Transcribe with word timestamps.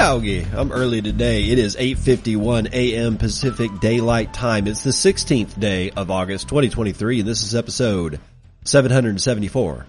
Doggy. 0.00 0.46
I'm 0.54 0.72
early 0.72 1.02
today. 1.02 1.44
It 1.50 1.58
is 1.58 1.76
8.51 1.76 2.72
a.m. 2.72 3.18
Pacific 3.18 3.70
Daylight 3.80 4.32
Time. 4.32 4.66
It's 4.66 4.82
the 4.82 4.92
16th 4.92 5.60
day 5.60 5.90
of 5.90 6.10
August 6.10 6.48
2023 6.48 7.20
and 7.20 7.28
this 7.28 7.42
is 7.42 7.54
episode 7.54 8.18
774 8.64 9.86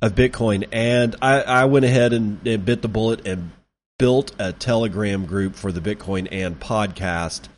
of 0.00 0.14
Bitcoin. 0.14 0.66
And 0.72 1.16
I, 1.20 1.42
I 1.42 1.64
went 1.66 1.84
ahead 1.84 2.14
and, 2.14 2.46
and 2.46 2.64
bit 2.64 2.80
the 2.80 2.88
bullet 2.88 3.28
and 3.28 3.50
built 3.98 4.32
a 4.38 4.54
Telegram 4.54 5.26
group 5.26 5.54
for 5.54 5.70
the 5.70 5.82
Bitcoin 5.82 6.28
and 6.32 6.58
podcast. 6.58 7.48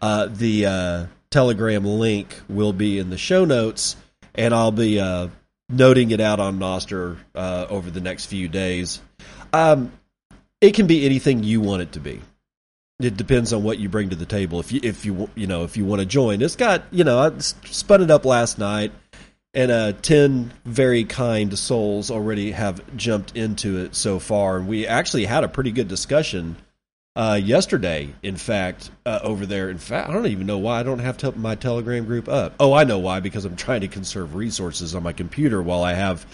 Uh, 0.00 0.28
the 0.30 0.66
uh, 0.66 1.06
Telegram 1.30 1.84
link 1.84 2.32
will 2.48 2.72
be 2.72 3.00
in 3.00 3.10
the 3.10 3.18
show 3.18 3.44
notes 3.44 3.96
and 4.36 4.54
I'll 4.54 4.70
be 4.70 5.00
uh, 5.00 5.26
noting 5.68 6.12
it 6.12 6.20
out 6.20 6.38
on 6.38 6.60
Nostr 6.60 7.16
uh, 7.34 7.66
over 7.68 7.90
the 7.90 8.00
next 8.00 8.26
few 8.26 8.46
days. 8.46 9.00
Um, 9.52 9.90
it 10.60 10.74
can 10.74 10.86
be 10.86 11.06
anything 11.06 11.42
you 11.42 11.60
want 11.60 11.82
it 11.82 11.92
to 11.92 12.00
be. 12.00 12.20
It 13.00 13.16
depends 13.16 13.52
on 13.52 13.62
what 13.62 13.78
you 13.78 13.88
bring 13.88 14.10
to 14.10 14.16
the 14.16 14.26
table. 14.26 14.60
If 14.60 14.72
you 14.72 14.80
if 14.82 15.06
you 15.06 15.30
you 15.34 15.46
know 15.46 15.64
if 15.64 15.76
you 15.76 15.84
want 15.86 16.00
to 16.00 16.06
join, 16.06 16.42
it's 16.42 16.56
got 16.56 16.84
you 16.90 17.04
know 17.04 17.18
I 17.18 17.38
spun 17.38 18.02
it 18.02 18.10
up 18.10 18.26
last 18.26 18.58
night, 18.58 18.92
and 19.54 19.70
uh, 19.70 19.92
ten 19.92 20.52
very 20.66 21.04
kind 21.04 21.58
souls 21.58 22.10
already 22.10 22.50
have 22.50 22.96
jumped 22.96 23.36
into 23.36 23.78
it 23.78 23.94
so 23.94 24.18
far. 24.18 24.58
And 24.58 24.68
we 24.68 24.86
actually 24.86 25.24
had 25.24 25.44
a 25.44 25.48
pretty 25.48 25.72
good 25.72 25.88
discussion 25.88 26.56
uh, 27.16 27.40
yesterday. 27.42 28.10
In 28.22 28.36
fact, 28.36 28.90
uh, 29.06 29.20
over 29.22 29.46
there. 29.46 29.70
In 29.70 29.78
fact, 29.78 30.10
I 30.10 30.12
don't 30.12 30.26
even 30.26 30.46
know 30.46 30.58
why 30.58 30.80
I 30.80 30.82
don't 30.82 30.98
have 30.98 31.38
my 31.38 31.54
Telegram 31.54 32.04
group 32.04 32.28
up. 32.28 32.52
Oh, 32.60 32.74
I 32.74 32.84
know 32.84 32.98
why 32.98 33.20
because 33.20 33.46
I'm 33.46 33.56
trying 33.56 33.80
to 33.80 33.88
conserve 33.88 34.34
resources 34.34 34.94
on 34.94 35.02
my 35.02 35.14
computer 35.14 35.62
while 35.62 35.82
I 35.82 35.94
have. 35.94 36.26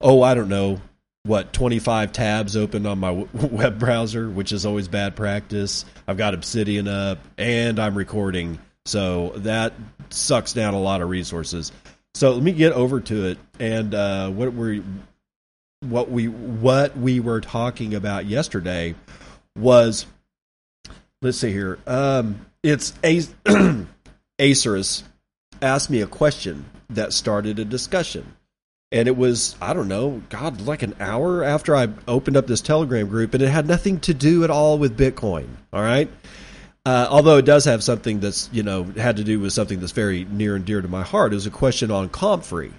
Oh, 0.00 0.22
I 0.22 0.32
don't 0.32 0.48
know 0.48 0.80
what 1.24 1.52
25 1.52 2.12
tabs 2.12 2.56
open 2.56 2.86
on 2.86 2.98
my 2.98 3.10
web 3.32 3.78
browser, 3.78 4.28
which 4.28 4.52
is 4.52 4.64
always 4.64 4.88
bad 4.88 5.16
practice. 5.16 5.84
I've 6.06 6.16
got 6.16 6.34
Obsidian 6.34 6.88
up 6.88 7.18
and 7.36 7.78
I'm 7.78 7.96
recording, 7.96 8.58
so 8.86 9.32
that 9.36 9.74
sucks 10.10 10.52
down 10.52 10.74
a 10.74 10.80
lot 10.80 11.02
of 11.02 11.08
resources. 11.08 11.72
So 12.14 12.32
let 12.32 12.42
me 12.42 12.52
get 12.52 12.72
over 12.72 13.00
to 13.00 13.26
it 13.26 13.38
and 13.60 13.94
uh, 13.94 14.30
what 14.30 14.52
we 14.52 14.82
what 15.80 16.10
we 16.10 16.26
what 16.26 16.96
we 16.96 17.20
were 17.20 17.40
talking 17.40 17.94
about 17.94 18.26
yesterday 18.26 18.94
was 19.56 20.06
let's 21.22 21.38
see 21.38 21.52
here. 21.52 21.78
Um, 21.86 22.46
it's 22.62 22.92
Acerus 24.38 25.02
asked 25.60 25.90
me 25.90 26.00
a 26.00 26.06
question 26.06 26.64
that 26.90 27.12
started 27.12 27.58
a 27.58 27.64
discussion 27.64 28.34
and 28.90 29.08
it 29.08 29.16
was 29.16 29.56
i 29.60 29.72
don't 29.72 29.88
know 29.88 30.22
god 30.30 30.60
like 30.62 30.82
an 30.82 30.94
hour 31.00 31.44
after 31.44 31.76
i 31.76 31.88
opened 32.06 32.36
up 32.36 32.46
this 32.46 32.60
telegram 32.60 33.08
group 33.08 33.34
and 33.34 33.42
it 33.42 33.48
had 33.48 33.66
nothing 33.66 34.00
to 34.00 34.14
do 34.14 34.44
at 34.44 34.50
all 34.50 34.78
with 34.78 34.98
bitcoin 34.98 35.48
all 35.72 35.82
right? 35.82 36.10
Uh, 36.86 37.06
although 37.10 37.36
it 37.36 37.44
does 37.44 37.66
have 37.66 37.84
something 37.84 38.20
that's 38.20 38.48
you 38.52 38.62
know 38.62 38.84
had 38.84 39.16
to 39.16 39.24
do 39.24 39.40
with 39.40 39.52
something 39.52 39.80
that's 39.80 39.92
very 39.92 40.24
near 40.24 40.56
and 40.56 40.64
dear 40.64 40.80
to 40.80 40.88
my 40.88 41.02
heart 41.02 41.32
it 41.32 41.34
was 41.34 41.46
a 41.46 41.50
question 41.50 41.90
on 41.90 42.08
comfrey. 42.08 42.72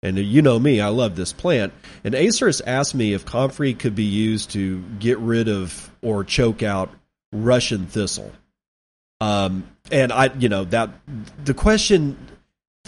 And 0.00 0.16
you 0.16 0.42
know 0.42 0.58
me 0.58 0.80
i 0.80 0.88
love 0.88 1.16
this 1.16 1.32
plant. 1.32 1.72
And 2.04 2.14
acerus 2.14 2.60
asked 2.64 2.94
me 2.94 3.14
if 3.14 3.24
comfrey 3.24 3.74
could 3.74 3.96
be 3.96 4.04
used 4.04 4.50
to 4.50 4.80
get 5.00 5.18
rid 5.18 5.48
of 5.48 5.90
or 6.02 6.22
choke 6.22 6.62
out 6.62 6.90
russian 7.32 7.86
thistle. 7.86 8.30
Um, 9.20 9.66
and 9.90 10.12
i 10.12 10.32
you 10.38 10.48
know 10.48 10.64
that 10.66 10.90
the 11.44 11.54
question 11.54 12.16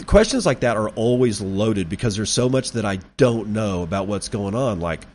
questions 0.05 0.45
like 0.45 0.61
that 0.61 0.77
are 0.77 0.89
always 0.89 1.41
loaded 1.41 1.89
because 1.89 2.15
there's 2.15 2.29
so 2.29 2.49
much 2.49 2.71
that 2.73 2.85
I 2.85 2.97
don't 3.17 3.49
know 3.49 3.83
about 3.83 4.07
what's 4.07 4.29
going 4.29 4.55
on. 4.55 4.79
Like, 4.79 5.05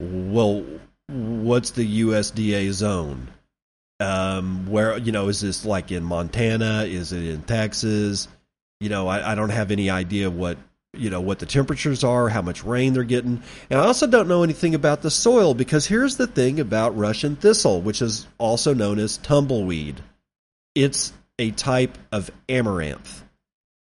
well, 0.00 0.64
what's 1.08 1.70
the 1.70 2.02
USDA 2.02 2.70
zone? 2.72 3.28
Um, 3.98 4.66
where 4.66 4.98
you 4.98 5.12
know 5.12 5.28
is 5.28 5.40
this 5.40 5.64
like 5.64 5.90
in 5.90 6.04
Montana? 6.04 6.84
Is 6.84 7.12
it 7.12 7.24
in 7.24 7.42
Texas? 7.42 8.28
You 8.80 8.90
know, 8.90 9.08
I, 9.08 9.32
I 9.32 9.34
don't 9.34 9.50
have 9.50 9.70
any 9.70 9.88
idea 9.88 10.30
what 10.30 10.58
you 10.92 11.08
know 11.08 11.20
what 11.20 11.38
the 11.38 11.46
temperatures 11.46 12.04
are, 12.04 12.28
how 12.28 12.42
much 12.42 12.62
rain 12.62 12.92
they're 12.92 13.04
getting, 13.04 13.42
and 13.70 13.80
I 13.80 13.86
also 13.86 14.06
don't 14.06 14.28
know 14.28 14.42
anything 14.42 14.74
about 14.74 15.00
the 15.00 15.10
soil 15.10 15.54
because 15.54 15.86
here's 15.86 16.16
the 16.16 16.26
thing 16.26 16.60
about 16.60 16.96
Russian 16.96 17.36
thistle, 17.36 17.80
which 17.80 18.02
is 18.02 18.26
also 18.38 18.74
known 18.74 18.98
as 18.98 19.16
tumbleweed. 19.16 20.02
It's 20.74 21.12
a 21.38 21.52
type 21.52 21.96
of 22.12 22.30
amaranth 22.50 23.22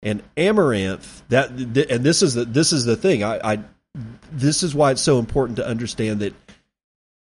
and 0.06 0.22
amaranth 0.38 1.28
that 1.28 1.50
and 1.50 2.02
this 2.02 2.22
is 2.22 2.32
the 2.32 2.46
this 2.46 2.72
is 2.72 2.86
the 2.86 2.96
thing. 2.96 3.22
I, 3.22 3.52
I 3.52 3.58
this 4.32 4.62
is 4.62 4.74
why 4.74 4.92
it's 4.92 5.02
so 5.02 5.18
important 5.18 5.56
to 5.56 5.66
understand 5.66 6.20
that 6.20 6.32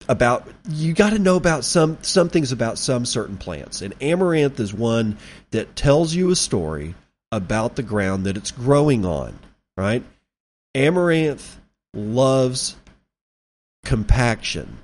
about 0.08 0.46
you 0.68 0.92
got 0.92 1.10
to 1.10 1.18
know 1.18 1.34
about 1.34 1.64
some 1.64 1.98
some 2.02 2.28
things 2.28 2.52
about 2.52 2.78
some 2.78 3.04
certain 3.04 3.38
plants. 3.38 3.82
And 3.82 3.94
amaranth 4.00 4.60
is 4.60 4.72
one 4.72 5.18
that 5.50 5.74
tells 5.74 6.14
you 6.14 6.30
a 6.30 6.36
story 6.36 6.94
about 7.32 7.74
the 7.74 7.82
ground 7.82 8.26
that 8.26 8.36
it's 8.36 8.52
growing 8.52 9.04
on 9.04 9.36
right? 9.76 10.02
Amaranth 10.74 11.58
loves 11.92 12.76
compaction. 13.84 14.78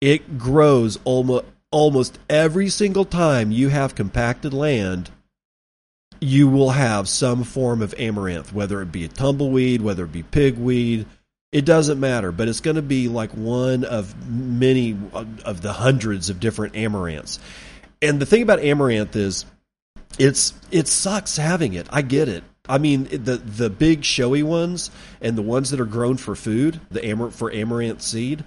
It 0.00 0.38
grows 0.38 0.98
almost 1.04 1.46
almost 1.70 2.18
every 2.30 2.68
single 2.68 3.04
time 3.04 3.50
you 3.50 3.68
have 3.68 3.96
compacted 3.96 4.54
land 4.54 5.10
you 6.24 6.48
will 6.48 6.70
have 6.70 7.06
some 7.06 7.44
form 7.44 7.82
of 7.82 7.94
amaranth, 7.98 8.52
whether 8.52 8.80
it 8.80 8.90
be 8.90 9.04
a 9.04 9.08
tumbleweed, 9.08 9.82
whether 9.82 10.04
it 10.04 10.12
be 10.12 10.22
pigweed. 10.22 11.06
It 11.52 11.66
doesn't 11.66 12.00
matter, 12.00 12.32
but 12.32 12.48
it's 12.48 12.60
going 12.60 12.76
to 12.76 12.82
be 12.82 13.08
like 13.08 13.30
one 13.32 13.84
of 13.84 14.28
many 14.28 14.96
of 15.44 15.60
the 15.60 15.72
hundreds 15.72 16.30
of 16.30 16.40
different 16.40 16.74
amaranths. 16.74 17.38
And 18.00 18.20
the 18.20 18.26
thing 18.26 18.42
about 18.42 18.58
amaranth 18.60 19.14
is, 19.14 19.44
it's 20.18 20.54
it 20.70 20.88
sucks 20.88 21.36
having 21.36 21.74
it. 21.74 21.86
I 21.90 22.02
get 22.02 22.28
it. 22.28 22.42
I 22.68 22.78
mean, 22.78 23.04
the 23.04 23.36
the 23.36 23.68
big 23.68 24.04
showy 24.04 24.42
ones 24.42 24.90
and 25.20 25.36
the 25.36 25.42
ones 25.42 25.70
that 25.70 25.80
are 25.80 25.84
grown 25.84 26.16
for 26.16 26.34
food, 26.34 26.80
the 26.90 27.08
amar 27.10 27.30
for 27.30 27.52
amaranth 27.52 28.00
seed, 28.00 28.44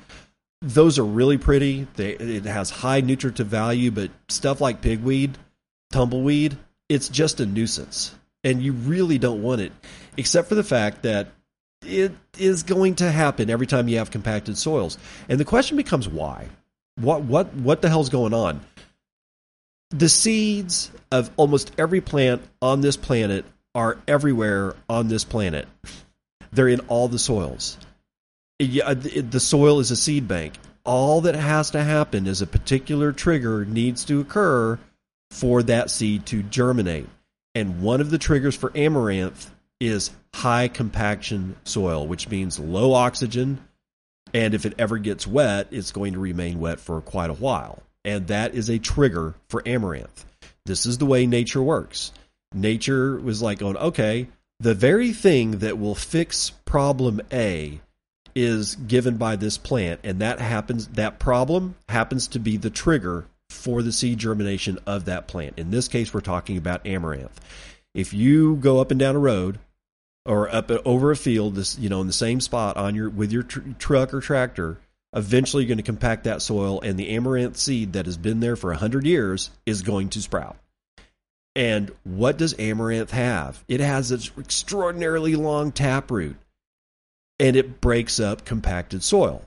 those 0.61 0.97
are 0.97 1.05
really 1.05 1.37
pretty. 1.37 1.87
They, 1.95 2.11
it 2.13 2.45
has 2.45 2.69
high 2.69 3.01
nutritive 3.01 3.47
value, 3.47 3.91
but 3.91 4.09
stuff 4.29 4.59
like 4.61 4.81
pigweed, 4.81 5.37
tumbleweed, 5.91 6.57
it's 6.89 7.09
just 7.09 7.39
a 7.39 7.45
nuisance 7.45 8.15
and 8.43 8.61
you 8.61 8.73
really 8.73 9.17
don't 9.17 9.41
want 9.41 9.61
it 9.61 9.71
except 10.15 10.49
for 10.49 10.55
the 10.55 10.63
fact 10.63 11.03
that 11.03 11.27
it 11.85 12.11
is 12.37 12.63
going 12.63 12.95
to 12.95 13.11
happen 13.11 13.49
every 13.49 13.67
time 13.67 13.87
you 13.87 13.97
have 13.97 14.11
compacted 14.11 14.57
soils. 14.57 14.97
And 15.29 15.39
the 15.39 15.45
question 15.45 15.77
becomes 15.77 16.07
why? 16.07 16.47
What 16.95 17.21
what 17.23 17.53
what 17.53 17.81
the 17.81 17.89
hell's 17.89 18.09
going 18.09 18.34
on? 18.34 18.61
The 19.91 20.09
seeds 20.09 20.91
of 21.11 21.29
almost 21.37 21.72
every 21.78 22.01
plant 22.01 22.41
on 22.61 22.81
this 22.81 22.97
planet 22.97 23.45
are 23.75 23.97
everywhere 24.07 24.75
on 24.90 25.07
this 25.07 25.23
planet. 25.23 25.67
They're 26.51 26.67
in 26.67 26.81
all 26.81 27.07
the 27.07 27.19
soils. 27.19 27.78
Uh, 28.59 28.95
the 28.95 29.40
soil 29.40 29.79
is 29.79 29.91
a 29.91 29.95
seed 29.95 30.28
bank. 30.28 30.55
All 30.83 31.22
that 31.22 31.35
has 31.35 31.72
to 31.72 31.83
happen 31.83 32.25
is 32.28 32.41
a 32.41 32.47
particular 32.47 33.11
trigger 33.11 33.66
needs 33.66 34.05
to 34.05 34.19
occur 34.19 34.79
for 35.32 35.64
that 35.64 35.90
seed 35.90 36.26
to 36.28 36.44
germinate. 36.44 37.08
And 37.56 37.82
one 37.82 38.02
of 38.02 38.09
the 38.09 38.18
triggers 38.18 38.56
for 38.56 38.72
amaranth 38.76 39.52
is 39.79 40.12
high 40.34 40.68
compaction 40.68 41.56
soil, 41.64 42.08
which 42.08 42.29
means 42.29 42.59
low 42.59 42.94
oxygen. 42.94 43.59
And 44.34 44.53
if 44.53 44.66
it 44.66 44.76
ever 44.78 44.97
gets 44.97 45.26
wet, 45.26 45.68
it's 45.72 45.91
going 45.91 46.14
to 46.14 46.20
remain 46.20 46.59
wet 46.59 46.79
for 46.79 47.02
quite 47.02 47.29
a 47.29 47.34
while. 47.34 47.82
And 48.06 48.28
that 48.28 48.53
is 48.53 48.70
a 48.70 48.79
trigger 48.79 49.35
for 49.50 49.68
amaranth. 49.68 50.26
This 50.66 50.85
is 50.85 50.97
the 50.97 51.06
way 51.06 51.26
nature 51.26 51.62
works. 51.62 52.12
Nature 52.53 53.18
was 53.18 53.41
like 53.41 53.59
going, 53.59 53.78
okay, 53.78 54.28
the 54.59 54.74
very 54.74 55.14
thing 55.14 55.59
that 55.59 55.78
will 55.78 55.96
fix 55.96 56.50
problem 56.66 57.22
A 57.32 57.79
is 58.35 58.76
given 58.76 59.18
by 59.18 59.35
this 59.35 59.58
plant, 59.58 60.02
and 60.03 60.20
that 60.20 60.40
happens. 60.40 60.88
That 60.90 61.20
problem 61.20 61.76
happens 61.90 62.28
to 62.29 62.40
be 62.40 62.58
the 62.58 62.70
trigger 62.70 63.26
for 63.49 63.82
the 63.82 63.91
seed 63.91 64.17
germination 64.17 64.79
of 64.85 65.05
that 65.05 65.28
plant. 65.28 65.55
In 65.58 65.72
this 65.72 65.88
case, 65.88 66.14
we're 66.14 66.22
talking 66.22 66.58
about 66.58 66.85
amaranth. 66.85 67.40
If 67.94 68.14
you 68.14 68.55
go 68.55 68.79
up 68.79 68.91
and 68.91 68.99
down 68.99 69.16
a 69.16 69.20
road 69.20 69.59
or 70.26 70.53
up 70.53 70.70
over 70.85 71.11
a 71.11 71.16
field, 71.16 71.55
this 71.55 71.78
you 71.78 71.90
know 71.90 72.02
in 72.02 72.08
the 72.08 72.14
same 72.14 72.40
spot 72.40 72.78
on 72.78 72.96
your 72.96 73.09
with 73.09 73.32
your 73.32 73.44
tr- 73.44 73.59
truck 73.79 74.14
or 74.14 74.22
tractor, 74.22 74.79
eventually 75.14 75.64
you're 75.64 75.70
going 75.70 75.78
to 75.78 75.84
compact 75.84 76.26
that 76.26 76.41
soil, 76.41 76.79
and 76.82 76.97
the 76.97 77.09
amaranth 77.09 77.58
seed 77.58 77.94
that 77.94 78.05
has 78.05 78.17
been 78.17 78.40
there 78.40 78.55
for 78.55 78.73
hundred 78.73 79.05
years 79.05 79.50
is 79.66 79.82
going 79.82 80.09
to 80.09 80.22
sprout. 80.22 80.58
And 81.55 81.91
what 82.03 82.38
does 82.38 82.55
amaranth 82.59 83.11
have? 83.11 83.64
It 83.67 83.79
has 83.79 84.09
this 84.09 84.32
extraordinarily 84.38 85.35
long 85.35 85.72
taproot, 85.72 86.38
and 87.40 87.55
it 87.55 87.82
breaks 87.82 88.20
up 88.20 88.46
compacted 88.46 89.02
soil. 89.03 89.43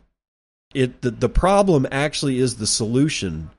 It 0.75 1.03
the, 1.03 1.13
the 1.13 1.29
problem 1.29 1.87
actually 1.91 2.39
is 2.39 2.57
the 2.57 2.67
solution 2.67 3.51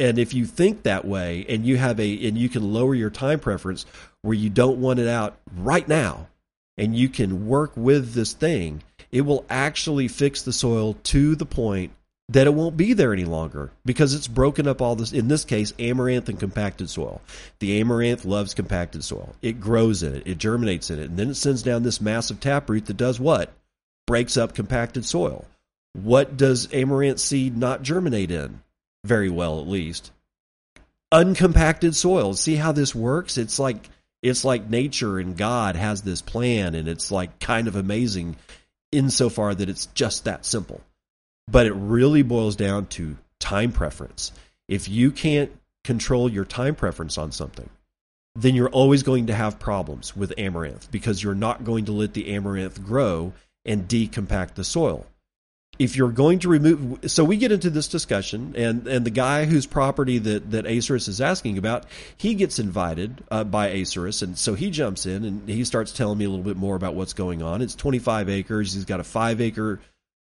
and 0.00 0.18
if 0.18 0.34
you 0.34 0.46
think 0.46 0.82
that 0.82 1.04
way 1.04 1.44
and 1.48 1.64
you 1.64 1.76
have 1.76 2.00
a 2.00 2.26
and 2.26 2.36
you 2.36 2.48
can 2.48 2.72
lower 2.72 2.94
your 2.94 3.10
time 3.10 3.38
preference 3.38 3.86
where 4.22 4.34
you 4.34 4.50
don't 4.50 4.80
want 4.80 4.98
it 4.98 5.06
out 5.06 5.36
right 5.56 5.86
now 5.86 6.26
and 6.76 6.96
you 6.96 7.08
can 7.08 7.46
work 7.46 7.72
with 7.76 8.14
this 8.14 8.32
thing 8.32 8.82
it 9.12 9.20
will 9.20 9.44
actually 9.48 10.08
fix 10.08 10.42
the 10.42 10.52
soil 10.52 10.94
to 11.04 11.36
the 11.36 11.46
point 11.46 11.92
that 12.30 12.46
it 12.46 12.54
won't 12.54 12.76
be 12.76 12.92
there 12.92 13.12
any 13.12 13.24
longer 13.24 13.72
because 13.84 14.14
it's 14.14 14.28
broken 14.28 14.68
up 14.68 14.80
all 14.80 14.94
this 14.94 15.12
in 15.12 15.26
this 15.26 15.44
case 15.44 15.74
amaranth 15.80 16.28
and 16.28 16.38
compacted 16.38 16.88
soil. 16.88 17.20
The 17.58 17.80
amaranth 17.80 18.24
loves 18.24 18.54
compacted 18.54 19.02
soil. 19.02 19.34
It 19.42 19.60
grows 19.60 20.04
in 20.04 20.14
it. 20.14 20.22
It 20.26 20.38
germinates 20.38 20.90
in 20.90 21.00
it. 21.00 21.10
And 21.10 21.18
then 21.18 21.30
it 21.30 21.34
sends 21.34 21.64
down 21.64 21.82
this 21.82 22.00
massive 22.00 22.38
taproot 22.38 22.86
that 22.86 22.96
does 22.96 23.18
what? 23.18 23.52
Breaks 24.06 24.36
up 24.36 24.54
compacted 24.54 25.04
soil. 25.04 25.44
What 25.92 26.36
does 26.36 26.72
amaranth 26.72 27.18
seed 27.18 27.56
not 27.56 27.82
germinate 27.82 28.30
in 28.30 28.60
very 29.04 29.30
well 29.30 29.60
at 29.60 29.66
least. 29.66 30.10
Uncompacted 31.12 31.94
soil. 31.96 32.34
See 32.34 32.56
how 32.56 32.72
this 32.72 32.94
works? 32.94 33.38
It's 33.38 33.58
like 33.58 33.88
it's 34.22 34.44
like 34.44 34.68
nature 34.68 35.18
and 35.18 35.36
God 35.36 35.76
has 35.76 36.02
this 36.02 36.22
plan 36.22 36.74
and 36.74 36.86
it's 36.86 37.10
like 37.10 37.38
kind 37.38 37.68
of 37.68 37.76
amazing 37.76 38.36
insofar 38.92 39.54
that 39.54 39.68
it's 39.68 39.86
just 39.86 40.24
that 40.24 40.44
simple. 40.44 40.80
But 41.48 41.66
it 41.66 41.72
really 41.72 42.22
boils 42.22 42.54
down 42.54 42.86
to 42.88 43.16
time 43.38 43.72
preference. 43.72 44.32
If 44.68 44.88
you 44.88 45.10
can't 45.10 45.50
control 45.84 46.30
your 46.30 46.44
time 46.44 46.74
preference 46.74 47.18
on 47.18 47.32
something, 47.32 47.68
then 48.36 48.54
you're 48.54 48.68
always 48.68 49.02
going 49.02 49.26
to 49.26 49.34
have 49.34 49.58
problems 49.58 50.14
with 50.14 50.32
amaranth 50.38 50.90
because 50.90 51.22
you're 51.22 51.34
not 51.34 51.64
going 51.64 51.86
to 51.86 51.92
let 51.92 52.14
the 52.14 52.34
amaranth 52.34 52.84
grow 52.84 53.32
and 53.64 53.88
decompact 53.88 54.54
the 54.54 54.64
soil 54.64 55.06
if 55.80 55.96
you're 55.96 56.12
going 56.12 56.38
to 56.38 56.48
remove 56.50 57.10
so 57.10 57.24
we 57.24 57.38
get 57.38 57.50
into 57.50 57.70
this 57.70 57.88
discussion 57.88 58.52
and 58.54 58.86
and 58.86 59.06
the 59.06 59.10
guy 59.10 59.46
whose 59.46 59.64
property 59.64 60.18
that 60.18 60.50
that 60.50 60.66
Acerus 60.66 61.08
is 61.08 61.22
asking 61.22 61.56
about 61.56 61.86
he 62.18 62.34
gets 62.34 62.58
invited 62.58 63.24
uh, 63.30 63.44
by 63.44 63.70
Acerus. 63.70 64.22
And 64.22 64.36
so 64.36 64.54
he 64.54 64.70
jumps 64.70 65.06
in 65.06 65.24
and 65.24 65.48
he 65.48 65.64
starts 65.64 65.92
telling 65.92 66.18
me 66.18 66.26
a 66.26 66.28
little 66.28 66.44
bit 66.44 66.58
more 66.58 66.76
about 66.76 66.94
what's 66.94 67.14
going 67.14 67.42
on. 67.42 67.62
It's 67.62 67.74
25 67.74 68.28
acres. 68.28 68.74
He's 68.74 68.84
got 68.84 69.00
a 69.00 69.04
5 69.04 69.40
acre 69.40 69.80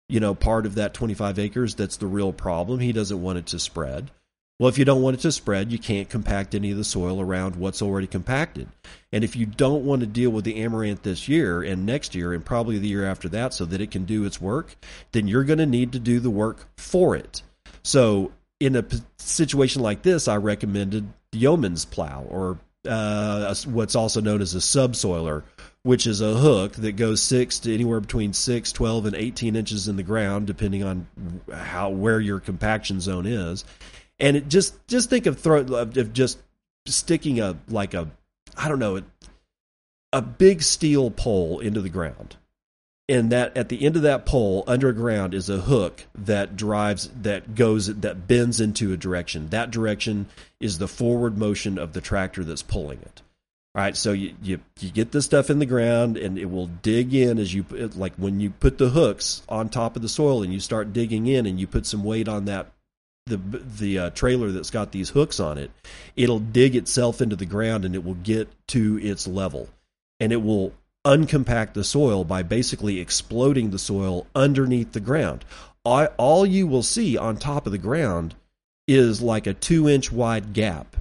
you 0.09 0.21
know 0.21 0.35
part 0.35 0.67
of 0.67 0.75
that 0.75 0.93
25 0.93 1.39
acres 1.39 1.77
that's 1.77 1.99
the 1.99 2.09
real 2.09 2.33
problem. 2.33 2.81
He 2.81 2.93
doesn't 2.93 3.23
want 3.23 3.39
it 3.39 3.47
to 3.47 3.61
spread 3.61 4.11
well, 4.59 4.69
if 4.69 4.79
you 4.79 4.85
don't 4.85 5.03
want 5.03 5.17
it 5.17 5.21
to 5.21 5.33
spread, 5.33 5.73
you 5.73 5.79
can't 5.79 6.09
compact 6.09 6.55
any 6.55 6.71
of 6.71 6.77
the 6.77 6.85
soil 6.85 7.21
around 7.21 7.57
what's 7.57 7.83
already 7.83 8.07
compacted. 8.07 8.69
And 9.13 9.25
if 9.25 9.35
you 9.35 9.47
don't 9.47 9.85
want 9.85 10.01
to 10.01 10.07
deal 10.07 10.31
with 10.31 10.45
the 10.45 10.63
amaranth 10.63 11.03
this 11.03 11.27
year 11.27 11.63
and 11.63 11.85
next 11.85 12.15
year 12.15 12.33
and 12.33 12.45
probably 12.45 12.79
the 12.79 12.87
year 12.87 13.05
after 13.05 13.29
that 13.31 13.53
so 13.53 13.65
that 13.65 13.81
it 13.81 13.91
can 13.91 14.05
do 14.05 14.25
its 14.25 14.41
work, 14.41 14.77
then 15.11 15.27
you're 15.27 15.45
going 15.45 15.59
to 15.59 15.67
need 15.67 15.93
to 15.93 15.99
do 15.99 16.21
the 16.21 16.31
work 16.31 16.69
for 16.77 17.17
it. 17.17 17.43
So, 17.83 18.33
in 18.61 18.77
a 18.77 18.85
situation 19.19 19.83
like 19.83 20.03
this, 20.03 20.29
I 20.29 20.37
recommended 20.37 21.13
the 21.33 21.39
yeoman's 21.39 21.85
plow 21.85 22.25
or 22.29 22.59
uh, 22.89 23.53
what's 23.67 23.97
also 23.97 24.21
known 24.21 24.41
as 24.41 24.55
a 24.55 24.59
subsoiler, 24.59 25.43
which 25.83 26.07
is 26.07 26.21
a 26.21 26.35
hook 26.35 26.75
that 26.75 26.93
goes 26.93 27.21
six 27.21 27.59
to 27.61 27.75
anywhere 27.75 28.01
between 28.01 28.33
6, 28.33 28.73
12, 28.73 29.07
and 29.07 29.17
18 29.17 29.57
inches 29.57 29.89
in 29.89 29.97
the 29.97 30.03
ground, 30.05 30.47
depending 30.47 30.85
on 30.85 31.07
how 31.53 31.91
where 31.91 32.21
your 32.21 32.39
compaction 32.39 33.01
zone 33.01 33.27
is 33.27 33.65
and 34.19 34.37
it 34.37 34.49
just 34.49 34.75
just 34.87 35.11
think 35.11 35.27
of 35.27 35.39
throw 35.39 35.61
of 35.61 36.13
just 36.13 36.39
sticking 36.87 37.41
a 37.41 37.57
like 37.69 37.95
a 37.95 38.11
I 38.57 38.69
don't 38.69 38.79
know 38.79 39.01
a 40.13 40.23
big 40.23 40.63
steel 40.63 41.11
pole 41.11 41.59
into 41.59 41.81
the 41.81 41.89
ground. 41.89 42.37
And 43.07 43.33
that 43.33 43.55
at 43.57 43.69
the 43.69 43.85
end 43.85 43.97
of 43.97 44.03
that 44.03 44.25
pole 44.25 44.65
underground 44.67 45.35
is 45.35 45.51
a 45.51 45.59
hook 45.59 46.07
that 46.15 46.57
drives 46.57 47.11
that 47.21 47.55
goes 47.55 47.89
that 47.89 48.27
bends 48.27 48.61
into 48.61 48.93
a 48.93 48.97
direction. 48.97 49.51
That 49.51 49.71
direction 49.71 50.27
is 50.59 50.79
the 50.79 50.89
forward 50.89 51.37
motion 51.37 51.77
of 51.79 51.93
the 51.93 52.01
tractor 52.01 52.45
that's 52.45 52.63
pulling 52.63 53.01
it. 53.01 53.21
All 53.75 53.83
right? 53.83 53.95
So 53.95 54.13
you, 54.13 54.35
you 54.43 54.61
you 54.81 54.91
get 54.91 55.13
this 55.13 55.27
stuff 55.27 55.51
in 55.51 55.59
the 55.59 55.67
ground 55.67 56.17
and 56.17 56.39
it 56.39 56.47
will 56.47 56.69
dig 56.69 57.13
in 57.13 57.39
as 57.39 57.53
you 57.53 57.67
like 57.95 58.15
when 58.15 58.41
you 58.41 58.51
put 58.51 58.79
the 58.79 58.91
hooks 58.91 59.43
on 59.51 59.69
top 59.69 59.97
of 59.97 60.03
the 60.03 60.09
soil 60.09 60.43
and 60.43 60.53
you 60.53 60.61
start 60.61 60.95
digging 60.95 61.27
in 61.27 61.45
and 61.45 61.61
you 61.61 61.67
put 61.67 61.85
some 61.85 62.05
weight 62.05 62.29
on 62.29 62.47
that 62.47 62.73
the 63.27 63.37
the 63.37 63.99
uh, 63.99 64.11
trailer 64.11 64.53
that's 64.53 64.71
got 64.71 64.93
these 64.93 65.11
hooks 65.11 65.41
on 65.41 65.57
it, 65.57 65.71
it'll 66.17 66.39
dig 66.39 66.77
itself 66.77 67.23
into 67.23 67.37
the 67.37 67.47
ground 67.47 67.85
and 67.85 67.95
it 67.95 68.05
will 68.05 68.15
get 68.15 68.49
to 68.69 68.99
its 69.01 69.27
level, 69.27 69.69
and 70.21 70.33
it 70.33 70.43
will 70.43 70.73
uncompact 71.05 71.75
the 71.75 71.85
soil 71.85 72.25
by 72.25 72.43
basically 72.43 73.01
exploding 73.01 73.71
the 73.71 73.79
soil 73.79 74.27
underneath 74.35 74.93
the 74.93 75.01
ground. 75.01 75.45
All, 75.85 76.07
all 76.17 76.47
you 76.47 76.67
will 76.67 76.83
see 76.83 77.17
on 77.17 77.37
top 77.37 77.67
of 77.67 77.73
the 77.73 77.79
ground 77.79 78.35
is 78.87 79.21
like 79.23 79.47
a 79.47 79.55
two 79.55 79.89
inch 79.89 80.13
wide 80.13 80.53
gap. 80.53 80.97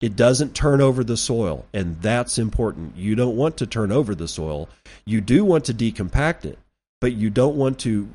It 0.00 0.14
doesn't 0.14 0.54
turn 0.54 0.80
over 0.80 1.02
the 1.02 1.16
soil, 1.16 1.66
and 1.72 2.00
that's 2.00 2.38
important. 2.38 2.96
You 2.96 3.16
don't 3.16 3.36
want 3.36 3.56
to 3.58 3.66
turn 3.66 3.90
over 3.90 4.14
the 4.14 4.28
soil. 4.28 4.68
You 5.04 5.20
do 5.20 5.44
want 5.44 5.64
to 5.66 5.74
decompact 5.74 6.44
it, 6.44 6.58
but 7.00 7.12
you 7.14 7.30
don't 7.30 7.56
want 7.56 7.80
to 7.80 8.08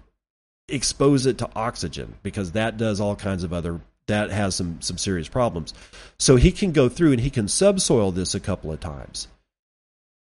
expose 0.68 1.25
it 1.25 1.38
to 1.39 1.50
oxygen 1.56 2.15
because 2.24 2.54
that 2.54 2.77
does 2.77 3.00
all 3.00 3.15
kinds 3.15 3.44
of 3.44 3.54
other 3.54 3.81
that 4.07 4.31
has 4.31 4.56
some 4.56 4.81
some 4.81 4.98
serious 4.98 5.27
problems. 5.27 5.74
So 6.18 6.36
he 6.36 6.51
can 6.51 6.71
go 6.71 6.89
through 6.89 7.12
and 7.12 7.21
he 7.21 7.30
can 7.30 7.48
subsoil 7.48 8.12
this 8.12 8.36
a 8.36 8.39
couple 8.39 8.71
of 8.71 8.80
times. 8.80 9.27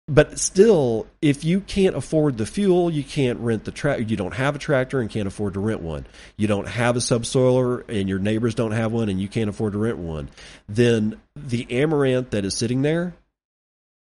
But 0.08 0.38
still, 0.38 1.08
if 1.20 1.44
you 1.44 1.62
can't 1.62 1.96
afford 1.96 2.38
the 2.38 2.46
fuel, 2.46 2.92
you 2.92 3.04
can't 3.04 3.40
rent 3.40 3.66
the 3.66 3.72
tractor. 3.72 4.04
You 4.04 4.16
don't 4.16 4.36
have 4.36 4.56
a 4.56 4.60
tractor 4.60 5.02
and 5.02 5.10
can't 5.10 5.28
afford 5.28 5.56
to 5.56 5.60
rent 5.60 5.82
one. 5.82 6.06
You 6.38 6.48
don't 6.48 6.68
have 6.68 6.96
a 6.96 7.00
subsoiler 7.00 7.84
and 7.90 8.08
your 8.08 8.20
neighbors 8.20 8.54
don't 8.54 8.72
have 8.72 8.92
one 8.92 9.10
and 9.10 9.20
you 9.20 9.28
can't 9.28 9.50
afford 9.50 9.74
to 9.74 9.80
rent 9.80 9.98
one. 9.98 10.30
Then 10.70 11.20
the 11.36 11.66
amaranth 11.72 12.30
that 12.30 12.46
is 12.46 12.54
sitting 12.54 12.84
there, 12.84 13.16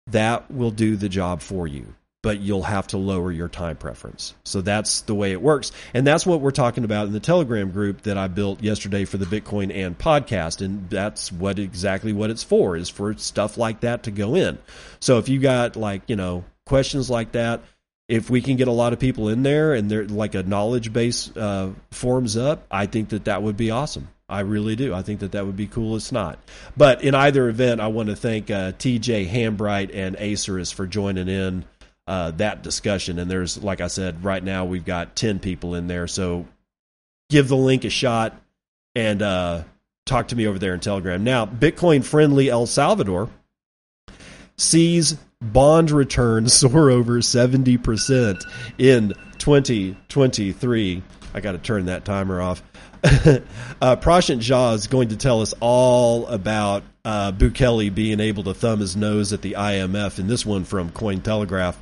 that 0.08 0.50
will 0.50 0.70
do 0.70 0.96
the 0.96 1.08
job 1.08 1.40
for 1.40 1.66
you 1.66 1.94
but 2.26 2.40
you'll 2.40 2.64
have 2.64 2.88
to 2.88 2.98
lower 2.98 3.30
your 3.30 3.46
time 3.46 3.76
preference. 3.76 4.34
So 4.42 4.60
that's 4.60 5.02
the 5.02 5.14
way 5.14 5.30
it 5.30 5.40
works. 5.40 5.70
And 5.94 6.04
that's 6.04 6.26
what 6.26 6.40
we're 6.40 6.50
talking 6.50 6.82
about 6.82 7.06
in 7.06 7.12
the 7.12 7.20
Telegram 7.20 7.70
group 7.70 8.02
that 8.02 8.18
I 8.18 8.26
built 8.26 8.64
yesterday 8.64 9.04
for 9.04 9.16
the 9.16 9.26
Bitcoin 9.26 9.72
and 9.72 9.96
podcast. 9.96 10.60
And 10.60 10.90
that's 10.90 11.30
what 11.30 11.60
exactly 11.60 12.12
what 12.12 12.30
it's 12.30 12.42
for 12.42 12.76
is 12.76 12.88
for 12.88 13.16
stuff 13.16 13.58
like 13.58 13.82
that 13.82 14.02
to 14.02 14.10
go 14.10 14.34
in. 14.34 14.58
So 14.98 15.18
if 15.18 15.28
you 15.28 15.38
got 15.38 15.76
like, 15.76 16.02
you 16.08 16.16
know, 16.16 16.42
questions 16.64 17.08
like 17.08 17.30
that, 17.30 17.62
if 18.08 18.28
we 18.28 18.42
can 18.42 18.56
get 18.56 18.66
a 18.66 18.72
lot 18.72 18.92
of 18.92 18.98
people 18.98 19.28
in 19.28 19.44
there 19.44 19.74
and 19.74 19.88
they're 19.88 20.04
like 20.04 20.34
a 20.34 20.42
knowledge 20.42 20.92
base 20.92 21.30
uh, 21.36 21.70
forms 21.92 22.36
up, 22.36 22.66
I 22.72 22.86
think 22.86 23.10
that 23.10 23.26
that 23.26 23.44
would 23.44 23.56
be 23.56 23.70
awesome. 23.70 24.08
I 24.28 24.40
really 24.40 24.74
do. 24.74 24.92
I 24.92 25.02
think 25.02 25.20
that 25.20 25.30
that 25.30 25.46
would 25.46 25.56
be 25.56 25.68
cool. 25.68 25.94
It's 25.94 26.10
not. 26.10 26.40
But 26.76 27.04
in 27.04 27.14
either 27.14 27.48
event, 27.48 27.80
I 27.80 27.86
want 27.86 28.08
to 28.08 28.16
thank 28.16 28.50
uh, 28.50 28.72
TJ 28.72 29.30
Hambright 29.30 29.94
and 29.94 30.16
Acerus 30.16 30.74
for 30.74 30.88
joining 30.88 31.28
in 31.28 31.64
uh, 32.06 32.30
that 32.32 32.62
discussion. 32.62 33.18
And 33.18 33.30
there's, 33.30 33.62
like 33.62 33.80
I 33.80 33.88
said, 33.88 34.24
right 34.24 34.42
now 34.42 34.64
we've 34.64 34.84
got 34.84 35.16
10 35.16 35.38
people 35.38 35.74
in 35.74 35.86
there. 35.86 36.06
So 36.06 36.46
give 37.30 37.48
the 37.48 37.56
link 37.56 37.84
a 37.84 37.90
shot 37.90 38.40
and 38.94 39.22
uh, 39.22 39.64
talk 40.04 40.28
to 40.28 40.36
me 40.36 40.46
over 40.46 40.58
there 40.58 40.74
in 40.74 40.80
Telegram. 40.80 41.22
Now, 41.24 41.46
Bitcoin 41.46 42.04
friendly 42.04 42.48
El 42.48 42.66
Salvador 42.66 43.28
sees 44.56 45.16
bond 45.40 45.90
returns 45.90 46.52
soar 46.60 46.90
over 46.90 47.18
70% 47.18 48.42
in 48.78 49.12
2023. 49.38 51.02
I 51.36 51.40
got 51.40 51.52
to 51.52 51.58
turn 51.58 51.86
that 51.86 52.06
timer 52.06 52.40
off. 52.40 52.62
uh, 53.04 53.96
Prashant 53.96 54.38
Jha 54.38 54.74
is 54.74 54.86
going 54.86 55.08
to 55.08 55.18
tell 55.18 55.42
us 55.42 55.52
all 55.60 56.26
about 56.28 56.82
uh, 57.04 57.30
Bukele 57.30 57.94
being 57.94 58.20
able 58.20 58.42
to 58.44 58.54
thumb 58.54 58.80
his 58.80 58.96
nose 58.96 59.34
at 59.34 59.42
the 59.42 59.52
IMF, 59.52 60.18
and 60.18 60.30
this 60.30 60.46
one 60.46 60.64
from 60.64 60.90
Cointelegraph. 60.90 61.76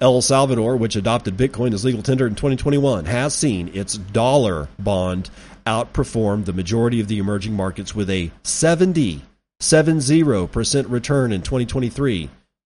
El 0.00 0.22
Salvador, 0.22 0.76
which 0.76 0.94
adopted 0.94 1.36
Bitcoin 1.36 1.74
as 1.74 1.84
legal 1.84 2.04
tender 2.04 2.24
in 2.24 2.36
2021, 2.36 3.04
has 3.06 3.34
seen 3.34 3.68
its 3.74 3.98
dollar 3.98 4.68
bond 4.78 5.28
outperform 5.66 6.44
the 6.44 6.52
majority 6.52 7.00
of 7.00 7.08
the 7.08 7.18
emerging 7.18 7.54
markets 7.54 7.92
with 7.94 8.08
a 8.10 8.30
70, 8.44 9.22
70% 9.60 10.84
return 10.88 11.32
in 11.32 11.42
2023 11.42 12.30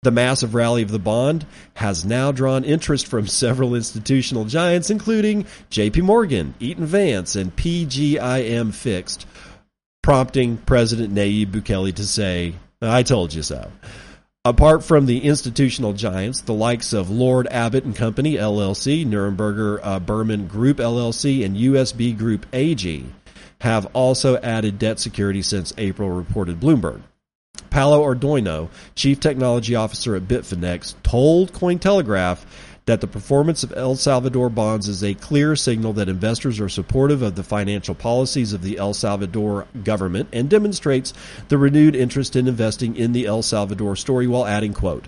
The 0.02 0.10
massive 0.10 0.56
rally 0.56 0.82
of 0.82 0.90
the 0.90 0.98
bond 0.98 1.46
has 1.74 2.04
now 2.04 2.32
drawn 2.32 2.64
interest 2.64 3.06
from 3.06 3.28
several 3.28 3.76
institutional 3.76 4.46
giants, 4.46 4.90
including 4.90 5.44
JP 5.70 6.02
Morgan, 6.02 6.54
Eaton 6.58 6.86
Vance, 6.86 7.36
and 7.36 7.54
PGIM 7.54 8.74
Fixed, 8.74 9.28
prompting 10.02 10.56
President 10.56 11.14
Nayib 11.14 11.52
Bukele 11.52 11.94
to 11.94 12.04
say, 12.04 12.54
I 12.80 13.04
told 13.04 13.32
you 13.32 13.44
so. 13.44 13.70
Apart 14.44 14.82
from 14.82 15.06
the 15.06 15.20
institutional 15.20 15.92
giants, 15.92 16.40
the 16.40 16.52
likes 16.52 16.92
of 16.92 17.08
Lord 17.08 17.46
Abbett 17.46 17.84
and 17.84 17.94
Company 17.94 18.34
LLC, 18.34 19.06
Nuremberger 19.06 19.78
uh, 19.84 20.00
Berman 20.00 20.48
Group 20.48 20.78
LLC, 20.78 21.44
and 21.44 21.56
USB 21.56 22.18
Group 22.18 22.44
AG 22.52 23.06
have 23.60 23.86
also 23.92 24.36
added 24.38 24.80
debt 24.80 24.98
security 24.98 25.42
since 25.42 25.72
April, 25.78 26.10
reported 26.10 26.58
Bloomberg. 26.58 27.02
Paolo 27.72 28.04
Ardoino, 28.04 28.68
chief 28.94 29.18
technology 29.18 29.74
officer 29.74 30.14
at 30.14 30.28
Bitfinex, 30.28 30.94
told 31.02 31.54
Cointelegraph 31.54 32.44
that 32.84 33.00
the 33.00 33.06
performance 33.06 33.64
of 33.64 33.72
El 33.74 33.96
Salvador 33.96 34.50
bonds 34.50 34.88
is 34.88 35.02
a 35.02 35.14
clear 35.14 35.56
signal 35.56 35.94
that 35.94 36.10
investors 36.10 36.60
are 36.60 36.68
supportive 36.68 37.22
of 37.22 37.34
the 37.34 37.42
financial 37.42 37.94
policies 37.94 38.52
of 38.52 38.60
the 38.60 38.76
El 38.76 38.92
Salvador 38.92 39.66
government 39.84 40.28
and 40.34 40.50
demonstrates 40.50 41.14
the 41.48 41.56
renewed 41.56 41.96
interest 41.96 42.36
in 42.36 42.46
investing 42.46 42.94
in 42.94 43.12
the 43.12 43.24
El 43.24 43.40
Salvador 43.40 43.96
story 43.96 44.26
while 44.26 44.44
adding 44.44 44.74
quote 44.74 45.06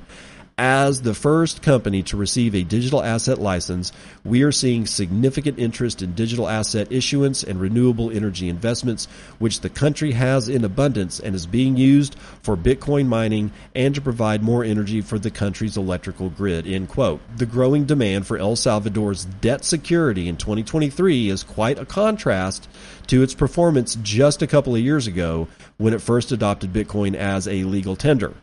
as 0.57 1.03
the 1.03 1.15
first 1.15 1.63
company 1.63 2.03
to 2.05 2.17
receive 2.17 2.55
a 2.55 2.63
digital 2.63 3.03
asset 3.03 3.39
license, 3.39 3.93
we 4.25 4.43
are 4.43 4.53
seeing 4.53 4.87
significant 4.87 5.59
interest 5.59 6.01
in 6.01 6.13
digital 6.13 6.49
asset 6.49 6.91
issuance 6.93 7.43
and 7.43 7.61
renewable 7.61 8.11
energy 8.11 8.49
investments, 8.49 9.07
which 9.39 9.61
the 9.61 9.69
country 9.69 10.13
has 10.13 10.49
in 10.49 10.65
abundance 10.65 11.19
and 11.19 11.35
is 11.35 11.47
being 11.47 11.77
used 11.77 12.17
for 12.43 12.57
Bitcoin 12.57 13.07
mining 13.07 13.51
and 13.75 13.95
to 13.95 14.01
provide 14.01 14.43
more 14.43 14.63
energy 14.63 15.01
for 15.01 15.19
the 15.19 15.31
country's 15.31 15.77
electrical 15.77 16.31
grid. 16.31 16.67
End 16.67 16.89
quote. 16.89 17.21
The 17.37 17.47
growing 17.47 17.85
demand 17.85 18.27
for 18.27 18.39
El 18.39 18.55
Salvador's 18.55 19.25
debt 19.25 19.65
security 19.65 20.29
in 20.29 20.37
2023 20.37 21.31
is 21.31 21.43
quite 21.43 21.79
a 21.79 21.87
contrast 21.87 22.69
to 23.09 23.23
its 23.23 23.35
performance 23.35 23.97
just 24.03 24.41
a 24.41 24.47
couple 24.47 24.75
of 24.75 24.81
years 24.81 25.07
ago 25.07 25.49
when 25.79 25.93
it 25.93 26.01
first 26.01 26.31
adopted 26.31 26.73
Bitcoin 26.73 27.15
as 27.15 27.49
a 27.49 27.65
legal 27.65 27.97
tender. 27.97 28.35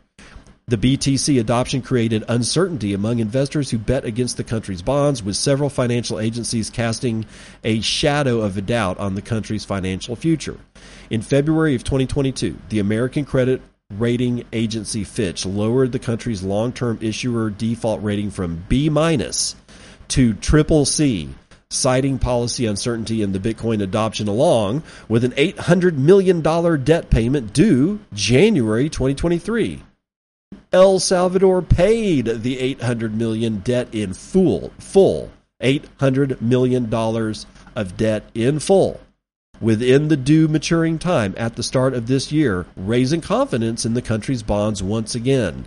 The 0.71 0.77
BTC 0.77 1.37
adoption 1.37 1.81
created 1.81 2.23
uncertainty 2.29 2.93
among 2.93 3.19
investors 3.19 3.69
who 3.69 3.77
bet 3.77 4.05
against 4.05 4.37
the 4.37 4.43
country's 4.45 4.81
bonds, 4.81 5.21
with 5.21 5.35
several 5.35 5.69
financial 5.69 6.17
agencies 6.17 6.69
casting 6.69 7.25
a 7.65 7.81
shadow 7.81 8.39
of 8.39 8.55
a 8.55 8.61
doubt 8.61 8.97
on 8.97 9.15
the 9.15 9.21
country's 9.21 9.65
financial 9.65 10.15
future. 10.15 10.57
In 11.09 11.23
February 11.23 11.75
of 11.75 11.83
2022, 11.83 12.57
the 12.69 12.79
American 12.79 13.25
credit 13.25 13.61
rating 13.97 14.45
agency 14.53 15.03
Fitch 15.03 15.45
lowered 15.45 15.91
the 15.91 15.99
country's 15.99 16.41
long-term 16.41 16.99
issuer 17.01 17.49
default 17.49 18.01
rating 18.01 18.31
from 18.31 18.63
B 18.69 18.87
minus 18.87 19.57
to 20.07 20.33
triple 20.35 20.85
C, 20.85 21.27
citing 21.69 22.17
policy 22.17 22.65
uncertainty 22.65 23.21
in 23.21 23.33
the 23.33 23.39
Bitcoin 23.39 23.83
adoption 23.83 24.29
along 24.29 24.83
with 25.09 25.25
an 25.25 25.31
$800 25.31 25.97
million 25.97 26.39
debt 26.85 27.09
payment 27.09 27.51
due 27.51 27.99
January 28.13 28.87
2023. 28.87 29.81
El 30.73 30.99
Salvador 30.99 31.61
paid 31.61 32.25
the 32.25 32.59
800 32.59 33.13
million 33.15 33.59
debt 33.59 33.93
in 33.93 34.13
full, 34.13 34.71
full 34.79 35.31
800 35.59 36.41
million 36.41 36.89
dollars 36.89 37.45
of 37.75 37.97
debt 37.97 38.29
in 38.33 38.59
full 38.59 38.99
within 39.61 40.07
the 40.07 40.17
due 40.17 40.47
maturing 40.47 40.97
time 40.97 41.33
at 41.37 41.55
the 41.55 41.63
start 41.63 41.93
of 41.93 42.07
this 42.07 42.31
year, 42.31 42.65
raising 42.75 43.21
confidence 43.21 43.85
in 43.85 43.93
the 43.93 44.01
country's 44.01 44.43
bonds 44.43 44.81
once 44.81 45.13
again. 45.13 45.65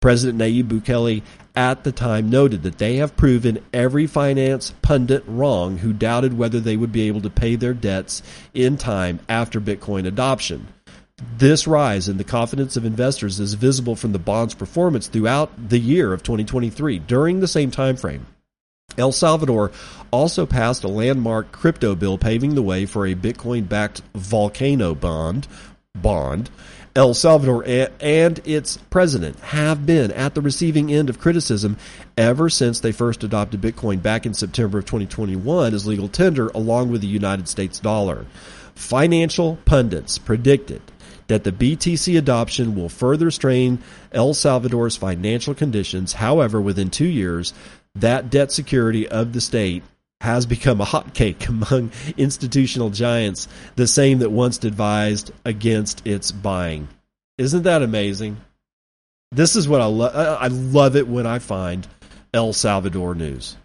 President 0.00 0.38
Nayib 0.38 0.68
Bukele 0.68 1.22
at 1.56 1.82
the 1.82 1.92
time 1.92 2.30
noted 2.30 2.62
that 2.62 2.78
they 2.78 2.96
have 2.96 3.16
proven 3.16 3.64
every 3.72 4.06
finance 4.06 4.72
pundit 4.82 5.24
wrong 5.26 5.78
who 5.78 5.92
doubted 5.92 6.36
whether 6.36 6.60
they 6.60 6.76
would 6.76 6.92
be 6.92 7.08
able 7.08 7.20
to 7.20 7.30
pay 7.30 7.56
their 7.56 7.74
debts 7.74 8.22
in 8.54 8.76
time 8.76 9.18
after 9.28 9.60
Bitcoin 9.60 10.06
adoption. 10.06 10.68
This 11.20 11.66
rise 11.66 12.08
in 12.08 12.16
the 12.16 12.24
confidence 12.24 12.76
of 12.76 12.84
investors 12.84 13.40
is 13.40 13.54
visible 13.54 13.96
from 13.96 14.12
the 14.12 14.20
bond's 14.20 14.54
performance 14.54 15.08
throughout 15.08 15.50
the 15.68 15.78
year 15.78 16.12
of 16.12 16.22
2023. 16.22 17.00
During 17.00 17.40
the 17.40 17.48
same 17.48 17.72
time 17.72 17.96
frame, 17.96 18.26
El 18.96 19.10
Salvador 19.10 19.72
also 20.12 20.46
passed 20.46 20.84
a 20.84 20.88
landmark 20.88 21.50
crypto 21.50 21.96
bill 21.96 22.18
paving 22.18 22.54
the 22.54 22.62
way 22.62 22.86
for 22.86 23.04
a 23.04 23.16
Bitcoin-backed 23.16 24.02
volcano 24.14 24.94
bond. 24.94 25.48
Bond. 25.96 26.50
El 26.94 27.14
Salvador 27.14 27.64
and 28.00 28.40
its 28.44 28.76
president 28.90 29.38
have 29.40 29.84
been 29.84 30.12
at 30.12 30.34
the 30.34 30.40
receiving 30.40 30.92
end 30.92 31.10
of 31.10 31.20
criticism 31.20 31.76
ever 32.16 32.48
since 32.48 32.78
they 32.80 32.92
first 32.92 33.24
adopted 33.24 33.60
Bitcoin 33.60 34.00
back 34.00 34.24
in 34.24 34.34
September 34.34 34.78
of 34.78 34.84
2021 34.84 35.74
as 35.74 35.86
legal 35.86 36.08
tender 36.08 36.48
along 36.48 36.90
with 36.90 37.00
the 37.00 37.08
United 37.08 37.48
States 37.48 37.80
dollar. 37.80 38.26
Financial 38.74 39.58
pundits 39.64 40.18
predicted 40.18 40.80
that 41.28 41.44
the 41.44 41.52
BTC 41.52 42.18
adoption 42.18 42.74
will 42.74 42.88
further 42.88 43.30
strain 43.30 43.78
El 44.12 44.34
Salvador's 44.34 44.96
financial 44.96 45.54
conditions. 45.54 46.14
However, 46.14 46.60
within 46.60 46.90
two 46.90 47.06
years, 47.06 47.54
that 47.94 48.30
debt 48.30 48.50
security 48.50 49.06
of 49.08 49.32
the 49.32 49.40
state 49.40 49.82
has 50.20 50.46
become 50.46 50.80
a 50.80 50.86
hotcake 50.86 51.48
among 51.48 51.92
institutional 52.16 52.90
giants, 52.90 53.46
the 53.76 53.86
same 53.86 54.18
that 54.18 54.30
once 54.30 54.64
advised 54.64 55.30
against 55.44 56.06
its 56.06 56.32
buying. 56.32 56.88
Isn't 57.36 57.62
that 57.62 57.82
amazing? 57.82 58.38
This 59.30 59.54
is 59.54 59.68
what 59.68 59.82
I 59.82 59.84
love. 59.84 60.16
I 60.16 60.48
love 60.48 60.96
it 60.96 61.06
when 61.06 61.26
I 61.26 61.38
find 61.38 61.86
El 62.32 62.52
Salvador 62.52 63.14
news. 63.14 63.56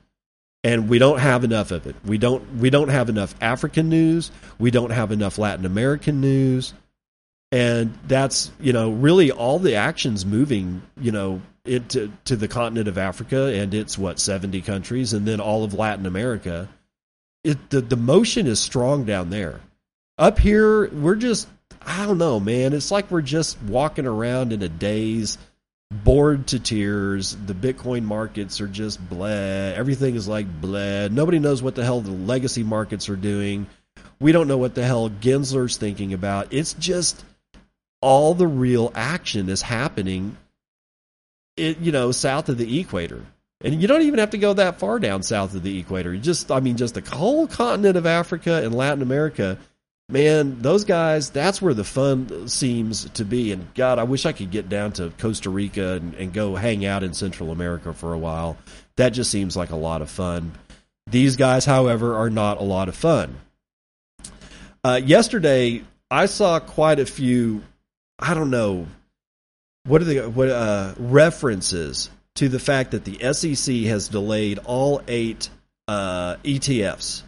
And 0.65 0.88
we 0.89 0.98
don't 0.98 1.20
have 1.20 1.43
enough 1.43 1.72
of 1.72 1.88
it. 1.88 1.96
We 2.05 2.17
don't 2.17 2.58
we 2.58 2.70
don't 2.70 2.89
have 2.89 3.10
enough 3.10 3.34
African 3.41 3.89
news. 3.89 4.32
We 4.60 4.72
don't 4.72 4.91
have 4.91 5.12
enough 5.12 5.38
Latin 5.38 5.65
American 5.65 6.22
news 6.22 6.74
and 7.53 7.95
that's 8.07 8.51
you 8.60 8.74
know 8.74 8.89
really 8.89 9.31
all 9.31 9.60
the 9.60 9.75
actions 9.75 10.25
moving 10.25 10.81
you 11.00 11.12
know 11.12 11.39
into 11.65 12.12
to 12.25 12.36
the 12.36 12.48
continent 12.48 12.88
of 12.88 12.98
Africa 12.98 13.53
and 13.53 13.75
it's 13.75 13.95
what 13.95 14.19
70 14.19 14.62
countries 14.62 15.13
and 15.13 15.25
then 15.25 15.39
all 15.39 15.63
of 15.63 15.75
Latin 15.75 16.07
America. 16.07 16.67
It 17.43 17.69
the, 17.69 17.81
the 17.81 17.95
motion 17.95 18.48
is 18.48 18.60
strong 18.60 19.05
down 19.05 19.29
there. 19.29 19.62
Up 20.17 20.39
here 20.39 20.89
we're 20.89 21.15
just 21.15 21.48
I 21.86 22.07
don't 22.07 22.17
know 22.17 22.39
man. 22.39 22.74
It's 22.74 22.89
like 22.89 23.12
we're 23.12 23.22
just 23.22 23.62
walking 23.62 24.07
around 24.07 24.51
in 24.51 24.63
a 24.63 24.69
daze 24.69 25.38
bored 25.91 26.48
to 26.48 26.60
tears. 26.60 27.38
The 27.45 27.53
bitcoin 27.53 28.01
markets 28.01 28.62
are 28.62 28.67
just 28.67 29.00
bleh. 29.07 29.75
Everything 29.75 30.15
is 30.15 30.27
like 30.27 30.48
bleh. 30.60 31.12
Nobody 31.12 31.38
knows 31.38 31.62
what 31.62 31.75
the 31.75 31.83
hell 31.83 32.01
the 32.01 32.10
legacy 32.10 32.63
markets 32.63 33.10
are 33.10 33.15
doing. 33.15 33.67
We 34.19 34.31
don't 34.31 34.48
know 34.48 34.57
what 34.57 34.74
the 34.74 34.83
hell 34.83 35.12
Gensler's 35.12 35.77
thinking 35.77 36.13
about. 36.13 36.48
It's 36.51 36.74
just 36.74 37.24
all 38.03 38.33
the 38.33 38.45
real 38.45 38.91
action 38.93 39.48
is 39.48 39.62
happening 39.62 40.36
it, 41.55 41.79
you 41.79 41.91
know 41.91 42.12
south 42.12 42.50
of 42.50 42.57
the 42.57 42.79
equator. 42.79 43.22
And 43.62 43.81
you 43.81 43.88
don't 43.88 44.01
even 44.01 44.19
have 44.19 44.31
to 44.31 44.38
go 44.38 44.53
that 44.53 44.79
far 44.79 45.00
down 45.00 45.24
south 45.24 45.55
of 45.55 45.63
the 45.63 45.79
equator. 45.79 46.13
You 46.13 46.19
just 46.19 46.51
i 46.51 46.60
mean 46.60 46.75
just 46.75 46.95
the 46.95 47.15
whole 47.15 47.48
continent 47.48 47.95
of 47.95 48.05
africa 48.05 48.62
and 48.63 48.75
latin 48.75 49.01
america. 49.01 49.57
Man 50.10 50.62
those 50.62 50.83
guys 50.83 51.29
that's 51.29 51.62
where 51.62 51.74
the 51.74 51.86
fun 51.86 52.50
seems 52.50 53.10
to 53.12 53.24
be. 53.24 53.53
And 53.53 53.74
god 53.74 54.00
i 54.00 54.03
wish 54.03 54.25
i 54.25 54.33
could 54.33 54.51
get 54.51 54.67
down 54.67 54.91
to 54.93 55.12
costa 55.17 55.50
rica 55.50 55.93
and, 55.93 56.13
and 56.15 56.33
go 56.33 56.55
hang 56.55 56.86
out 56.86 57.03
in 57.03 57.13
central 57.13 57.51
america 57.51 57.93
for 57.93 58.13
a 58.13 58.19
while. 58.19 58.57
That 58.98 59.12
just 59.12 59.31
seems 59.31 59.55
like 59.55 59.69
a 59.69 59.77
lot 59.77 60.01
of 60.01 60.10
fun. 60.10 60.51
These 61.10 61.38
guys 61.38 61.63
however 61.63 62.15
are 62.15 62.29
not 62.29 62.60
a 62.60 62.63
lot 62.63 62.89
of 62.89 62.95
fun. 62.95 63.38
Uh, 64.83 65.00
yesterday 65.01 65.83
i 66.12 66.25
saw 66.25 66.60
quite 66.60 67.00
a 67.00 67.05
few 67.05 67.63
I 68.20 68.34
don't 68.34 68.50
know 68.50 68.88
what 69.86 70.01
are 70.01 70.05
the 70.05 70.29
what 70.29 70.50
uh, 70.50 70.93
references 70.98 72.10
to 72.36 72.50
the 72.50 72.60
fact 72.60 72.91
that 72.91 73.05
the 73.05 73.34
SEC 73.34 73.75
has 73.84 74.08
delayed 74.08 74.60
all 74.60 75.01
eight 75.08 75.50
uh, 75.88 76.38
ETFs, 76.38 77.24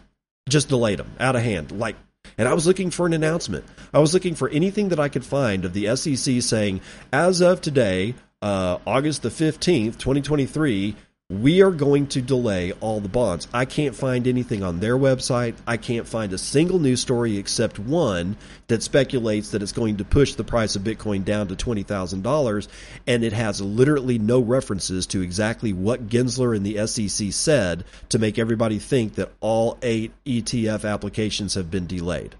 just 0.48 0.68
delayed 0.68 0.98
them 0.98 1.10
out 1.20 1.36
of 1.36 1.42
hand. 1.42 1.72
Like, 1.72 1.96
and 2.38 2.48
I 2.48 2.54
was 2.54 2.66
looking 2.66 2.90
for 2.90 3.06
an 3.06 3.12
announcement. 3.12 3.64
I 3.92 3.98
was 3.98 4.14
looking 4.14 4.34
for 4.34 4.48
anything 4.48 4.88
that 4.88 5.00
I 5.00 5.08
could 5.08 5.24
find 5.24 5.64
of 5.64 5.72
the 5.72 5.94
SEC 5.96 6.42
saying, 6.42 6.80
as 7.12 7.40
of 7.40 7.60
today, 7.60 8.14
uh, 8.42 8.78
August 8.86 9.22
the 9.22 9.30
fifteenth, 9.30 9.98
twenty 9.98 10.22
twenty 10.22 10.46
three, 10.46 10.96
we 11.28 11.60
are 11.60 11.72
going 11.72 12.06
to 12.06 12.22
delay 12.22 12.70
all 12.80 13.00
the 13.00 13.08
bonds. 13.08 13.48
I 13.52 13.64
can't 13.64 13.96
find 13.96 14.28
anything 14.28 14.62
on 14.62 14.78
their 14.78 14.96
website. 14.96 15.56
I 15.66 15.76
can't 15.76 16.06
find 16.06 16.32
a 16.32 16.38
single 16.38 16.78
news 16.78 17.00
story 17.00 17.36
except 17.36 17.80
one 17.80 18.36
that 18.68 18.84
speculates 18.84 19.50
that 19.50 19.62
it's 19.62 19.72
going 19.72 19.96
to 19.96 20.04
push 20.04 20.34
the 20.34 20.44
price 20.44 20.76
of 20.76 20.82
Bitcoin 20.82 21.24
down 21.24 21.48
to 21.48 21.56
$20,000. 21.56 22.68
And 23.08 23.24
it 23.24 23.32
has 23.32 23.60
literally 23.60 24.20
no 24.20 24.38
references 24.38 25.04
to 25.08 25.20
exactly 25.20 25.72
what 25.72 26.08
Gensler 26.08 26.56
and 26.56 26.64
the 26.64 26.86
SEC 26.86 27.32
said 27.32 27.84
to 28.10 28.20
make 28.20 28.38
everybody 28.38 28.78
think 28.78 29.16
that 29.16 29.32
all 29.40 29.78
eight 29.82 30.12
ETF 30.24 30.88
applications 30.88 31.54
have 31.54 31.72
been 31.72 31.88
delayed. 31.88 32.36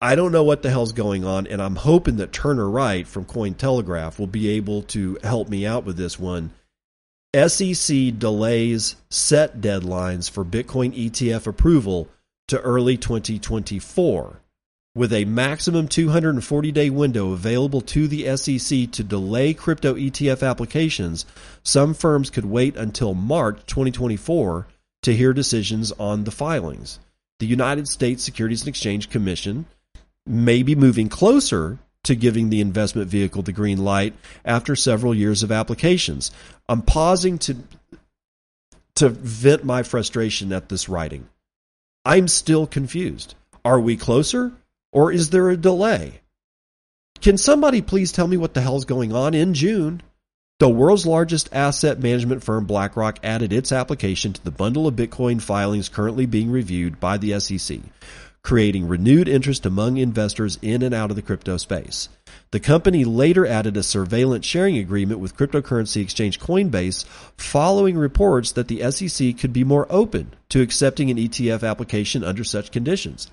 I 0.00 0.14
don't 0.14 0.32
know 0.32 0.42
what 0.44 0.62
the 0.62 0.70
hell's 0.70 0.92
going 0.92 1.24
on, 1.24 1.46
and 1.46 1.62
I'm 1.62 1.76
hoping 1.76 2.16
that 2.16 2.32
Turner 2.32 2.68
Wright 2.68 3.06
from 3.06 3.24
Cointelegraph 3.24 4.18
will 4.18 4.26
be 4.26 4.48
able 4.48 4.82
to 4.84 5.18
help 5.22 5.48
me 5.48 5.64
out 5.64 5.84
with 5.84 5.96
this 5.96 6.18
one. 6.18 6.50
SEC 7.34 8.18
delays 8.18 8.96
set 9.08 9.62
deadlines 9.62 10.30
for 10.30 10.44
Bitcoin 10.44 10.94
ETF 10.94 11.46
approval 11.46 12.10
to 12.48 12.60
early 12.60 12.98
2024, 12.98 14.42
with 14.94 15.14
a 15.14 15.24
maximum 15.24 15.88
240 15.88 16.72
day 16.72 16.90
window 16.90 17.32
available 17.32 17.80
to 17.80 18.06
the 18.06 18.36
SEC 18.36 18.90
to 18.90 19.02
delay 19.02 19.54
crypto 19.54 19.94
ETF 19.94 20.46
applications. 20.46 21.24
Some 21.62 21.94
firms 21.94 22.28
could 22.28 22.44
wait 22.44 22.76
until 22.76 23.14
March 23.14 23.64
2024 23.64 24.66
to 25.04 25.16
hear 25.16 25.32
decisions 25.32 25.90
on 25.92 26.24
the 26.24 26.30
filings. 26.30 26.98
The 27.38 27.46
United 27.46 27.88
States 27.88 28.22
Securities 28.22 28.60
and 28.60 28.68
Exchange 28.68 29.08
Commission 29.08 29.64
may 30.26 30.62
be 30.62 30.74
moving 30.74 31.08
closer 31.08 31.78
to 32.04 32.16
giving 32.16 32.50
the 32.50 32.60
investment 32.60 33.08
vehicle 33.08 33.42
the 33.42 33.52
green 33.52 33.84
light 33.84 34.14
after 34.44 34.74
several 34.74 35.14
years 35.14 35.42
of 35.42 35.52
applications. 35.52 36.32
I'm 36.68 36.82
pausing 36.82 37.38
to 37.38 37.56
to 38.94 39.08
vent 39.08 39.64
my 39.64 39.82
frustration 39.82 40.52
at 40.52 40.68
this 40.68 40.88
writing. 40.88 41.28
I'm 42.04 42.28
still 42.28 42.66
confused. 42.66 43.34
Are 43.64 43.80
we 43.80 43.96
closer 43.96 44.52
or 44.92 45.12
is 45.12 45.30
there 45.30 45.48
a 45.48 45.56
delay? 45.56 46.20
Can 47.20 47.38
somebody 47.38 47.80
please 47.80 48.12
tell 48.12 48.26
me 48.26 48.36
what 48.36 48.52
the 48.52 48.60
hell's 48.60 48.84
going 48.84 49.14
on 49.14 49.32
in 49.32 49.54
June? 49.54 50.02
The 50.58 50.68
world's 50.68 51.06
largest 51.06 51.48
asset 51.52 52.00
management 52.00 52.44
firm 52.44 52.66
BlackRock 52.66 53.18
added 53.22 53.52
its 53.52 53.72
application 53.72 54.32
to 54.32 54.44
the 54.44 54.50
bundle 54.50 54.86
of 54.86 54.94
Bitcoin 54.94 55.40
filings 55.40 55.88
currently 55.88 56.26
being 56.26 56.50
reviewed 56.50 57.00
by 57.00 57.16
the 57.18 57.38
SEC 57.40 57.78
creating 58.42 58.88
renewed 58.88 59.28
interest 59.28 59.64
among 59.64 59.96
investors 59.96 60.58
in 60.62 60.82
and 60.82 60.94
out 60.94 61.10
of 61.10 61.16
the 61.16 61.22
crypto 61.22 61.56
space. 61.56 62.08
The 62.50 62.60
company 62.60 63.04
later 63.04 63.46
added 63.46 63.76
a 63.76 63.82
surveillance 63.82 64.44
sharing 64.44 64.76
agreement 64.76 65.20
with 65.20 65.36
cryptocurrency 65.36 66.02
exchange 66.02 66.40
Coinbase 66.40 67.04
following 67.36 67.96
reports 67.96 68.52
that 68.52 68.68
the 68.68 68.90
SEC 68.90 69.38
could 69.38 69.52
be 69.52 69.64
more 69.64 69.86
open 69.90 70.34
to 70.48 70.60
accepting 70.60 71.10
an 71.10 71.18
ETF 71.18 71.68
application 71.68 72.24
under 72.24 72.44
such 72.44 72.72
conditions. 72.72 73.30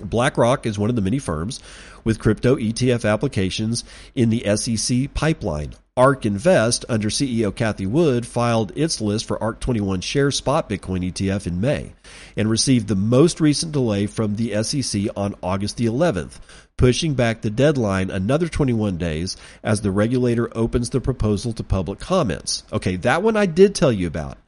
BlackRock 0.00 0.66
is 0.66 0.78
one 0.78 0.90
of 0.90 0.96
the 0.96 1.02
many 1.02 1.18
firms 1.18 1.60
with 2.04 2.18
crypto 2.18 2.56
ETF 2.56 3.08
applications 3.08 3.84
in 4.14 4.30
the 4.30 4.56
SEC 4.56 5.12
pipeline. 5.14 5.74
ARK 5.96 6.24
Invest, 6.24 6.84
under 6.88 7.10
CEO 7.10 7.54
Cathie 7.54 7.86
Wood, 7.86 8.26
filed 8.26 8.72
its 8.74 9.02
list 9.02 9.26
for 9.26 9.42
ARK 9.42 9.60
21 9.60 10.00
share 10.00 10.30
spot 10.30 10.68
Bitcoin 10.68 11.12
ETF 11.12 11.46
in 11.46 11.60
May 11.60 11.92
and 12.36 12.48
received 12.48 12.88
the 12.88 12.96
most 12.96 13.40
recent 13.40 13.72
delay 13.72 14.06
from 14.06 14.36
the 14.36 14.62
SEC 14.62 15.02
on 15.14 15.34
August 15.42 15.76
the 15.76 15.86
11th, 15.86 16.38
pushing 16.78 17.14
back 17.14 17.42
the 17.42 17.50
deadline 17.50 18.10
another 18.10 18.48
21 18.48 18.96
days 18.96 19.36
as 19.62 19.82
the 19.82 19.90
regulator 19.90 20.48
opens 20.56 20.88
the 20.88 21.02
proposal 21.02 21.52
to 21.52 21.62
public 21.62 21.98
comments. 21.98 22.64
Okay, 22.72 22.96
that 22.96 23.22
one 23.22 23.36
I 23.36 23.44
did 23.44 23.74
tell 23.74 23.92
you 23.92 24.06
about. 24.06 24.38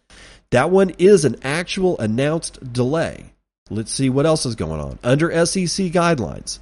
That 0.52 0.70
one 0.70 0.90
is 0.98 1.24
an 1.24 1.36
actual 1.42 1.98
announced 1.98 2.72
delay. 2.72 3.32
Let's 3.70 3.92
see 3.92 4.10
what 4.10 4.26
else 4.26 4.44
is 4.44 4.54
going 4.54 4.80
on. 4.80 4.98
Under 5.04 5.30
SEC 5.46 5.86
guidelines, 5.92 6.58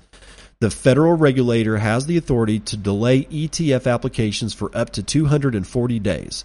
the 0.60 0.70
federal 0.70 1.16
regulator 1.16 1.78
has 1.78 2.06
the 2.06 2.18
authority 2.18 2.60
to 2.60 2.76
delay 2.76 3.24
ETF 3.24 3.90
applications 3.90 4.52
for 4.52 4.70
up 4.76 4.90
to 4.90 5.02
240 5.02 5.98
days 5.98 6.44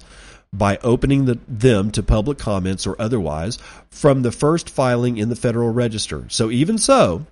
by 0.54 0.78
opening 0.78 1.26
the, 1.26 1.38
them 1.48 1.92
to 1.92 2.02
public 2.02 2.38
comments 2.38 2.88
or 2.88 3.00
otherwise 3.00 3.58
from 3.90 4.22
the 4.22 4.32
first 4.32 4.70
filing 4.70 5.18
in 5.18 5.28
the 5.28 5.36
Federal 5.36 5.72
Register. 5.72 6.26
So, 6.30 6.50
even 6.50 6.78
so, 6.78 7.26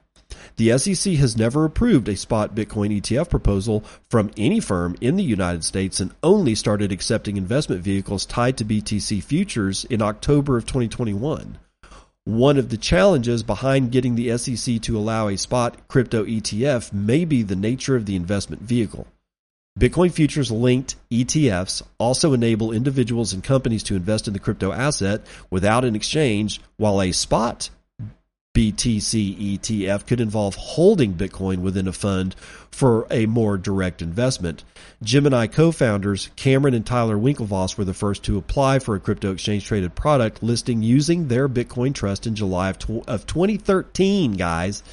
the 0.58 0.78
SEC 0.78 1.14
has 1.14 1.38
never 1.38 1.64
approved 1.64 2.10
a 2.10 2.18
spot 2.18 2.54
Bitcoin 2.54 3.00
ETF 3.00 3.30
proposal 3.30 3.84
from 4.10 4.32
any 4.36 4.60
firm 4.60 4.96
in 5.00 5.16
the 5.16 5.24
United 5.24 5.64
States 5.64 6.00
and 6.00 6.14
only 6.22 6.54
started 6.54 6.92
accepting 6.92 7.38
investment 7.38 7.82
vehicles 7.82 8.26
tied 8.26 8.58
to 8.58 8.66
BTC 8.66 9.24
futures 9.24 9.86
in 9.86 10.02
October 10.02 10.58
of 10.58 10.66
2021. 10.66 11.58
One 12.26 12.58
of 12.58 12.70
the 12.70 12.78
challenges 12.78 13.44
behind 13.44 13.92
getting 13.92 14.16
the 14.16 14.38
SEC 14.38 14.82
to 14.84 14.98
allow 14.98 15.28
a 15.28 15.38
spot 15.38 15.90
crypto 15.90 16.24
ETF 16.24 16.94
may 16.94 17.26
be 17.26 17.44
the 17.44 17.58
nature 17.58 17.98
of 17.98 18.06
the 18.06 18.16
investment 18.16 18.62
vehicle. 18.62 19.08
Bitcoin 19.78 20.10
futures 20.10 20.50
linked 20.50 20.96
ETFs 21.12 21.82
also 21.98 22.32
enable 22.32 22.72
individuals 22.72 23.34
and 23.34 23.44
companies 23.44 23.84
to 23.84 23.98
invest 23.98 24.26
in 24.30 24.34
the 24.34 24.40
crypto 24.40 24.72
asset 24.72 25.20
without 25.50 25.84
an 25.84 25.98
exchange, 25.98 26.62
while 26.78 27.02
a 27.02 27.12
spot 27.12 27.70
BTC 28.54 29.58
ETF 29.58 30.06
could 30.06 30.22
involve 30.22 30.56
holding 30.56 31.16
Bitcoin 31.16 31.60
within 31.60 31.88
a 31.88 31.94
fund 31.94 32.36
for 32.70 33.08
a 33.10 33.26
more 33.26 33.58
direct 33.58 34.00
investment. 34.00 34.64
Gemini 35.02 35.48
co 35.48 35.72
founders 35.72 36.30
Cameron 36.36 36.76
and 36.76 36.86
Tyler 36.86 37.18
Winklevoss 37.18 37.78
were 37.78 37.84
the 37.84 37.96
first 37.96 38.24
to 38.26 38.38
apply 38.38 38.78
for 38.78 38.96
a 38.96 39.00
crypto 39.00 39.32
exchange 39.32 39.66
traded 39.66 39.96
product 39.96 40.44
listing 40.44 40.84
using 40.84 41.28
their 41.28 41.50
Bitcoin 41.50 41.96
trust 41.96 42.28
in 42.28 42.36
July 42.36 42.70
of, 42.70 42.78
tw- 42.78 43.08
of 43.08 43.26
2013, 43.26 44.34
guys. 44.34 44.84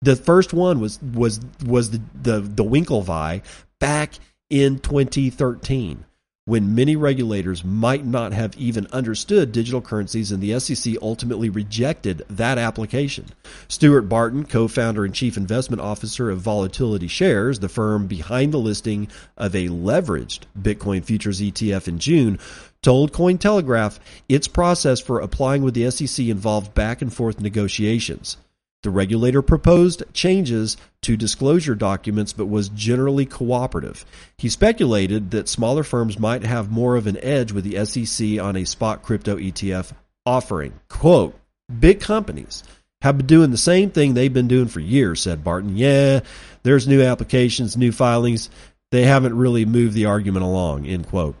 The 0.00 0.16
first 0.16 0.54
one 0.54 0.80
was 0.80 1.00
was 1.02 1.40
was 1.64 1.90
the 1.90 2.00
the, 2.14 2.40
the 2.40 2.64
Winklevi 2.64 3.42
back 3.80 4.14
in 4.48 4.78
2013 4.78 6.04
when 6.46 6.74
many 6.74 6.94
regulators 6.94 7.64
might 7.64 8.04
not 8.04 8.34
have 8.34 8.54
even 8.58 8.86
understood 8.92 9.50
digital 9.50 9.80
currencies 9.80 10.30
and 10.30 10.42
the 10.42 10.58
SEC 10.60 10.94
ultimately 11.00 11.48
rejected 11.48 12.22
that 12.28 12.58
application. 12.58 13.24
Stuart 13.66 14.02
Barton, 14.02 14.44
co-founder 14.44 15.06
and 15.06 15.14
chief 15.14 15.38
investment 15.38 15.80
officer 15.80 16.28
of 16.28 16.40
Volatility 16.40 17.08
Shares, 17.08 17.60
the 17.60 17.68
firm 17.70 18.06
behind 18.06 18.52
the 18.52 18.58
listing 18.58 19.08
of 19.38 19.54
a 19.54 19.68
leveraged 19.68 20.40
Bitcoin 20.60 21.02
futures 21.02 21.40
ETF 21.40 21.88
in 21.88 21.98
June, 21.98 22.38
told 22.82 23.14
Cointelegraph 23.14 23.98
its 24.28 24.46
process 24.46 25.00
for 25.00 25.20
applying 25.20 25.62
with 25.62 25.72
the 25.72 25.90
SEC 25.90 26.26
involved 26.26 26.74
back 26.74 27.00
and 27.00 27.10
forth 27.14 27.40
negotiations. 27.40 28.36
The 28.84 28.90
regulator 28.90 29.40
proposed 29.40 30.02
changes 30.12 30.76
to 31.00 31.16
disclosure 31.16 31.74
documents 31.74 32.34
but 32.34 32.50
was 32.50 32.68
generally 32.68 33.24
cooperative. 33.24 34.04
He 34.36 34.50
speculated 34.50 35.30
that 35.30 35.48
smaller 35.48 35.82
firms 35.82 36.18
might 36.18 36.44
have 36.44 36.70
more 36.70 36.96
of 36.96 37.06
an 37.06 37.16
edge 37.22 37.50
with 37.50 37.64
the 37.64 37.82
SEC 37.86 38.38
on 38.38 38.56
a 38.56 38.66
spot 38.66 39.02
crypto 39.02 39.38
ETF 39.38 39.92
offering. 40.26 40.74
Quote, 40.90 41.34
big 41.80 41.98
companies 42.00 42.62
have 43.00 43.16
been 43.16 43.26
doing 43.26 43.50
the 43.50 43.56
same 43.56 43.88
thing 43.88 44.12
they've 44.12 44.30
been 44.30 44.48
doing 44.48 44.68
for 44.68 44.80
years, 44.80 45.22
said 45.22 45.42
Barton. 45.42 45.78
Yeah, 45.78 46.20
there's 46.62 46.86
new 46.86 47.00
applications, 47.00 47.78
new 47.78 47.90
filings. 47.90 48.50
They 48.90 49.04
haven't 49.04 49.34
really 49.34 49.64
moved 49.64 49.94
the 49.94 50.04
argument 50.04 50.44
along, 50.44 50.84
end 50.84 51.08
quote. 51.08 51.36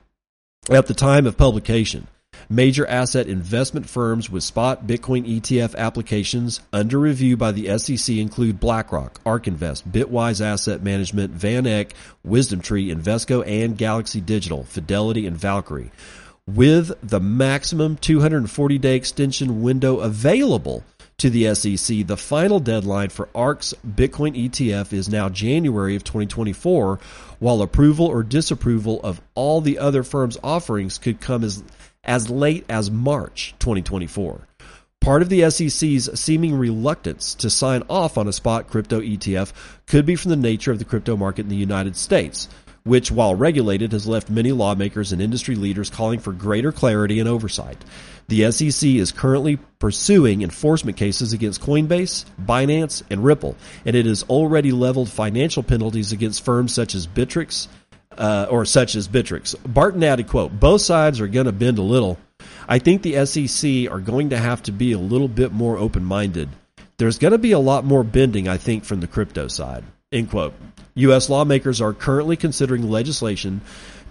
At 0.70 0.86
the 0.86 0.94
time 0.94 1.26
of 1.26 1.36
publication, 1.36 2.06
Major 2.48 2.86
asset 2.86 3.26
investment 3.26 3.88
firms 3.88 4.30
with 4.30 4.42
spot 4.42 4.86
Bitcoin 4.86 5.26
ETF 5.26 5.74
applications 5.76 6.60
under 6.72 6.98
review 6.98 7.36
by 7.36 7.52
the 7.52 7.78
SEC 7.78 8.16
include 8.16 8.60
BlackRock, 8.60 9.20
ARK 9.24 9.46
Invest, 9.46 9.90
Bitwise 9.90 10.40
Asset 10.40 10.82
Management, 10.82 11.32
Van 11.32 11.66
Eck, 11.66 11.94
WisdomTree, 12.26 12.94
Invesco, 12.94 13.46
and 13.46 13.76
Galaxy 13.78 14.20
Digital, 14.20 14.64
Fidelity, 14.64 15.26
and 15.26 15.36
Valkyrie. 15.36 15.90
With 16.46 16.92
the 17.02 17.20
maximum 17.20 17.96
240 17.96 18.78
day 18.78 18.96
extension 18.96 19.62
window 19.62 20.00
available 20.00 20.84
to 21.18 21.30
the 21.30 21.54
SEC, 21.54 22.06
the 22.06 22.16
final 22.16 22.60
deadline 22.60 23.08
for 23.08 23.28
ARK's 23.34 23.74
Bitcoin 23.86 24.36
ETF 24.36 24.92
is 24.92 25.08
now 25.08 25.28
January 25.28 25.96
of 25.96 26.04
2024, 26.04 26.98
while 27.38 27.62
approval 27.62 28.06
or 28.06 28.22
disapproval 28.22 29.00
of 29.02 29.20
all 29.34 29.60
the 29.60 29.78
other 29.78 30.02
firms' 30.02 30.38
offerings 30.42 30.98
could 30.98 31.20
come 31.20 31.44
as 31.44 31.62
as 32.04 32.30
late 32.30 32.64
as 32.68 32.90
March 32.90 33.54
2024. 33.58 34.46
Part 35.00 35.20
of 35.20 35.28
the 35.28 35.50
SEC's 35.50 36.08
seeming 36.18 36.54
reluctance 36.54 37.34
to 37.34 37.50
sign 37.50 37.82
off 37.90 38.16
on 38.16 38.26
a 38.26 38.32
spot 38.32 38.68
crypto 38.68 39.00
ETF 39.02 39.52
could 39.86 40.06
be 40.06 40.16
from 40.16 40.30
the 40.30 40.36
nature 40.36 40.72
of 40.72 40.78
the 40.78 40.84
crypto 40.86 41.14
market 41.14 41.42
in 41.42 41.50
the 41.50 41.56
United 41.56 41.94
States, 41.94 42.48
which, 42.84 43.10
while 43.10 43.34
regulated, 43.34 43.92
has 43.92 44.06
left 44.06 44.30
many 44.30 44.52
lawmakers 44.52 45.12
and 45.12 45.20
industry 45.20 45.56
leaders 45.56 45.90
calling 45.90 46.20
for 46.20 46.32
greater 46.32 46.72
clarity 46.72 47.20
and 47.20 47.28
oversight. 47.28 47.84
The 48.28 48.50
SEC 48.50 48.88
is 48.88 49.12
currently 49.12 49.58
pursuing 49.78 50.40
enforcement 50.40 50.96
cases 50.96 51.34
against 51.34 51.60
Coinbase, 51.60 52.24
Binance, 52.42 53.02
and 53.10 53.22
Ripple, 53.22 53.56
and 53.84 53.94
it 53.94 54.06
has 54.06 54.22
already 54.24 54.72
leveled 54.72 55.10
financial 55.10 55.62
penalties 55.62 56.12
against 56.12 56.44
firms 56.44 56.72
such 56.72 56.94
as 56.94 57.06
Bittrex, 57.06 57.68
uh, 58.18 58.46
or 58.50 58.64
such 58.64 58.94
as 58.94 59.08
Bittrex. 59.08 59.54
Barton 59.66 60.02
added, 60.02 60.28
quote, 60.28 60.58
both 60.58 60.80
sides 60.80 61.20
are 61.20 61.28
going 61.28 61.46
to 61.46 61.52
bend 61.52 61.78
a 61.78 61.82
little. 61.82 62.18
I 62.68 62.78
think 62.78 63.02
the 63.02 63.24
SEC 63.26 63.90
are 63.90 64.00
going 64.00 64.30
to 64.30 64.38
have 64.38 64.62
to 64.64 64.72
be 64.72 64.92
a 64.92 64.98
little 64.98 65.28
bit 65.28 65.52
more 65.52 65.78
open-minded. 65.78 66.48
There's 66.96 67.18
going 67.18 67.32
to 67.32 67.38
be 67.38 67.52
a 67.52 67.58
lot 67.58 67.84
more 67.84 68.04
bending, 68.04 68.48
I 68.48 68.56
think, 68.56 68.84
from 68.84 69.00
the 69.00 69.06
crypto 69.06 69.48
side, 69.48 69.84
end 70.12 70.30
quote. 70.30 70.54
U.S. 70.94 71.28
lawmakers 71.28 71.80
are 71.80 71.92
currently 71.92 72.36
considering 72.36 72.88
legislation 72.88 73.60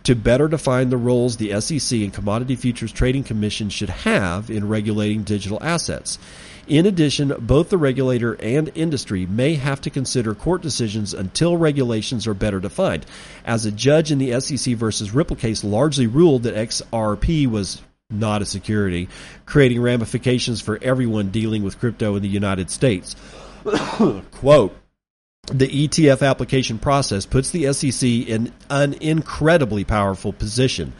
to 0.03 0.15
better 0.15 0.49
define 0.49 0.89
the 0.89 0.97
roles 0.97 1.37
the 1.37 1.59
SEC 1.61 1.99
and 2.01 2.13
Commodity 2.13 2.57
Futures 2.57 2.91
Trading 2.91 3.23
Commission 3.23 3.69
should 3.69 3.89
have 3.89 4.49
in 4.49 4.67
regulating 4.67 5.23
digital 5.23 5.63
assets. 5.63 6.19
In 6.67 6.85
addition, 6.85 7.33
both 7.39 7.69
the 7.69 7.77
regulator 7.77 8.33
and 8.35 8.71
industry 8.75 9.25
may 9.25 9.55
have 9.55 9.81
to 9.81 9.89
consider 9.89 10.33
court 10.33 10.61
decisions 10.61 11.13
until 11.13 11.57
regulations 11.57 12.25
are 12.25 12.33
better 12.33 12.59
defined. 12.59 13.05
As 13.43 13.65
a 13.65 13.71
judge 13.71 14.11
in 14.11 14.17
the 14.17 14.39
SEC 14.39 14.75
versus 14.75 15.13
Ripple 15.13 15.35
case 15.35 15.63
largely 15.63 16.07
ruled 16.07 16.43
that 16.43 16.55
XRP 16.55 17.47
was 17.47 17.81
not 18.09 18.41
a 18.41 18.45
security, 18.45 19.09
creating 19.45 19.81
ramifications 19.81 20.61
for 20.61 20.79
everyone 20.81 21.31
dealing 21.31 21.63
with 21.63 21.79
crypto 21.79 22.15
in 22.15 22.21
the 22.21 22.29
United 22.29 22.69
States. 22.69 23.15
Quote, 24.31 24.75
the 25.47 25.67
ETF 25.67 26.25
application 26.25 26.79
process 26.79 27.25
puts 27.25 27.51
the 27.51 27.73
SEC 27.73 28.07
in 28.07 28.53
an 28.69 28.93
incredibly 28.93 29.83
powerful 29.83 30.31
position. 30.31 30.93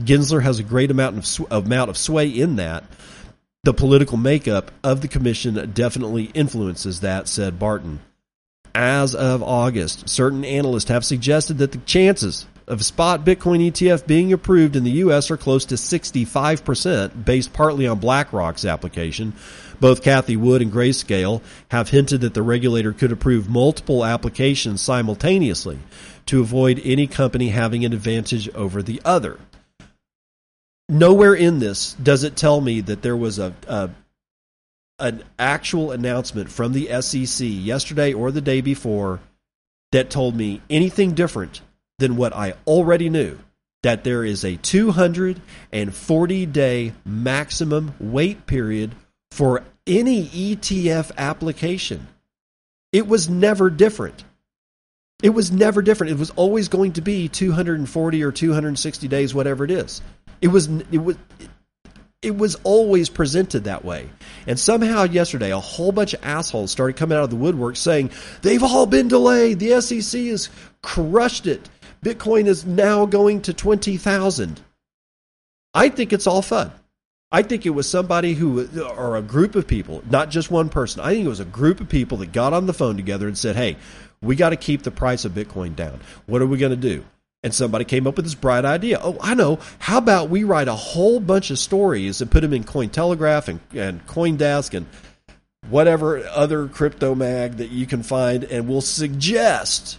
Gensler 0.00 0.42
has 0.42 0.58
a 0.58 0.64
great 0.64 0.90
amount 0.90 1.18
of, 1.18 1.26
sw- 1.26 1.42
amount 1.50 1.90
of 1.90 1.96
sway 1.96 2.28
in 2.28 2.56
that. 2.56 2.82
The 3.64 3.72
political 3.72 4.18
makeup 4.18 4.70
of 4.82 5.00
the 5.00 5.08
commission 5.08 5.72
definitely 5.72 6.24
influences 6.34 7.00
that, 7.00 7.28
said 7.28 7.58
Barton. 7.58 8.00
As 8.74 9.14
of 9.14 9.42
August, 9.42 10.06
certain 10.06 10.44
analysts 10.44 10.90
have 10.90 11.02
suggested 11.02 11.56
that 11.56 11.72
the 11.72 11.78
chances 11.78 12.44
of 12.68 12.84
spot 12.84 13.24
Bitcoin 13.24 13.66
ETF 13.70 14.06
being 14.06 14.34
approved 14.34 14.76
in 14.76 14.84
the 14.84 14.90
U.S. 14.90 15.30
are 15.30 15.38
close 15.38 15.64
to 15.64 15.76
65%, 15.76 17.24
based 17.24 17.54
partly 17.54 17.86
on 17.86 18.00
BlackRock's 18.00 18.66
application. 18.66 19.32
Both 19.80 20.02
Cathie 20.02 20.36
Wood 20.36 20.60
and 20.60 20.70
Grayscale 20.70 21.40
have 21.68 21.88
hinted 21.88 22.20
that 22.20 22.34
the 22.34 22.42
regulator 22.42 22.92
could 22.92 23.12
approve 23.12 23.48
multiple 23.48 24.04
applications 24.04 24.82
simultaneously 24.82 25.78
to 26.26 26.42
avoid 26.42 26.82
any 26.84 27.06
company 27.06 27.48
having 27.48 27.82
an 27.86 27.94
advantage 27.94 28.46
over 28.50 28.82
the 28.82 29.00
other. 29.06 29.38
Nowhere 30.88 31.34
in 31.34 31.58
this 31.60 31.94
does 31.94 32.24
it 32.24 32.36
tell 32.36 32.60
me 32.60 32.80
that 32.82 33.02
there 33.02 33.16
was 33.16 33.38
a, 33.38 33.54
a 33.66 33.90
an 34.98 35.24
actual 35.38 35.90
announcement 35.90 36.50
from 36.50 36.72
the 36.72 37.00
SEC 37.02 37.46
yesterday 37.48 38.12
or 38.12 38.30
the 38.30 38.40
day 38.40 38.60
before 38.60 39.20
that 39.92 40.10
told 40.10 40.36
me 40.36 40.60
anything 40.70 41.14
different 41.14 41.62
than 41.98 42.16
what 42.16 42.34
I 42.34 42.54
already 42.66 43.08
knew 43.08 43.38
that 43.82 44.04
there 44.04 44.24
is 44.24 44.44
a 44.44 44.56
240 44.56 46.46
day 46.46 46.92
maximum 47.04 47.94
wait 47.98 48.46
period 48.46 48.94
for 49.30 49.62
any 49.86 50.26
ETF 50.26 51.10
application. 51.16 52.06
It 52.92 53.06
was 53.06 53.28
never 53.28 53.70
different. 53.70 54.24
It 55.22 55.30
was 55.30 55.50
never 55.50 55.82
different. 55.82 56.12
It 56.12 56.18
was 56.18 56.30
always 56.30 56.68
going 56.68 56.92
to 56.94 57.00
be 57.00 57.28
240 57.28 58.22
or 58.22 58.32
260 58.32 59.08
days, 59.08 59.34
whatever 59.34 59.64
it 59.64 59.70
is. 59.70 60.02
It 60.44 60.48
was 60.48 60.68
it 60.92 60.98
was 60.98 61.16
it 62.20 62.36
was 62.36 62.54
always 62.64 63.08
presented 63.08 63.64
that 63.64 63.82
way. 63.82 64.10
And 64.46 64.60
somehow 64.60 65.04
yesterday, 65.04 65.52
a 65.52 65.58
whole 65.58 65.90
bunch 65.90 66.12
of 66.12 66.22
assholes 66.22 66.70
started 66.70 66.96
coming 66.98 67.16
out 67.16 67.24
of 67.24 67.30
the 67.30 67.36
woodwork 67.36 67.76
saying 67.76 68.10
they've 68.42 68.62
all 68.62 68.84
been 68.84 69.08
delayed. 69.08 69.58
The 69.58 69.80
SEC 69.80 70.20
has 70.26 70.50
crushed 70.82 71.46
it. 71.46 71.66
Bitcoin 72.04 72.46
is 72.46 72.66
now 72.66 73.06
going 73.06 73.40
to 73.42 73.54
20,000. 73.54 74.60
I 75.72 75.88
think 75.88 76.12
it's 76.12 76.26
all 76.26 76.42
fun. 76.42 76.72
I 77.32 77.40
think 77.40 77.64
it 77.64 77.70
was 77.70 77.88
somebody 77.88 78.34
who, 78.34 78.68
or 78.82 79.16
a 79.16 79.22
group 79.22 79.54
of 79.54 79.66
people, 79.66 80.02
not 80.10 80.28
just 80.28 80.50
one 80.50 80.68
person. 80.68 81.00
I 81.00 81.14
think 81.14 81.24
it 81.24 81.30
was 81.30 81.40
a 81.40 81.46
group 81.46 81.80
of 81.80 81.88
people 81.88 82.18
that 82.18 82.32
got 82.32 82.52
on 82.52 82.66
the 82.66 82.74
phone 82.74 82.98
together 82.98 83.26
and 83.26 83.38
said, 83.38 83.56
hey, 83.56 83.78
we 84.20 84.36
got 84.36 84.50
to 84.50 84.56
keep 84.56 84.82
the 84.82 84.90
price 84.90 85.24
of 85.24 85.32
Bitcoin 85.32 85.74
down. 85.74 86.00
What 86.26 86.42
are 86.42 86.46
we 86.46 86.58
going 86.58 86.70
to 86.70 86.76
do? 86.76 87.02
And 87.44 87.54
somebody 87.54 87.84
came 87.84 88.08
up 88.08 88.16
with 88.16 88.24
this 88.24 88.34
bright 88.34 88.64
idea. 88.64 88.98
Oh, 89.00 89.18
I 89.20 89.34
know. 89.34 89.60
How 89.78 89.98
about 89.98 90.30
we 90.30 90.42
write 90.42 90.66
a 90.66 90.74
whole 90.74 91.20
bunch 91.20 91.50
of 91.50 91.58
stories 91.58 92.20
and 92.20 92.30
put 92.30 92.40
them 92.40 92.54
in 92.54 92.64
Cointelegraph 92.64 93.48
and, 93.48 93.60
and 93.74 94.04
Coindesk 94.06 94.74
and 94.74 94.86
whatever 95.68 96.26
other 96.28 96.68
crypto 96.68 97.14
mag 97.14 97.58
that 97.58 97.70
you 97.70 97.86
can 97.86 98.02
find, 98.02 98.44
and 98.44 98.68
we'll 98.68 98.80
suggest 98.80 99.98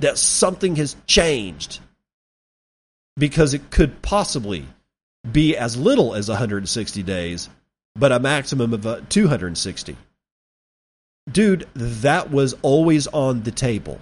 that 0.00 0.18
something 0.18 0.76
has 0.76 0.96
changed 1.06 1.80
because 3.16 3.54
it 3.54 3.70
could 3.70 4.02
possibly 4.02 4.66
be 5.30 5.56
as 5.56 5.76
little 5.76 6.14
as 6.14 6.28
160 6.28 7.02
days, 7.02 7.48
but 7.94 8.12
a 8.12 8.18
maximum 8.18 8.72
of 8.72 8.86
uh, 8.86 9.00
260. 9.08 9.96
Dude, 11.30 11.68
that 11.74 12.30
was 12.30 12.54
always 12.62 13.06
on 13.08 13.42
the 13.42 13.50
table. 13.50 14.00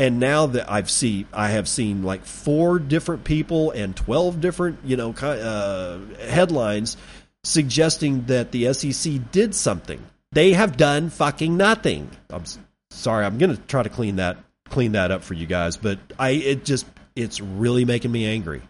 And 0.00 0.18
now 0.18 0.46
that 0.46 0.72
I've 0.72 0.88
seen, 0.88 1.26
I 1.30 1.50
have 1.50 1.68
seen 1.68 2.04
like 2.04 2.24
four 2.24 2.78
different 2.78 3.22
people 3.22 3.70
and 3.72 3.94
12 3.94 4.40
different, 4.40 4.78
you 4.82 4.96
know, 4.96 5.12
uh, 5.12 5.98
headlines 6.26 6.96
suggesting 7.44 8.24
that 8.24 8.50
the 8.50 8.72
SEC 8.72 9.30
did 9.30 9.54
something. 9.54 10.02
They 10.32 10.54
have 10.54 10.78
done 10.78 11.10
fucking 11.10 11.54
nothing. 11.54 12.10
I'm 12.30 12.44
sorry. 12.90 13.26
I'm 13.26 13.36
going 13.36 13.54
to 13.54 13.60
try 13.64 13.82
to 13.82 13.90
clean 13.90 14.16
that 14.16 14.38
clean 14.70 14.92
that 14.92 15.10
up 15.10 15.22
for 15.22 15.34
you 15.34 15.44
guys, 15.44 15.76
but 15.76 15.98
I 16.18 16.30
it 16.30 16.64
just 16.64 16.86
it's 17.14 17.42
really 17.42 17.84
making 17.84 18.10
me 18.10 18.24
angry 18.24 18.62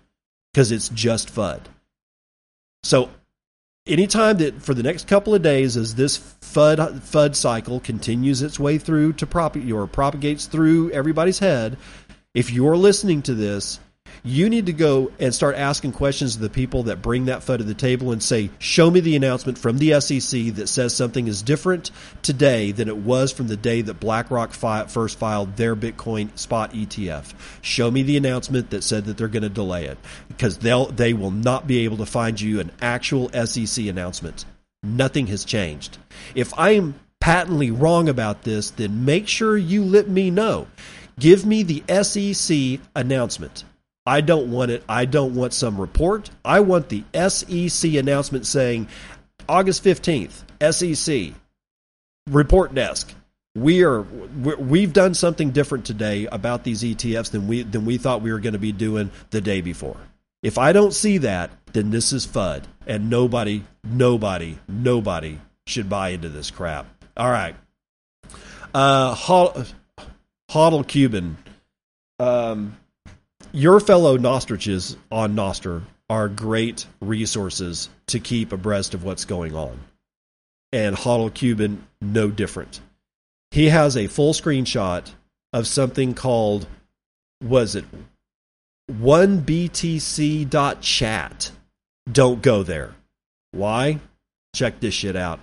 because 0.52 0.72
it's 0.72 0.88
just 0.88 1.32
FUD. 1.32 1.60
So 2.82 3.08
anytime 3.90 4.38
that 4.38 4.62
for 4.62 4.72
the 4.72 4.82
next 4.82 5.08
couple 5.08 5.34
of 5.34 5.42
days 5.42 5.76
as 5.76 5.94
this 5.94 6.18
FUD 6.40 7.00
FUD 7.00 7.34
cycle 7.34 7.80
continues 7.80 8.42
its 8.42 8.58
way 8.58 8.78
through 8.78 9.14
to 9.14 9.26
prop 9.26 9.56
or 9.56 9.86
propagates 9.86 10.46
through 10.46 10.90
everybody's 10.92 11.38
head, 11.38 11.76
if 12.34 12.50
you're 12.50 12.76
listening 12.76 13.22
to 13.22 13.34
this 13.34 13.80
you 14.22 14.48
need 14.48 14.66
to 14.66 14.72
go 14.72 15.10
and 15.18 15.34
start 15.34 15.56
asking 15.56 15.92
questions 15.92 16.36
to 16.36 16.42
the 16.42 16.50
people 16.50 16.84
that 16.84 17.02
bring 17.02 17.26
that 17.26 17.40
FUD 17.40 17.58
to 17.58 17.64
the 17.64 17.74
table 17.74 18.12
and 18.12 18.22
say, 18.22 18.50
show 18.58 18.90
me 18.90 19.00
the 19.00 19.16
announcement 19.16 19.58
from 19.58 19.78
the 19.78 20.00
SEC 20.00 20.54
that 20.54 20.68
says 20.68 20.94
something 20.94 21.26
is 21.26 21.42
different 21.42 21.90
today 22.22 22.72
than 22.72 22.88
it 22.88 22.96
was 22.96 23.32
from 23.32 23.48
the 23.48 23.56
day 23.56 23.82
that 23.82 24.00
BlackRock 24.00 24.52
fi- 24.52 24.84
first 24.84 25.18
filed 25.18 25.56
their 25.56 25.74
Bitcoin 25.74 26.36
spot 26.38 26.72
ETF. 26.72 27.32
Show 27.62 27.90
me 27.90 28.02
the 28.02 28.16
announcement 28.16 28.70
that 28.70 28.84
said 28.84 29.06
that 29.06 29.16
they're 29.16 29.28
going 29.28 29.42
to 29.42 29.48
delay 29.48 29.86
it 29.86 29.98
because 30.28 30.58
they'll, 30.58 30.86
they 30.86 31.12
will 31.12 31.30
not 31.30 31.66
be 31.66 31.84
able 31.84 31.96
to 31.98 32.06
find 32.06 32.40
you 32.40 32.60
an 32.60 32.70
actual 32.82 33.30
SEC 33.46 33.86
announcement. 33.86 34.44
Nothing 34.82 35.26
has 35.28 35.44
changed. 35.44 35.98
If 36.34 36.58
I 36.58 36.70
am 36.70 36.94
patently 37.20 37.70
wrong 37.70 38.08
about 38.08 38.42
this, 38.42 38.70
then 38.70 39.04
make 39.04 39.28
sure 39.28 39.56
you 39.56 39.84
let 39.84 40.08
me 40.08 40.30
know. 40.30 40.66
Give 41.18 41.44
me 41.44 41.62
the 41.62 42.02
SEC 42.02 42.80
announcement. 42.96 43.64
I 44.06 44.20
don't 44.20 44.50
want 44.50 44.70
it. 44.70 44.82
I 44.88 45.04
don't 45.04 45.34
want 45.34 45.52
some 45.52 45.80
report. 45.80 46.30
I 46.44 46.60
want 46.60 46.88
the 46.88 47.04
SEC 47.28 47.94
announcement 47.94 48.46
saying 48.46 48.88
August 49.48 49.84
15th, 49.84 50.42
SEC 50.72 51.34
report 52.28 52.74
desk. 52.74 53.12
We 53.56 53.82
are 53.82 54.02
we've 54.02 54.92
done 54.92 55.14
something 55.14 55.50
different 55.50 55.84
today 55.84 56.26
about 56.26 56.62
these 56.62 56.82
ETFs 56.82 57.32
than 57.32 57.48
we 57.48 57.62
than 57.62 57.84
we 57.84 57.98
thought 57.98 58.22
we 58.22 58.32
were 58.32 58.38
going 58.38 58.52
to 58.52 58.60
be 58.60 58.72
doing 58.72 59.10
the 59.30 59.40
day 59.40 59.60
before. 59.60 59.96
If 60.42 60.56
I 60.56 60.72
don't 60.72 60.94
see 60.94 61.18
that, 61.18 61.50
then 61.72 61.90
this 61.90 62.12
is 62.12 62.26
FUD 62.26 62.64
and 62.86 63.10
nobody 63.10 63.64
nobody 63.84 64.56
nobody 64.68 65.38
should 65.66 65.88
buy 65.88 66.10
into 66.10 66.28
this 66.28 66.50
crap. 66.50 66.86
All 67.16 67.30
right. 67.30 67.56
Uh 68.72 69.14
Hodl 69.16 70.86
Cuban 70.86 71.36
um 72.20 72.76
your 73.52 73.80
fellow 73.80 74.18
Nostriches 74.18 74.96
on 75.10 75.34
Nostr 75.34 75.82
are 76.08 76.28
great 76.28 76.86
resources 77.00 77.88
to 78.06 78.18
keep 78.20 78.52
abreast 78.52 78.94
of 78.94 79.04
what's 79.04 79.24
going 79.24 79.54
on. 79.54 79.78
And 80.72 80.96
Hodl 80.96 81.32
Cuban, 81.32 81.86
no 82.00 82.30
different. 82.30 82.80
He 83.50 83.68
has 83.68 83.96
a 83.96 84.06
full 84.06 84.32
screenshot 84.32 85.10
of 85.52 85.66
something 85.66 86.14
called, 86.14 86.66
was 87.42 87.74
it 87.74 87.84
1btc.chat? 88.90 89.92
Don't 92.10 92.42
go 92.42 92.62
there. 92.62 92.94
Why? 93.52 93.98
Check 94.54 94.80
this 94.80 94.94
shit 94.94 95.16
out. 95.16 95.40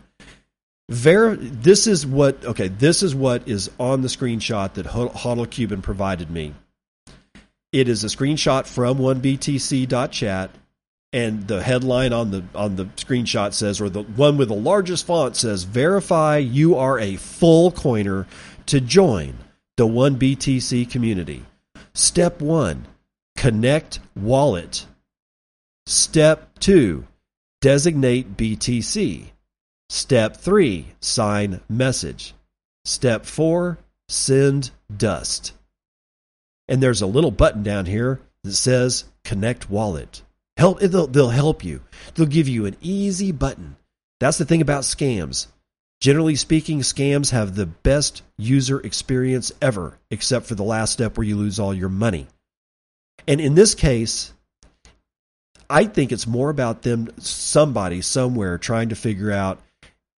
This 0.89 1.87
is 1.87 2.05
what 2.05 2.45
okay. 2.45 2.69
This 2.69 3.03
is 3.03 3.13
what 3.13 3.45
is 3.47 3.69
on 3.77 4.01
the 4.01 4.07
screenshot 4.07 4.73
that 4.75 4.85
Hodl 4.85 5.49
Cuban 5.49 5.81
provided 5.81 6.31
me. 6.31 6.53
It 7.77 7.87
is 7.87 8.03
a 8.03 8.07
screenshot 8.07 8.65
from 8.65 8.97
1btc.chat 8.97 10.49
and 11.13 11.47
the 11.47 11.61
headline 11.61 12.11
on 12.11 12.31
the 12.31 12.43
on 12.55 12.75
the 12.75 12.85
screenshot 12.85 13.53
says 13.53 13.79
or 13.79 13.87
the 13.87 14.01
one 14.01 14.35
with 14.35 14.47
the 14.47 14.55
largest 14.55 15.05
font 15.05 15.35
says 15.35 15.61
verify 15.61 16.37
you 16.37 16.75
are 16.75 16.97
a 16.97 17.17
full 17.17 17.69
coiner 17.69 18.25
to 18.65 18.81
join 18.81 19.37
the 19.75 19.85
1BTC 19.85 20.89
community. 20.89 21.45
Step 21.93 22.41
1, 22.41 22.87
connect 23.35 23.99
wallet. 24.15 24.87
Step 25.85 26.57
2, 26.57 27.05
designate 27.61 28.35
BTC. 28.35 29.25
Step 29.89 30.37
3, 30.37 30.87
sign 30.99 31.61
message. 31.69 32.33
Step 32.85 33.27
4, 33.27 33.77
send 34.09 34.71
dust 34.97 35.53
and 36.67 36.81
there's 36.81 37.01
a 37.01 37.07
little 37.07 37.31
button 37.31 37.63
down 37.63 37.85
here 37.85 38.19
that 38.43 38.53
says 38.53 39.05
connect 39.23 39.69
wallet. 39.69 40.21
Help 40.57 40.79
they'll, 40.79 41.07
they'll 41.07 41.29
help 41.29 41.63
you. 41.63 41.81
They'll 42.15 42.25
give 42.25 42.47
you 42.47 42.65
an 42.65 42.75
easy 42.81 43.31
button 43.31 43.75
That's 44.19 44.37
the 44.37 44.45
thing 44.45 44.61
about 44.61 44.83
scams. 44.83 45.47
Generally 45.99 46.35
speaking, 46.35 46.79
scams 46.79 47.31
have 47.31 47.55
the 47.55 47.65
best 47.65 48.21
user 48.37 48.79
experience 48.79 49.51
ever, 49.61 49.97
except 50.11 50.45
for 50.45 50.55
the 50.55 50.63
last 50.63 50.93
step 50.93 51.17
where 51.17 51.25
you 51.25 51.35
lose 51.35 51.59
all 51.59 51.73
your 51.73 51.89
money. 51.89 52.27
And 53.27 53.41
in 53.41 53.55
this 53.55 53.75
case, 53.75 54.33
I 55.69 55.85
think 55.85 56.11
it's 56.11 56.27
more 56.27 56.49
about 56.49 56.83
them, 56.83 57.09
somebody 57.17 58.01
somewhere 58.01 58.57
trying 58.57 58.89
to 58.89 58.95
figure 58.95 59.31
out 59.31 59.59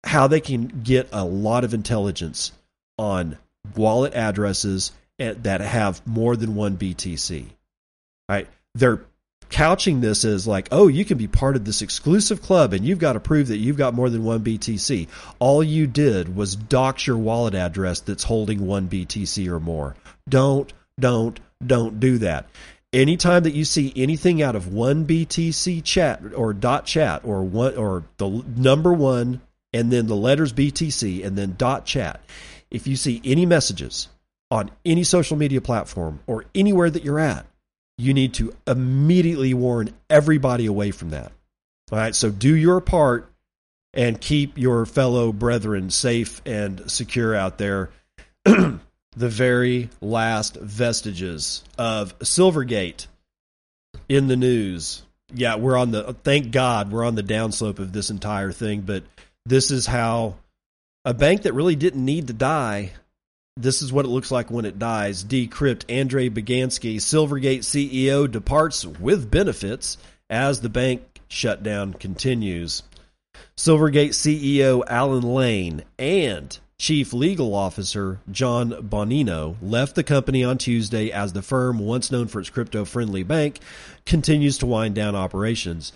how 0.03 0.27
they 0.27 0.41
can 0.41 0.67
get 0.67 1.09
a 1.11 1.25
lot 1.25 1.63
of 1.63 1.73
intelligence 1.73 2.51
on 2.97 3.37
wallet 3.75 4.13
addresses 4.13 4.91
that 5.19 5.61
have 5.61 6.05
more 6.07 6.35
than 6.35 6.55
one 6.55 6.77
BTC. 6.77 7.45
Right? 8.27 8.47
They're 8.75 9.01
couching 9.49 10.01
this 10.01 10.23
as 10.25 10.47
like, 10.47 10.67
oh, 10.71 10.87
you 10.87 11.03
can 11.03 11.17
be 11.17 11.27
part 11.27 11.55
of 11.55 11.65
this 11.65 11.81
exclusive 11.81 12.41
club 12.41 12.73
and 12.73 12.85
you've 12.85 12.99
got 12.99 13.13
to 13.13 13.19
prove 13.19 13.47
that 13.47 13.57
you've 13.57 13.77
got 13.77 13.93
more 13.93 14.09
than 14.09 14.23
one 14.23 14.43
BTC. 14.43 15.07
All 15.39 15.63
you 15.63 15.87
did 15.87 16.35
was 16.35 16.55
dox 16.55 17.07
your 17.07 17.17
wallet 17.17 17.55
address 17.55 17.99
that's 18.01 18.23
holding 18.23 18.65
one 18.65 18.87
BTC 18.87 19.47
or 19.47 19.59
more. 19.59 19.95
Don't, 20.27 20.71
don't, 20.99 21.39
don't 21.65 21.99
do 21.99 22.19
that. 22.19 22.47
Anytime 22.91 23.43
that 23.43 23.53
you 23.53 23.65
see 23.65 23.93
anything 23.95 24.41
out 24.41 24.55
of 24.55 24.73
one 24.73 25.05
BTC 25.05 25.83
chat 25.83 26.21
or 26.35 26.53
dot 26.53 26.85
chat 26.85 27.21
or 27.23 27.43
one 27.43 27.75
or 27.75 28.03
the 28.17 28.43
number 28.55 28.93
one 28.93 29.41
and 29.73 29.91
then 29.91 30.07
the 30.07 30.15
letters 30.15 30.53
BTC 30.53 31.23
and 31.23 31.37
then 31.37 31.55
dot 31.55 31.85
chat, 31.85 32.21
if 32.71 32.87
you 32.87 32.95
see 32.95 33.21
any 33.23 33.45
messages 33.45 34.07
on 34.51 34.71
any 34.85 35.03
social 35.03 35.37
media 35.37 35.61
platform 35.61 36.19
or 36.27 36.45
anywhere 36.55 36.89
that 36.89 37.03
you're 37.03 37.19
at, 37.19 37.45
you 37.97 38.13
need 38.13 38.33
to 38.35 38.53
immediately 38.65 39.53
warn 39.53 39.93
everybody 40.09 40.65
away 40.65 40.91
from 40.91 41.11
that. 41.11 41.31
All 41.91 41.97
right, 41.97 42.15
so 42.15 42.29
do 42.29 42.55
your 42.55 42.81
part 42.81 43.31
and 43.93 44.19
keep 44.19 44.57
your 44.57 44.85
fellow 44.85 45.33
brethren 45.33 45.89
safe 45.89 46.41
and 46.45 46.89
secure 46.89 47.35
out 47.35 47.57
there. 47.57 47.89
the 48.45 48.79
very 49.29 49.89
last 50.01 50.55
vestiges 50.55 51.63
of 51.77 52.17
Silvergate 52.19 53.07
in 54.07 54.27
the 54.27 54.37
news. 54.37 55.01
Yeah, 55.33 55.55
we're 55.55 55.77
on 55.77 55.91
the 55.91 56.13
thank 56.23 56.51
God 56.51 56.91
we're 56.91 57.05
on 57.05 57.15
the 57.15 57.23
downslope 57.23 57.79
of 57.79 57.91
this 57.91 58.09
entire 58.09 58.51
thing, 58.51 58.81
but 58.81 59.03
this 59.45 59.71
is 59.71 59.85
how 59.85 60.35
a 61.05 61.13
bank 61.13 61.43
that 61.43 61.53
really 61.53 61.75
didn't 61.75 62.03
need 62.03 62.27
to 62.27 62.33
die 62.33 62.93
this 63.59 63.81
is 63.81 63.91
what 63.91 64.05
it 64.05 64.09
looks 64.09 64.31
like 64.31 64.49
when 64.49 64.65
it 64.65 64.79
dies. 64.79 65.23
Decrypt 65.23 65.83
Andrei 65.89 66.29
Beganski, 66.29 66.95
Silvergate 66.95 67.59
CEO, 67.59 68.29
departs 68.29 68.85
with 68.85 69.29
benefits 69.29 69.97
as 70.29 70.61
the 70.61 70.69
bank 70.69 71.01
shutdown 71.27 71.93
continues. 71.93 72.83
Silvergate 73.57 74.09
CEO 74.09 74.83
Alan 74.87 75.23
Lane 75.23 75.83
and 75.97 76.57
Chief 76.79 77.11
Legal 77.11 77.53
Officer 77.53 78.19
John 78.31 78.71
Bonino 78.71 79.57
left 79.61 79.95
the 79.95 80.03
company 80.03 80.45
on 80.45 80.57
Tuesday 80.57 81.11
as 81.11 81.33
the 81.33 81.41
firm, 81.41 81.79
once 81.79 82.09
known 82.09 82.27
for 82.27 82.39
its 82.39 82.49
crypto 82.49 82.85
friendly 82.85 83.23
bank, 83.23 83.59
continues 84.05 84.57
to 84.59 84.65
wind 84.65 84.95
down 84.95 85.15
operations. 85.15 85.91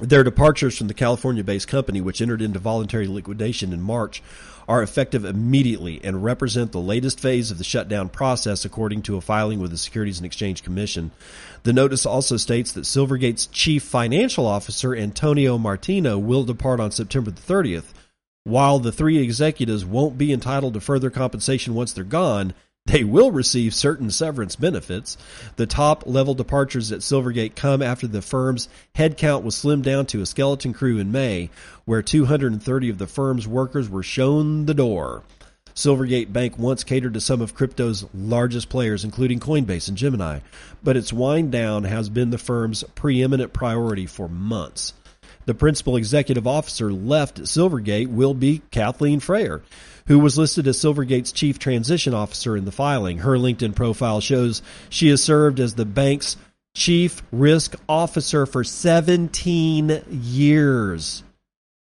Their 0.00 0.22
departures 0.22 0.78
from 0.78 0.86
the 0.86 0.94
California 0.94 1.42
based 1.42 1.66
company, 1.66 2.00
which 2.00 2.20
entered 2.20 2.40
into 2.40 2.60
voluntary 2.60 3.08
liquidation 3.08 3.72
in 3.72 3.82
March, 3.82 4.22
are 4.68 4.82
effective 4.82 5.24
immediately 5.24 6.00
and 6.04 6.22
represent 6.22 6.70
the 6.70 6.80
latest 6.80 7.18
phase 7.18 7.50
of 7.50 7.58
the 7.58 7.64
shutdown 7.64 8.08
process, 8.08 8.64
according 8.64 9.02
to 9.02 9.16
a 9.16 9.20
filing 9.20 9.58
with 9.58 9.72
the 9.72 9.78
Securities 9.78 10.18
and 10.18 10.26
Exchange 10.26 10.62
Commission. 10.62 11.10
The 11.64 11.72
notice 11.72 12.06
also 12.06 12.36
states 12.36 12.70
that 12.72 12.86
Silvergate's 12.86 13.46
chief 13.46 13.82
financial 13.82 14.46
officer, 14.46 14.94
Antonio 14.94 15.58
Martino, 15.58 16.16
will 16.16 16.44
depart 16.44 16.78
on 16.78 16.92
September 16.92 17.32
the 17.32 17.40
30th. 17.40 17.92
While 18.44 18.78
the 18.78 18.92
three 18.92 19.18
executives 19.18 19.84
won't 19.84 20.16
be 20.16 20.32
entitled 20.32 20.74
to 20.74 20.80
further 20.80 21.10
compensation 21.10 21.74
once 21.74 21.92
they're 21.92 22.04
gone, 22.04 22.54
they 22.88 23.04
will 23.04 23.30
receive 23.30 23.74
certain 23.74 24.10
severance 24.10 24.56
benefits. 24.56 25.16
The 25.56 25.66
top 25.66 26.04
level 26.06 26.34
departures 26.34 26.90
at 26.90 27.00
Silvergate 27.00 27.54
come 27.54 27.82
after 27.82 28.06
the 28.06 28.22
firm's 28.22 28.68
headcount 28.96 29.42
was 29.42 29.54
slimmed 29.54 29.82
down 29.82 30.06
to 30.06 30.22
a 30.22 30.26
skeleton 30.26 30.72
crew 30.72 30.98
in 30.98 31.12
May, 31.12 31.50
where 31.84 32.02
230 32.02 32.88
of 32.88 32.98
the 32.98 33.06
firm's 33.06 33.46
workers 33.46 33.88
were 33.88 34.02
shown 34.02 34.66
the 34.66 34.74
door. 34.74 35.22
Silvergate 35.74 36.32
Bank 36.32 36.58
once 36.58 36.82
catered 36.82 37.14
to 37.14 37.20
some 37.20 37.40
of 37.40 37.54
crypto's 37.54 38.04
largest 38.12 38.68
players, 38.68 39.04
including 39.04 39.38
Coinbase 39.38 39.88
and 39.88 39.96
Gemini, 39.96 40.40
but 40.82 40.96
its 40.96 41.12
wind 41.12 41.52
down 41.52 41.84
has 41.84 42.08
been 42.08 42.30
the 42.30 42.38
firm's 42.38 42.82
preeminent 42.94 43.52
priority 43.52 44.06
for 44.06 44.28
months. 44.28 44.94
The 45.44 45.54
principal 45.54 45.96
executive 45.96 46.46
officer 46.46 46.92
left 46.92 47.38
at 47.38 47.44
Silvergate 47.46 48.08
will 48.08 48.34
be 48.34 48.60
Kathleen 48.70 49.20
Fraher 49.20 49.62
who 50.08 50.18
was 50.18 50.36
listed 50.36 50.66
as 50.66 50.78
Silvergate's 50.78 51.32
chief 51.32 51.58
transition 51.58 52.14
officer 52.14 52.56
in 52.56 52.64
the 52.64 52.72
filing. 52.72 53.18
Her 53.18 53.36
LinkedIn 53.36 53.74
profile 53.74 54.20
shows 54.20 54.62
she 54.88 55.08
has 55.08 55.22
served 55.22 55.60
as 55.60 55.74
the 55.74 55.84
bank's 55.84 56.36
chief 56.74 57.22
risk 57.30 57.76
officer 57.88 58.46
for 58.46 58.64
17 58.64 60.02
years. 60.10 61.22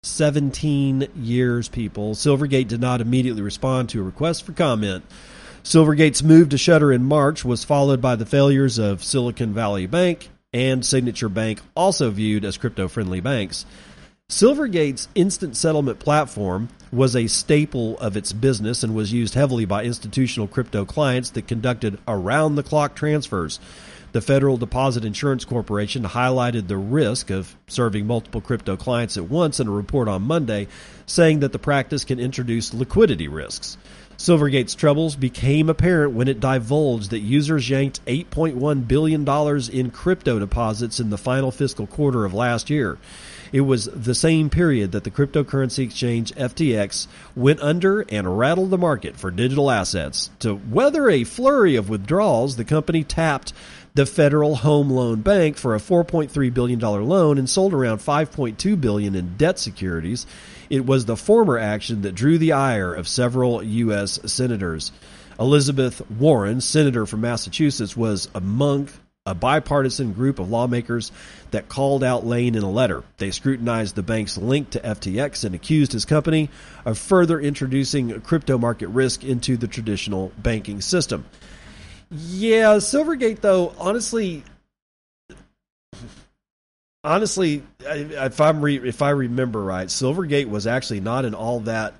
17 0.03 1.09
years, 1.17 1.69
people. 1.69 2.15
Silvergate 2.15 2.69
did 2.69 2.81
not 2.81 3.01
immediately 3.01 3.43
respond 3.43 3.89
to 3.89 4.01
a 4.01 4.05
request 4.05 4.45
for 4.45 4.53
comment. 4.53 5.05
Silvergate's 5.63 6.23
move 6.23 6.49
to 6.49 6.59
shutter 6.59 6.93
in 6.93 7.05
March 7.05 7.45
was 7.45 7.65
followed 7.65 8.01
by 8.01 8.17
the 8.17 8.27
failures 8.27 8.79
of 8.79 9.05
Silicon 9.05 9.53
Valley 9.53 9.87
Bank 9.87 10.31
and 10.53 10.85
Signature 10.85 11.29
Bank, 11.29 11.61
also 11.77 12.11
viewed 12.11 12.45
as 12.45 12.57
crypto 12.57 12.89
friendly 12.89 13.21
banks. 13.21 13.67
Silvergate's 14.31 15.09
instant 15.15 15.57
settlement 15.57 15.99
platform 16.01 16.69
was 16.93 17.17
a 17.17 17.29
staple 17.29 17.99
of 17.99 18.15
its 18.15 18.35
business 18.35 18.83
and 18.83 18.95
was 18.95 19.11
used 19.11 19.33
heavily 19.33 19.65
by 19.65 19.85
institutional 19.85 20.47
crypto 20.47 20.85
clients 20.85 21.31
that 21.31 21.49
conducted 21.49 21.99
around 22.07 22.55
the 22.55 22.63
clock 22.63 22.95
transfers. 22.95 23.59
The 24.13 24.21
Federal 24.21 24.59
Deposit 24.59 25.03
Insurance 25.03 25.47
Corporation 25.47 26.03
highlighted 26.03 26.69
the 26.69 26.77
risk 26.77 27.31
of 27.31 27.57
serving 27.69 28.07
multiple 28.07 28.43
crypto 28.43 28.77
clients 28.77 29.17
at 29.17 29.31
once 29.31 29.61
in 29.61 29.67
a 29.67 29.71
report 29.71 30.09
on 30.09 30.23
Monday, 30.25 30.69
saying 31.07 31.41
that 31.41 31.53
the 31.53 31.59
practice 31.59 32.05
can 32.05 32.21
introduce 32.21 32.75
liquidity 32.75 33.29
risks. 33.29 33.79
Silvergate's 34.19 34.75
troubles 34.75 35.17
became 35.17 35.71
apparent 35.71 36.13
when 36.13 36.29
it 36.29 36.39
divulged 36.39 37.11
that 37.11 37.21
users 37.21 37.71
yanked 37.71 38.05
$8.1 38.05 38.87
billion 38.87 39.27
in 39.73 39.91
crypto 39.91 40.39
deposits 40.39 41.01
in 41.01 41.09
the 41.09 41.17
final 41.17 41.51
fiscal 41.51 41.87
quarter 41.87 42.27
of 42.27 42.35
last 42.35 42.69
year. 42.69 42.99
It 43.53 43.63
was 43.63 43.87
the 43.87 44.15
same 44.15 44.51
period 44.51 44.93
that 44.93 45.05
the 45.05 45.11
cryptocurrency 45.11 45.85
exchange 45.85 46.35
FTX 46.35 47.07
went 47.35 47.61
under 47.61 48.03
and 48.09 48.39
rattled 48.39 48.71
the 48.71 48.79
market 48.79 49.17
for 49.17 49.31
digital 49.31 49.71
assets. 49.71 50.31
To 50.41 50.55
weather 50.55 51.09
a 51.09 51.25
flurry 51.25 51.77
of 51.77 51.89
withdrawals, 51.89 52.57
the 52.57 52.65
company 52.65 53.05
tapped 53.05 53.53
the 53.95 54.07
Federal 54.07 54.57
Home 54.57 54.91
Loan 54.91 55.23
Bank 55.23 55.57
for 55.57 55.75
a 55.75 55.81
4.3 55.81 56.55
billion 56.55 56.79
dollar 56.79 57.03
loan 57.03 57.39
and 57.39 57.49
sold 57.49 57.75
around 57.75 57.99
5.2 57.99 58.81
billion 58.81 59.15
in 59.15 59.37
debt 59.37 59.59
securities. 59.59 60.27
It 60.71 60.87
was 60.87 61.07
the 61.07 61.17
former 61.17 61.59
action 61.59 62.03
that 62.03 62.15
drew 62.15 62.39
the 62.39 62.53
ire 62.53 62.93
of 62.95 63.09
several 63.09 63.63
US 63.63 64.21
senators. 64.31 64.93
Elizabeth 65.41 66.09
Warren, 66.11 66.61
senator 66.61 67.07
from 67.07 67.23
Massachusetts, 67.23 67.97
was 67.97 68.29
among 68.35 68.89
a 69.29 69.35
bipartisan 69.35 70.13
group 70.15 70.39
of 70.39 70.49
lawmakers 70.49 71.13
that 71.51 71.69
called 71.69 72.03
out 72.03 72.27
Lane 72.27 72.55
in 72.55 72.63
a 72.63 72.71
letter. 72.71 73.05
They 73.19 73.31
scrutinized 73.31 73.95
the 73.95 74.03
bank's 74.03 74.39
link 74.39 74.71
to 74.71 74.81
FTX 74.81 75.45
and 75.45 75.55
accused 75.55 75.93
his 75.93 76.07
company 76.07 76.49
of 76.87 76.99
further 76.99 77.39
introducing 77.39 78.21
crypto 78.23 78.57
market 78.57 78.89
risk 78.89 79.25
into 79.25 79.57
the 79.57 79.69
traditional 79.69 80.33
banking 80.39 80.81
system. 80.81 81.27
Yeah, 82.11 82.77
Silvergate, 82.77 83.41
though, 83.41 83.75
honestly, 83.79 84.45
honestly, 87.05 87.63
if 87.81 88.41
I'm 88.41 88.63
re- 88.63 88.89
if 88.89 89.03
I 89.03 89.11
remember 89.11 89.63
right, 89.63 89.89
Silvergate 89.89 90.49
was 90.49 90.67
actually 90.67 91.01
not 91.01 91.27
in 91.27 91.35
all 91.35 91.61
that 91.61 91.95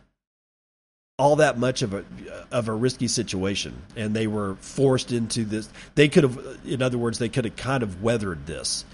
all 1.19 1.37
that 1.37 1.59
much 1.59 1.83
of 1.83 1.95
a 1.95 2.05
of 2.51 2.69
a 2.69 2.73
risky 2.73 3.09
situation, 3.09 3.75
and 3.97 4.15
they 4.15 4.27
were 4.27 4.55
forced 4.57 5.13
into 5.13 5.45
this. 5.45 5.69
They 5.95 6.09
could 6.09 6.23
have, 6.23 6.59
in 6.65 6.81
other 6.81 6.99
words, 6.99 7.19
they 7.19 7.29
could 7.29 7.45
have 7.45 7.57
kind 7.57 7.83
of 7.83 8.03
weathered 8.03 8.47
this 8.47 8.85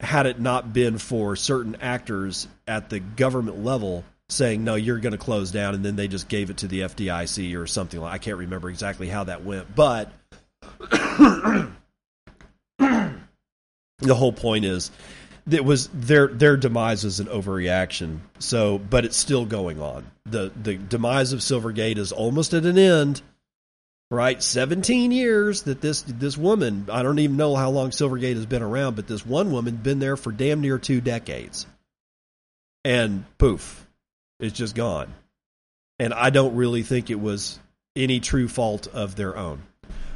had 0.00 0.26
it 0.26 0.40
not 0.40 0.72
been 0.72 0.98
for 0.98 1.36
certain 1.36 1.76
actors 1.80 2.48
at 2.66 2.88
the 2.88 3.00
government 3.00 3.62
level 3.62 4.02
saying 4.28 4.64
no, 4.64 4.74
you're 4.74 4.98
going 4.98 5.12
to 5.12 5.18
close 5.18 5.50
down, 5.50 5.74
and 5.74 5.84
then 5.84 5.96
they 5.96 6.08
just 6.08 6.28
gave 6.28 6.50
it 6.50 6.58
to 6.58 6.68
the 6.68 6.80
FDIC 6.80 7.56
or 7.56 7.66
something 7.66 8.00
like. 8.00 8.12
I 8.12 8.18
can't 8.18 8.38
remember 8.38 8.70
exactly 8.70 9.08
how 9.08 9.24
that 9.24 9.44
went, 9.44 9.74
but 9.74 10.12
the 10.80 11.70
whole 14.08 14.32
point 14.32 14.64
is 14.64 14.90
it 15.48 15.64
was 15.64 15.88
their 15.94 16.26
their 16.26 16.56
demise 16.56 17.04
was 17.04 17.20
an 17.20 17.26
overreaction. 17.26 18.18
So, 18.38 18.78
but 18.78 19.04
it's 19.04 19.16
still 19.16 19.46
going 19.46 19.80
on. 19.80 20.10
the 20.24 20.50
The 20.60 20.74
demise 20.74 21.32
of 21.32 21.40
Silvergate 21.40 21.98
is 21.98 22.12
almost 22.12 22.54
at 22.54 22.64
an 22.64 22.78
end. 22.78 23.22
Right, 24.12 24.42
seventeen 24.42 25.12
years 25.12 25.62
that 25.62 25.80
this 25.80 26.02
this 26.02 26.36
woman. 26.36 26.88
I 26.90 27.04
don't 27.04 27.20
even 27.20 27.36
know 27.36 27.54
how 27.54 27.70
long 27.70 27.90
Silvergate 27.90 28.34
has 28.34 28.46
been 28.46 28.62
around, 28.62 28.96
but 28.96 29.06
this 29.06 29.24
one 29.24 29.52
woman 29.52 29.76
been 29.76 30.00
there 30.00 30.16
for 30.16 30.32
damn 30.32 30.60
near 30.60 30.78
two 30.78 31.00
decades. 31.00 31.64
and 32.84 33.24
poof, 33.38 33.86
it's 34.38 34.56
just 34.56 34.74
gone. 34.74 35.12
And 35.98 36.14
I 36.14 36.30
don't 36.30 36.56
really 36.56 36.82
think 36.82 37.10
it 37.10 37.20
was 37.20 37.58
any 37.94 38.20
true 38.20 38.48
fault 38.48 38.86
of 38.88 39.16
their 39.16 39.36
own. 39.36 39.62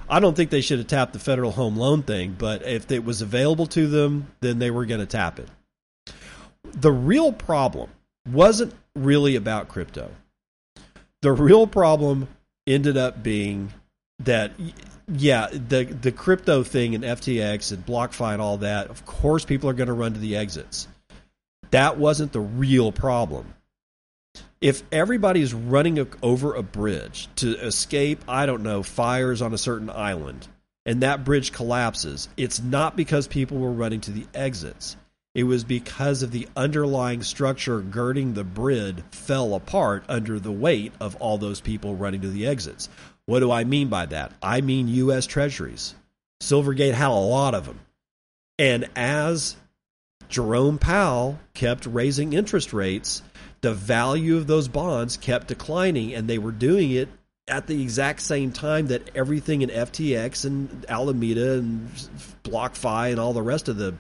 I 0.09 0.21
don't 0.21 0.37
think 0.37 0.51
they 0.51 0.61
should 0.61 0.79
have 0.79 0.89
tapped 0.89 1.13
the 1.13 1.19
federal 1.19 1.51
home 1.51 1.77
loan 1.77 2.03
thing, 2.03 2.37
but 2.39 2.67
if 2.67 2.91
it 2.91 3.05
was 3.05 3.23
available 3.23 3.67
to 3.69 3.87
them, 3.87 4.29
then 4.41 4.59
they 4.59 4.71
were 4.71 4.87
going 4.87 5.01
to 5.01 5.07
tap 5.07 5.39
it. 5.39 5.49
The 6.73 6.93
real 6.93 7.33
problem 7.33 7.91
wasn't 8.31 8.75
really 8.95 9.37
about 9.37 9.69
crypto. 9.69 10.11
The 11.23 11.33
real 11.33 11.67
problem 11.67 12.29
ended 12.67 12.97
up 12.97 13.23
being 13.23 13.73
that 14.21 14.53
yeah, 15.09 15.49
the 15.51 15.85
the 15.85 16.13
crypto 16.13 16.63
thing 16.63 16.95
and 16.95 17.05
FTX 17.05 17.73
and 17.73 17.85
BlockFi 17.85 18.35
and 18.35 18.43
all 18.43 18.59
that, 18.59 18.89
of 18.89 19.05
course 19.07 19.45
people 19.45 19.69
are 19.69 19.75
going 19.75 19.89
to 19.89 19.95
run 19.95 20.15
to 20.15 20.21
the 20.21 20.37
exits. 20.37 20.89
That 21.71 21.99
wasn't 21.99 22.33
the 22.33 22.41
real 22.41 22.93
problem. 22.93 23.54
If 24.61 24.83
everybody's 24.91 25.53
running 25.53 26.07
over 26.23 26.55
a 26.55 26.63
bridge 26.63 27.29
to 27.37 27.55
escape, 27.59 28.25
I 28.27 28.47
don't 28.47 28.63
know, 28.63 28.83
fires 28.83 29.43
on 29.43 29.53
a 29.53 29.59
certain 29.59 29.91
island, 29.91 30.49
and 30.87 31.03
that 31.03 31.25
bridge 31.25 31.53
collapses, 31.53 32.29
it's 32.37 32.63
not 32.63 32.97
because 32.97 33.29
people 33.29 33.59
were 33.59 33.73
running 33.73 34.01
to 34.03 34.11
the 34.11 34.27
exits. 34.35 34.97
It 35.35 35.45
was 35.45 35.65
because 35.65 36.23
of 36.23 36.31
the 36.31 36.49
underlying 36.57 37.23
structure 37.23 37.81
girding 37.81 38.35
the 38.35 38.45
bridge 38.45 39.03
fell 39.11 39.55
apart 39.55 40.05
under 40.09 40.39
the 40.39 40.53
weight 40.53 40.93
of 41.01 41.17
all 41.17 41.39
those 41.39 41.61
people 41.61 41.97
running 41.97 42.21
to 42.21 42.31
the 42.31 42.47
exits. 42.47 42.89
What 43.27 43.41
do 43.41 43.51
I 43.51 43.65
mean 43.65 43.89
by 43.89 44.07
that? 44.07 44.33
I 44.43 44.61
mean 44.61 44.89
U.S. 44.89 45.27
Treasuries. 45.27 45.95
Silvergate 46.41 46.95
had 46.95 47.09
a 47.09 47.13
lot 47.13 47.55
of 47.55 47.67
them. 47.67 47.81
And 48.59 48.89
as 48.95 49.57
Jerome 50.29 50.79
Powell 50.79 51.39
kept 51.55 51.87
raising 51.87 52.33
interest 52.33 52.73
rates, 52.73 53.23
the 53.65 53.73
value 53.73 54.37
of 54.37 54.47
those 54.47 54.69
bonds 54.69 55.17
kept 55.17 55.49
declining, 55.49 56.13
and 56.13 56.29
they 56.29 56.37
were 56.37 56.53
doing 56.53 56.91
it 56.91 57.09
at 57.49 57.67
the 57.67 57.81
exact 57.81 58.21
same 58.21 58.53
time 58.53 58.89
that 58.89 59.11
everything 59.15 59.63
in 59.63 59.71
FTX 59.71 60.45
and 60.45 60.85
Alameda 60.87 61.55
and 61.55 61.89
BlockFi 62.43 63.11
and 63.11 63.19
all 63.19 63.33
the 63.33 63.41
rest 63.41 63.71
of 63.71 63.79
the 63.79 63.95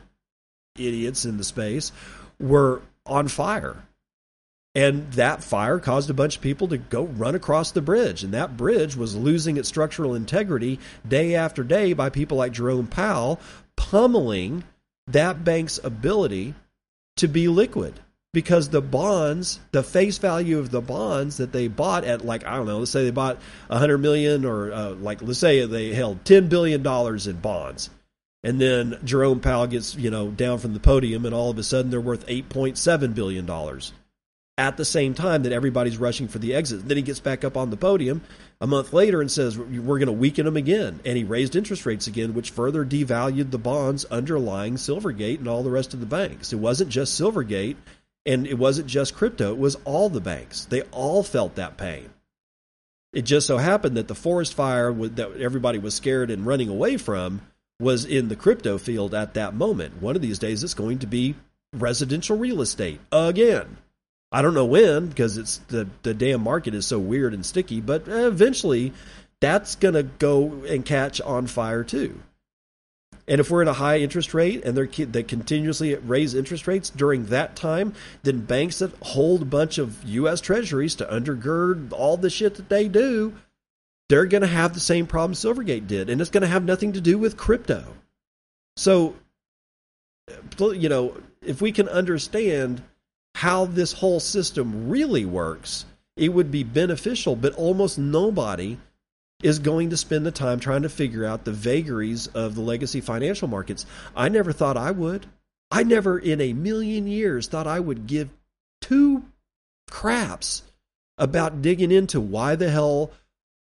idiots 0.76 1.24
in 1.24 1.38
the 1.38 1.44
space 1.44 1.92
were 2.38 2.82
on 3.06 3.26
fire. 3.28 3.82
And 4.74 5.10
that 5.12 5.42
fire 5.42 5.78
caused 5.78 6.10
a 6.10 6.14
bunch 6.14 6.36
of 6.36 6.42
people 6.42 6.68
to 6.68 6.76
go 6.76 7.04
run 7.04 7.34
across 7.34 7.70
the 7.70 7.80
bridge. 7.80 8.22
And 8.22 8.34
that 8.34 8.58
bridge 8.58 8.96
was 8.96 9.16
losing 9.16 9.56
its 9.56 9.68
structural 9.68 10.14
integrity 10.14 10.78
day 11.08 11.36
after 11.36 11.64
day 11.64 11.94
by 11.94 12.10
people 12.10 12.36
like 12.36 12.52
Jerome 12.52 12.86
Powell 12.86 13.40
pummeling 13.76 14.64
that 15.06 15.42
bank's 15.42 15.80
ability 15.82 16.52
to 17.16 17.28
be 17.28 17.48
liquid. 17.48 18.00
Because 18.34 18.68
the 18.68 18.82
bonds, 18.82 19.60
the 19.70 19.84
face 19.84 20.18
value 20.18 20.58
of 20.58 20.70
the 20.70 20.80
bonds 20.80 21.36
that 21.36 21.52
they 21.52 21.68
bought 21.68 22.04
at, 22.04 22.24
like, 22.24 22.44
I 22.44 22.56
don't 22.56 22.66
know, 22.66 22.80
let's 22.80 22.90
say 22.90 23.04
they 23.04 23.12
bought 23.12 23.38
100 23.68 23.98
million 23.98 24.44
or 24.44 24.72
uh, 24.72 24.90
like, 24.90 25.22
let's 25.22 25.38
say 25.38 25.64
they 25.64 25.94
held 25.94 26.24
$10 26.24 26.48
billion 26.48 26.84
in 26.84 27.40
bonds. 27.40 27.90
And 28.42 28.60
then 28.60 28.98
Jerome 29.04 29.38
Powell 29.38 29.68
gets, 29.68 29.94
you 29.94 30.10
know, 30.10 30.30
down 30.30 30.58
from 30.58 30.74
the 30.74 30.80
podium 30.80 31.24
and 31.24 31.34
all 31.34 31.48
of 31.48 31.58
a 31.58 31.62
sudden 31.62 31.92
they're 31.92 32.00
worth 32.00 32.26
$8.7 32.26 33.14
billion 33.14 33.48
at 34.56 34.76
the 34.76 34.84
same 34.84 35.14
time 35.14 35.44
that 35.44 35.52
everybody's 35.52 35.96
rushing 35.98 36.28
for 36.28 36.38
the 36.38 36.54
exit. 36.54 36.86
Then 36.86 36.96
he 36.96 37.02
gets 37.02 37.20
back 37.20 37.44
up 37.44 37.56
on 37.56 37.70
the 37.70 37.76
podium 37.76 38.20
a 38.60 38.66
month 38.66 38.92
later 38.92 39.20
and 39.20 39.30
says, 39.30 39.56
We're 39.56 39.98
going 39.98 40.06
to 40.06 40.12
weaken 40.12 40.44
them 40.44 40.56
again. 40.56 41.00
And 41.04 41.16
he 41.16 41.24
raised 41.24 41.56
interest 41.56 41.86
rates 41.86 42.06
again, 42.06 42.34
which 42.34 42.50
further 42.50 42.84
devalued 42.84 43.50
the 43.50 43.58
bonds 43.58 44.04
underlying 44.06 44.74
Silvergate 44.74 45.38
and 45.38 45.48
all 45.48 45.62
the 45.62 45.70
rest 45.70 45.94
of 45.94 46.00
the 46.00 46.06
banks. 46.06 46.52
It 46.52 46.56
wasn't 46.56 46.90
just 46.90 47.20
Silvergate 47.20 47.76
and 48.26 48.46
it 48.46 48.58
wasn't 48.58 48.88
just 48.88 49.14
crypto, 49.14 49.52
it 49.52 49.58
was 49.58 49.76
all 49.84 50.08
the 50.08 50.20
banks. 50.20 50.64
They 50.64 50.82
all 50.92 51.22
felt 51.22 51.56
that 51.56 51.76
pain. 51.76 52.10
It 53.12 53.22
just 53.22 53.46
so 53.46 53.58
happened 53.58 53.96
that 53.96 54.08
the 54.08 54.14
forest 54.14 54.54
fire 54.54 54.92
that 54.92 55.36
everybody 55.38 55.78
was 55.78 55.94
scared 55.94 56.30
and 56.30 56.46
running 56.46 56.68
away 56.68 56.96
from 56.96 57.42
was 57.78 58.04
in 58.04 58.28
the 58.28 58.36
crypto 58.36 58.78
field 58.78 59.14
at 59.14 59.34
that 59.34 59.54
moment. 59.54 60.02
One 60.02 60.16
of 60.16 60.22
these 60.22 60.38
days, 60.38 60.64
it's 60.64 60.74
going 60.74 60.98
to 61.00 61.06
be 61.06 61.36
residential 61.72 62.36
real 62.36 62.60
estate 62.60 63.00
again. 63.12 63.76
I 64.32 64.42
don't 64.42 64.54
know 64.54 64.64
when 64.64 65.06
because 65.06 65.38
it's 65.38 65.58
the 65.68 65.88
the 66.02 66.12
damn 66.12 66.40
market 66.40 66.74
is 66.74 66.86
so 66.86 66.98
weird 66.98 67.34
and 67.34 67.46
sticky, 67.46 67.80
but 67.80 68.08
eventually 68.08 68.92
that's 69.40 69.76
going 69.76 69.94
to 69.94 70.02
go 70.02 70.64
and 70.68 70.84
catch 70.84 71.20
on 71.20 71.46
fire 71.46 71.84
too. 71.84 72.18
And 73.26 73.40
if 73.40 73.50
we're 73.50 73.62
in 73.62 73.68
a 73.68 73.72
high 73.72 73.98
interest 73.98 74.34
rate 74.34 74.64
and 74.64 74.76
they're 74.76 74.86
they 74.86 75.22
continuously 75.22 75.94
raise 75.94 76.34
interest 76.34 76.66
rates 76.66 76.90
during 76.90 77.26
that 77.26 77.56
time, 77.56 77.94
then 78.22 78.40
banks 78.40 78.80
that 78.80 78.92
hold 79.00 79.42
a 79.42 79.46
bunch 79.46 79.78
of 79.78 80.04
U.S. 80.04 80.40
Treasuries 80.40 80.94
to 80.96 81.06
undergird 81.06 81.92
all 81.92 82.16
the 82.16 82.28
shit 82.30 82.56
that 82.56 82.68
they 82.68 82.86
do, 82.88 83.34
they're 84.08 84.26
going 84.26 84.42
to 84.42 84.46
have 84.46 84.74
the 84.74 84.80
same 84.80 85.06
problem 85.06 85.32
Silvergate 85.32 85.86
did, 85.86 86.10
and 86.10 86.20
it's 86.20 86.30
going 86.30 86.42
to 86.42 86.46
have 86.46 86.64
nothing 86.64 86.92
to 86.92 87.00
do 87.00 87.16
with 87.16 87.36
crypto. 87.36 87.84
So, 88.76 89.14
you 90.58 90.88
know, 90.88 91.16
if 91.40 91.62
we 91.62 91.72
can 91.72 91.88
understand 91.88 92.82
how 93.34 93.64
this 93.64 93.92
whole 93.92 94.20
system 94.20 94.90
really 94.90 95.24
works, 95.24 95.86
it 96.16 96.28
would 96.28 96.50
be 96.50 96.62
beneficial, 96.62 97.36
but 97.36 97.54
almost 97.54 97.98
nobody 97.98 98.78
is 99.44 99.58
going 99.58 99.90
to 99.90 99.96
spend 99.96 100.24
the 100.24 100.32
time 100.32 100.58
trying 100.58 100.82
to 100.82 100.88
figure 100.88 101.24
out 101.24 101.44
the 101.44 101.52
vagaries 101.52 102.28
of 102.28 102.54
the 102.54 102.62
legacy 102.62 103.02
financial 103.02 103.46
markets. 103.46 103.84
I 104.16 104.30
never 104.30 104.52
thought 104.52 104.78
I 104.78 104.90
would. 104.90 105.26
I 105.70 105.82
never 105.82 106.18
in 106.18 106.40
a 106.40 106.54
million 106.54 107.06
years 107.06 107.46
thought 107.46 107.66
I 107.66 107.78
would 107.78 108.06
give 108.06 108.30
two 108.80 109.22
craps 109.90 110.62
about 111.18 111.60
digging 111.60 111.90
into 111.90 112.20
why 112.20 112.56
the 112.56 112.70
hell 112.70 113.10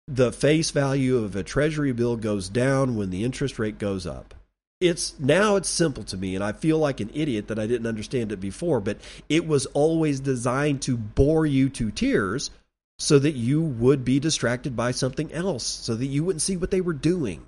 the 0.07 0.33
face 0.33 0.71
value 0.71 1.19
of 1.19 1.37
a 1.37 1.43
treasury 1.43 1.93
bill 1.93 2.17
goes 2.17 2.49
down 2.49 2.97
when 2.97 3.11
the 3.11 3.23
interest 3.23 3.59
rate 3.59 3.79
goes 3.79 4.07
up 4.07 4.35
it's 4.81 5.19
now 5.21 5.57
it's 5.57 5.69
simple 5.69 6.03
to 6.03 6.17
me 6.17 6.35
and 6.35 6.43
i 6.43 6.51
feel 6.51 6.79
like 6.79 7.01
an 7.01 7.11
idiot 7.13 7.49
that 7.49 7.59
i 7.59 7.67
didn't 7.67 7.87
understand 7.87 8.33
it 8.33 8.41
before 8.41 8.81
but 8.81 8.97
it 9.29 9.47
was 9.47 9.67
always 9.67 10.19
designed 10.19 10.81
to 10.81 10.97
bore 10.97 11.45
you 11.45 11.69
to 11.69 11.91
tears 11.91 12.51
so 12.99 13.19
that 13.19 13.35
you 13.35 13.63
would 13.63 14.05
be 14.05 14.21
distracted 14.21 14.77
by 14.77 14.91
something 14.91 15.33
else 15.33 15.65
so 15.65 15.95
that 15.95 16.07
you 16.07 16.25
wouldn't 16.25 16.43
see 16.43 16.57
what 16.57 16.71
they 16.71 16.81
were 16.81 16.93
doing. 16.93 17.47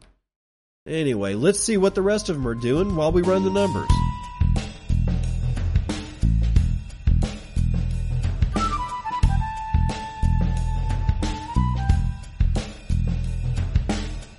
Anyway 0.86 1.34
let's 1.34 1.60
see 1.60 1.76
what 1.76 1.94
the 1.94 2.02
rest 2.02 2.28
of 2.28 2.36
them 2.36 2.46
are 2.46 2.54
doing 2.54 2.96
while 2.96 3.12
we 3.12 3.22
run 3.22 3.44
the 3.44 3.50
numbers 3.50 3.90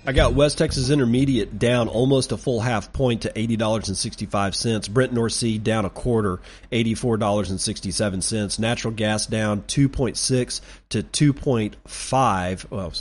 I 0.03 0.13
got 0.13 0.33
West 0.33 0.57
Texas 0.57 0.89
Intermediate 0.89 1.59
down 1.59 1.87
almost 1.87 2.31
a 2.31 2.37
full 2.37 2.59
half 2.59 2.91
point 2.91 3.21
to 3.21 3.37
eighty 3.37 3.55
dollars 3.55 3.87
and 3.87 3.95
sixty 3.95 4.25
five 4.25 4.55
cents. 4.55 4.87
Brent 4.87 5.13
North 5.13 5.33
Sea 5.33 5.59
down 5.59 5.85
a 5.85 5.91
quarter, 5.91 6.39
eighty 6.71 6.95
four 6.95 7.17
dollars 7.17 7.51
and 7.51 7.61
sixty 7.61 7.91
seven 7.91 8.23
cents. 8.23 8.57
Natural 8.57 8.91
gas 8.91 9.27
down 9.27 9.63
two 9.67 9.87
point 9.87 10.17
six 10.17 10.61
to 10.89 11.03
two 11.03 11.33
point 11.33 11.75
five. 11.85 12.65
Well, 12.71 12.91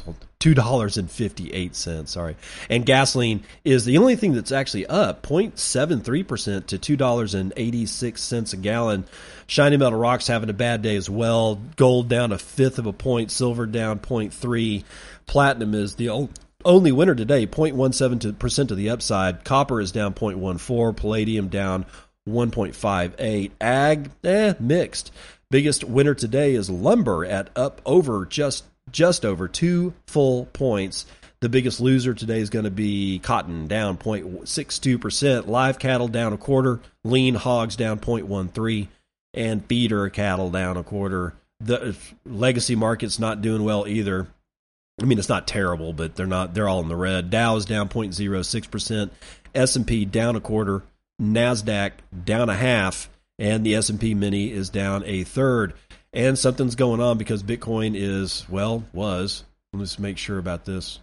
two 0.40 0.52
dollars 0.52 0.98
and 0.98 1.10
fifty 1.10 1.50
eight 1.54 1.74
cents. 1.74 2.12
Sorry, 2.12 2.36
and 2.68 2.84
gasoline 2.84 3.44
is 3.64 3.86
the 3.86 3.96
only 3.96 4.16
thing 4.16 4.34
that's 4.34 4.52
actually 4.52 4.86
up 4.86 5.22
0.73 5.22 6.28
percent 6.28 6.68
to 6.68 6.78
two 6.78 6.98
dollars 6.98 7.32
and 7.32 7.54
eighty 7.56 7.86
six 7.86 8.22
cents 8.22 8.52
a 8.52 8.58
gallon. 8.58 9.04
Shiny 9.46 9.78
Metal 9.78 9.98
Rocks 9.98 10.26
having 10.26 10.50
a 10.50 10.54
bad 10.54 10.82
day 10.82 10.96
as 10.96 11.08
well. 11.08 11.62
Gold 11.76 12.10
down 12.10 12.30
a 12.30 12.38
fifth 12.38 12.78
of 12.78 12.84
a 12.84 12.92
point. 12.92 13.30
Silver 13.30 13.64
down 13.64 14.00
0.3. 14.00 14.84
Platinum 15.26 15.74
is 15.74 15.94
the 15.94 16.10
only 16.10 16.28
only 16.64 16.92
winner 16.92 17.14
today, 17.14 17.46
0.17% 17.46 18.68
to 18.68 18.74
the 18.74 18.90
upside. 18.90 19.44
Copper 19.44 19.80
is 19.80 19.92
down 19.92 20.14
0.14. 20.14 20.96
Palladium 20.96 21.48
down 21.48 21.86
1.58. 22.28 23.50
Ag, 23.60 24.10
eh, 24.24 24.54
mixed. 24.60 25.12
Biggest 25.50 25.84
winner 25.84 26.14
today 26.14 26.54
is 26.54 26.70
lumber 26.70 27.24
at 27.24 27.50
up 27.56 27.80
over 27.84 28.24
just 28.24 28.64
just 28.92 29.24
over 29.24 29.48
two 29.48 29.94
full 30.06 30.46
points. 30.46 31.06
The 31.40 31.48
biggest 31.48 31.80
loser 31.80 32.12
today 32.12 32.40
is 32.40 32.50
going 32.50 32.66
to 32.66 32.70
be 32.70 33.18
cotton 33.18 33.66
down 33.66 33.96
0.62%, 33.96 35.46
live 35.46 35.78
cattle 35.78 36.08
down 36.08 36.32
a 36.34 36.36
quarter, 36.36 36.80
lean 37.02 37.34
hogs 37.34 37.76
down 37.76 37.98
0.13, 37.98 38.88
and 39.32 39.64
feeder 39.64 40.08
cattle 40.10 40.50
down 40.50 40.76
a 40.76 40.82
quarter. 40.82 41.34
The 41.60 41.96
legacy 42.26 42.76
market's 42.76 43.18
not 43.18 43.40
doing 43.40 43.64
well 43.64 43.88
either. 43.88 44.28
I 45.00 45.04
mean, 45.04 45.18
it's 45.18 45.28
not 45.28 45.46
terrible, 45.46 45.92
but 45.92 46.14
they're 46.14 46.26
not. 46.26 46.54
They're 46.54 46.68
all 46.68 46.80
in 46.80 46.88
the 46.88 46.96
red. 46.96 47.30
Dow 47.30 47.56
is 47.56 47.64
down 47.64 47.88
0.06 47.88 48.70
percent. 48.70 49.12
S 49.54 49.76
and 49.76 49.86
P 49.86 50.04
down 50.04 50.36
a 50.36 50.40
quarter. 50.40 50.82
Nasdaq 51.20 51.92
down 52.24 52.48
a 52.48 52.54
half, 52.54 53.10
and 53.38 53.64
the 53.64 53.74
S 53.74 53.90
and 53.90 54.00
P 54.00 54.14
Mini 54.14 54.50
is 54.50 54.70
down 54.70 55.02
a 55.06 55.24
third. 55.24 55.74
And 56.12 56.38
something's 56.38 56.74
going 56.74 57.00
on 57.00 57.18
because 57.18 57.42
Bitcoin 57.42 57.94
is 57.94 58.44
well 58.48 58.84
was. 58.92 59.44
Let's 59.72 59.98
make 59.98 60.18
sure 60.18 60.38
about 60.38 60.64
this. 60.64 60.98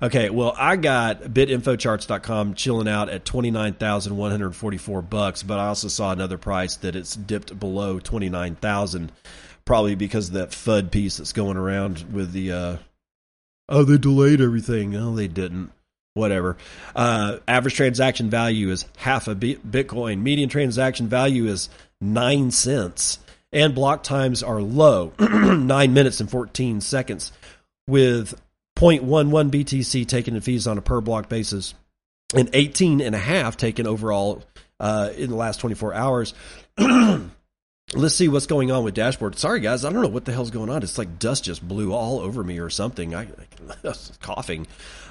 Okay, 0.00 0.30
well, 0.30 0.54
I 0.56 0.76
got 0.76 1.22
bitinfocharts.com 1.22 2.54
chilling 2.54 2.86
out 2.86 3.08
at 3.08 3.24
29,144 3.24 5.02
bucks, 5.02 5.42
but 5.42 5.58
I 5.58 5.66
also 5.66 5.88
saw 5.88 6.12
another 6.12 6.38
price 6.38 6.76
that 6.76 6.94
it's 6.94 7.16
dipped 7.16 7.58
below 7.58 7.98
29,000 7.98 9.10
probably 9.64 9.94
because 9.94 10.28
of 10.28 10.34
that 10.34 10.50
FUD 10.50 10.90
piece 10.90 11.16
that's 11.16 11.32
going 11.32 11.56
around 11.56 12.04
with 12.12 12.32
the 12.32 12.52
uh 12.52 12.76
oh 13.72 13.82
they 13.82 13.98
delayed 13.98 14.40
everything. 14.40 14.94
Oh, 14.94 15.14
they 15.14 15.26
didn't. 15.26 15.72
Whatever. 16.14 16.58
Uh, 16.94 17.38
average 17.48 17.74
transaction 17.74 18.28
value 18.28 18.70
is 18.70 18.84
half 18.98 19.28
a 19.28 19.34
Bitcoin. 19.34 20.20
Median 20.20 20.50
transaction 20.50 21.08
value 21.08 21.46
is 21.46 21.70
nine 22.00 22.50
cents, 22.50 23.18
and 23.50 23.74
block 23.74 24.02
times 24.02 24.42
are 24.42 24.60
low, 24.60 25.12
nine 25.18 25.94
minutes 25.94 26.20
and 26.20 26.30
fourteen 26.30 26.80
seconds, 26.82 27.32
with 27.88 28.38
0.11 28.76 29.50
BTC 29.50 30.06
taken 30.06 30.34
in 30.34 30.40
fees 30.42 30.66
on 30.66 30.76
a 30.76 30.82
per 30.82 31.00
block 31.00 31.28
basis, 31.28 31.74
and 32.34 32.50
18 32.52 33.00
and 33.00 33.14
a 33.14 33.18
half 33.18 33.56
taken 33.56 33.86
overall 33.86 34.42
uh, 34.80 35.10
in 35.16 35.30
the 35.30 35.36
last 35.36 35.60
24 35.60 35.94
hours. 35.94 36.34
Let's 37.94 38.14
see 38.14 38.28
what's 38.28 38.46
going 38.46 38.70
on 38.70 38.84
with 38.84 38.94
dashboard. 38.94 39.38
Sorry, 39.38 39.60
guys, 39.60 39.84
I 39.84 39.92
don't 39.92 40.00
know 40.00 40.08
what 40.08 40.24
the 40.24 40.32
hell's 40.32 40.50
going 40.50 40.70
on. 40.70 40.82
It's 40.82 40.96
like 40.96 41.18
dust 41.18 41.44
just 41.44 41.66
blew 41.66 41.92
all 41.92 42.20
over 42.20 42.42
me 42.42 42.58
or 42.58 42.70
something. 42.70 43.14
I, 43.14 43.28
I 43.84 43.92
coughing. 44.20 44.66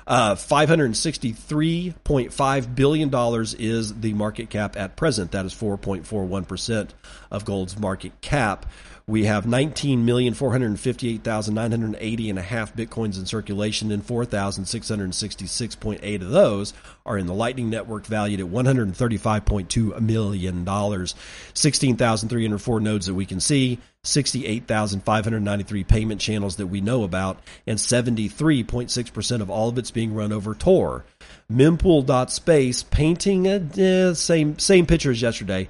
Uh, 0.07 0.33
$563.5 0.33 2.75
billion 2.75 3.13
is 3.59 3.99
the 3.99 4.13
market 4.13 4.49
cap 4.49 4.75
at 4.77 4.95
present. 4.95 5.31
That 5.31 5.45
is 5.45 5.53
4.41% 5.53 6.89
of 7.29 7.45
gold's 7.45 7.77
market 7.77 8.19
cap. 8.21 8.65
We 9.07 9.25
have 9.25 9.45
19,458,980 9.45 12.29
and 12.29 12.39
a 12.39 12.41
half 12.41 12.75
bitcoins 12.75 13.17
in 13.17 13.25
circulation, 13.25 13.91
and 13.91 14.05
4,666.8 14.05 16.21
of 16.21 16.29
those 16.29 16.73
are 17.05 17.17
in 17.17 17.25
the 17.25 17.33
Lightning 17.33 17.69
Network, 17.69 18.05
valued 18.05 18.39
at 18.39 18.45
$135.2 18.45 20.01
million. 20.01 21.07
16,304 21.53 22.79
nodes 22.79 23.05
that 23.07 23.13
we 23.13 23.25
can 23.25 23.39
see, 23.39 23.79
68,593 24.03 25.83
payment 25.83 26.21
channels 26.21 26.55
that 26.55 26.67
we 26.67 26.81
know 26.81 27.03
about, 27.03 27.39
and 27.67 27.77
73.6% 27.77 29.41
of 29.41 29.49
all 29.49 29.69
of 29.69 29.77
it's 29.77 29.91
being 29.91 30.13
run 30.13 30.31
over 30.31 30.55
Tor. 30.55 31.05
Mempool.space 31.51 32.83
painting 32.83 33.47
a 33.47 34.09
uh, 34.09 34.13
same 34.13 34.57
same 34.57 34.85
picture 34.85 35.11
as 35.11 35.21
yesterday 35.21 35.67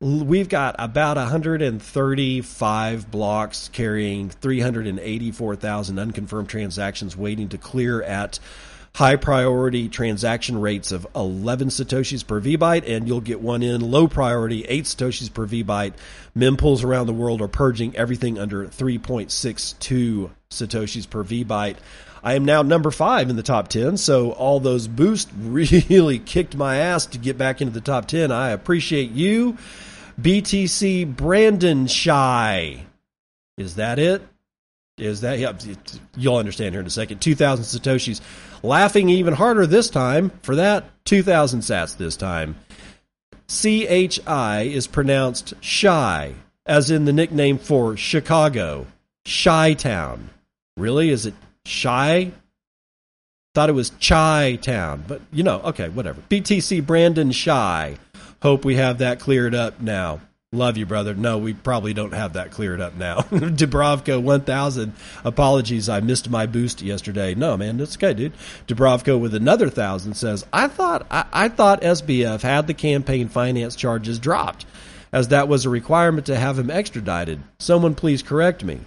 we've 0.00 0.48
got 0.48 0.74
about 0.78 1.16
135 1.16 3.10
blocks 3.10 3.70
carrying 3.72 4.30
384,000 4.30 5.98
unconfirmed 5.98 6.48
transactions 6.48 7.16
waiting 7.16 7.48
to 7.50 7.58
clear 7.58 8.02
at 8.02 8.38
high 8.94 9.16
priority 9.16 9.88
transaction 9.88 10.60
rates 10.60 10.92
of 10.92 11.06
11 11.16 11.68
satoshis 11.68 12.26
per 12.26 12.40
vbyte 12.40 12.88
and 12.88 13.08
you'll 13.08 13.20
get 13.20 13.40
one 13.40 13.62
in 13.62 13.80
low 13.80 14.06
priority 14.06 14.64
8 14.64 14.84
satoshis 14.84 15.32
per 15.32 15.46
vbyte. 15.46 15.94
Mempools 16.36 16.84
around 16.84 17.06
the 17.06 17.12
world 17.12 17.40
are 17.40 17.48
purging 17.48 17.96
everything 17.96 18.38
under 18.38 18.66
3.62 18.66 20.30
satoshis 20.50 21.08
per 21.08 21.24
vbyte 21.24 21.76
I 22.24 22.34
am 22.34 22.46
now 22.46 22.62
number 22.62 22.90
five 22.90 23.28
in 23.28 23.36
the 23.36 23.42
top 23.42 23.68
10. 23.68 23.98
So 23.98 24.32
all 24.32 24.58
those 24.58 24.88
boosts 24.88 25.30
really 25.38 26.18
kicked 26.18 26.56
my 26.56 26.76
ass 26.76 27.06
to 27.06 27.18
get 27.18 27.36
back 27.38 27.60
into 27.60 27.74
the 27.74 27.82
top 27.82 28.06
10. 28.06 28.32
I 28.32 28.50
appreciate 28.50 29.10
you. 29.10 29.58
BTC 30.20 31.14
Brandon 31.14 31.86
Shy. 31.86 32.86
Is 33.58 33.76
that 33.76 33.98
it? 33.98 34.22
Is 34.96 35.20
that 35.20 35.38
yeah, 35.38 35.52
you'll 36.16 36.36
understand 36.36 36.72
here 36.72 36.80
in 36.80 36.86
a 36.86 36.90
second. 36.90 37.20
2000 37.20 37.64
satoshis. 37.64 38.20
Laughing 38.62 39.08
even 39.10 39.34
harder 39.34 39.66
this 39.66 39.90
time 39.90 40.30
for 40.42 40.56
that 40.56 40.84
2000 41.04 41.60
sats 41.60 41.96
this 41.96 42.16
time. 42.16 42.56
CHI 43.48 44.62
is 44.62 44.86
pronounced 44.86 45.54
shy 45.60 46.34
as 46.64 46.90
in 46.90 47.04
the 47.04 47.12
nickname 47.12 47.58
for 47.58 47.96
Chicago, 47.96 48.86
Shy 49.26 49.74
Town. 49.74 50.30
Really? 50.76 51.10
Is 51.10 51.26
it 51.26 51.34
Shy? 51.66 52.32
Thought 53.54 53.68
it 53.68 53.74
was 53.74 53.90
Chai 54.00 54.58
Town, 54.60 55.04
but 55.06 55.20
you 55.32 55.42
know, 55.42 55.60
okay, 55.60 55.88
whatever. 55.88 56.20
BTC 56.28 56.84
Brandon 56.84 57.30
Shy. 57.30 57.96
Hope 58.42 58.64
we 58.64 58.76
have 58.76 58.98
that 58.98 59.20
cleared 59.20 59.54
up 59.54 59.80
now. 59.80 60.20
Love 60.54 60.76
you, 60.76 60.86
brother. 60.86 61.14
No, 61.14 61.38
we 61.38 61.52
probably 61.52 61.94
don't 61.94 62.14
have 62.14 62.34
that 62.34 62.52
cleared 62.52 62.80
up 62.80 62.94
now. 62.94 63.18
Dubrovko 63.30 64.22
1000. 64.22 64.92
Apologies, 65.24 65.88
I 65.88 66.00
missed 66.00 66.30
my 66.30 66.46
boost 66.46 66.80
yesterday. 66.80 67.34
No, 67.34 67.56
man, 67.56 67.76
that's 67.76 67.96
okay, 67.96 68.14
dude. 68.14 68.34
Dubrovko 68.68 69.18
with 69.18 69.34
another 69.34 69.68
thousand 69.68 70.14
says, 70.14 70.46
I 70.52 70.68
thought 70.68 71.06
I, 71.10 71.24
I 71.32 71.48
thought 71.48 71.82
SBF 71.82 72.42
had 72.42 72.66
the 72.66 72.74
campaign 72.74 73.28
finance 73.28 73.74
charges 73.74 74.20
dropped, 74.20 74.64
as 75.12 75.28
that 75.28 75.48
was 75.48 75.64
a 75.64 75.70
requirement 75.70 76.26
to 76.26 76.36
have 76.36 76.58
him 76.58 76.70
extradited. 76.70 77.40
Someone 77.58 77.94
please 77.94 78.22
correct 78.22 78.62
me. 78.62 78.80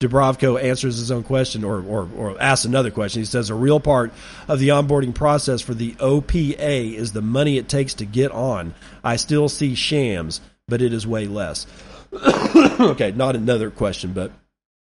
Dubrovko 0.00 0.62
answers 0.62 0.98
his 0.98 1.10
own 1.10 1.22
question 1.22 1.64
or, 1.64 1.82
or, 1.82 2.08
or 2.16 2.42
asks 2.42 2.64
another 2.64 2.90
question. 2.90 3.22
He 3.22 3.26
says, 3.26 3.48
A 3.48 3.54
real 3.54 3.80
part 3.80 4.12
of 4.48 4.58
the 4.58 4.68
onboarding 4.68 5.14
process 5.14 5.60
for 5.60 5.72
the 5.72 5.92
OPA 5.92 6.94
is 6.94 7.12
the 7.12 7.22
money 7.22 7.58
it 7.58 7.68
takes 7.68 7.94
to 7.94 8.04
get 8.04 8.30
on. 8.32 8.74
I 9.02 9.16
still 9.16 9.48
see 9.48 9.74
shams, 9.74 10.40
but 10.68 10.82
it 10.82 10.92
is 10.92 11.06
way 11.06 11.26
less. 11.26 11.66
okay, 12.80 13.12
not 13.12 13.36
another 13.36 13.70
question, 13.70 14.12
but 14.12 14.32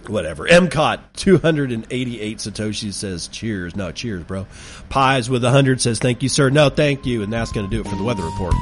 whatever. 0.08 0.48
MCOT, 0.48 1.00
288 1.16 2.38
Satoshi 2.40 2.92
says, 2.92 3.28
Cheers. 3.28 3.76
No, 3.76 3.92
cheers, 3.92 4.24
bro. 4.24 4.48
Pies 4.90 5.30
with 5.30 5.44
100 5.44 5.80
says, 5.80 6.00
Thank 6.00 6.24
you, 6.24 6.30
sir. 6.30 6.50
No, 6.50 6.70
thank 6.70 7.06
you. 7.06 7.22
And 7.24 7.32
that's 7.32 7.52
going 7.52 7.70
to 7.70 7.76
do 7.76 7.82
it 7.82 7.88
for 7.88 7.96
the 7.96 8.04
weather 8.04 8.24
report. 8.24 8.56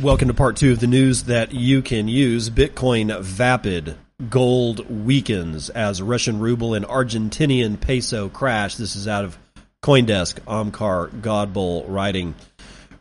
Welcome 0.00 0.28
to 0.28 0.34
part 0.34 0.56
two 0.56 0.72
of 0.72 0.80
the 0.80 0.86
news 0.86 1.24
that 1.24 1.52
you 1.52 1.82
can 1.82 2.08
use. 2.08 2.48
Bitcoin 2.48 3.20
vapid. 3.20 3.96
Gold 4.30 4.88
weakens 4.88 5.68
as 5.68 6.00
Russian 6.00 6.38
ruble 6.38 6.72
and 6.72 6.86
Argentinian 6.86 7.78
peso 7.78 8.30
crash. 8.30 8.76
This 8.76 8.96
is 8.96 9.06
out 9.06 9.26
of 9.26 9.36
Coindesk, 9.82 10.40
Omkar 10.46 11.10
Godbol 11.20 11.84
writing. 11.86 12.34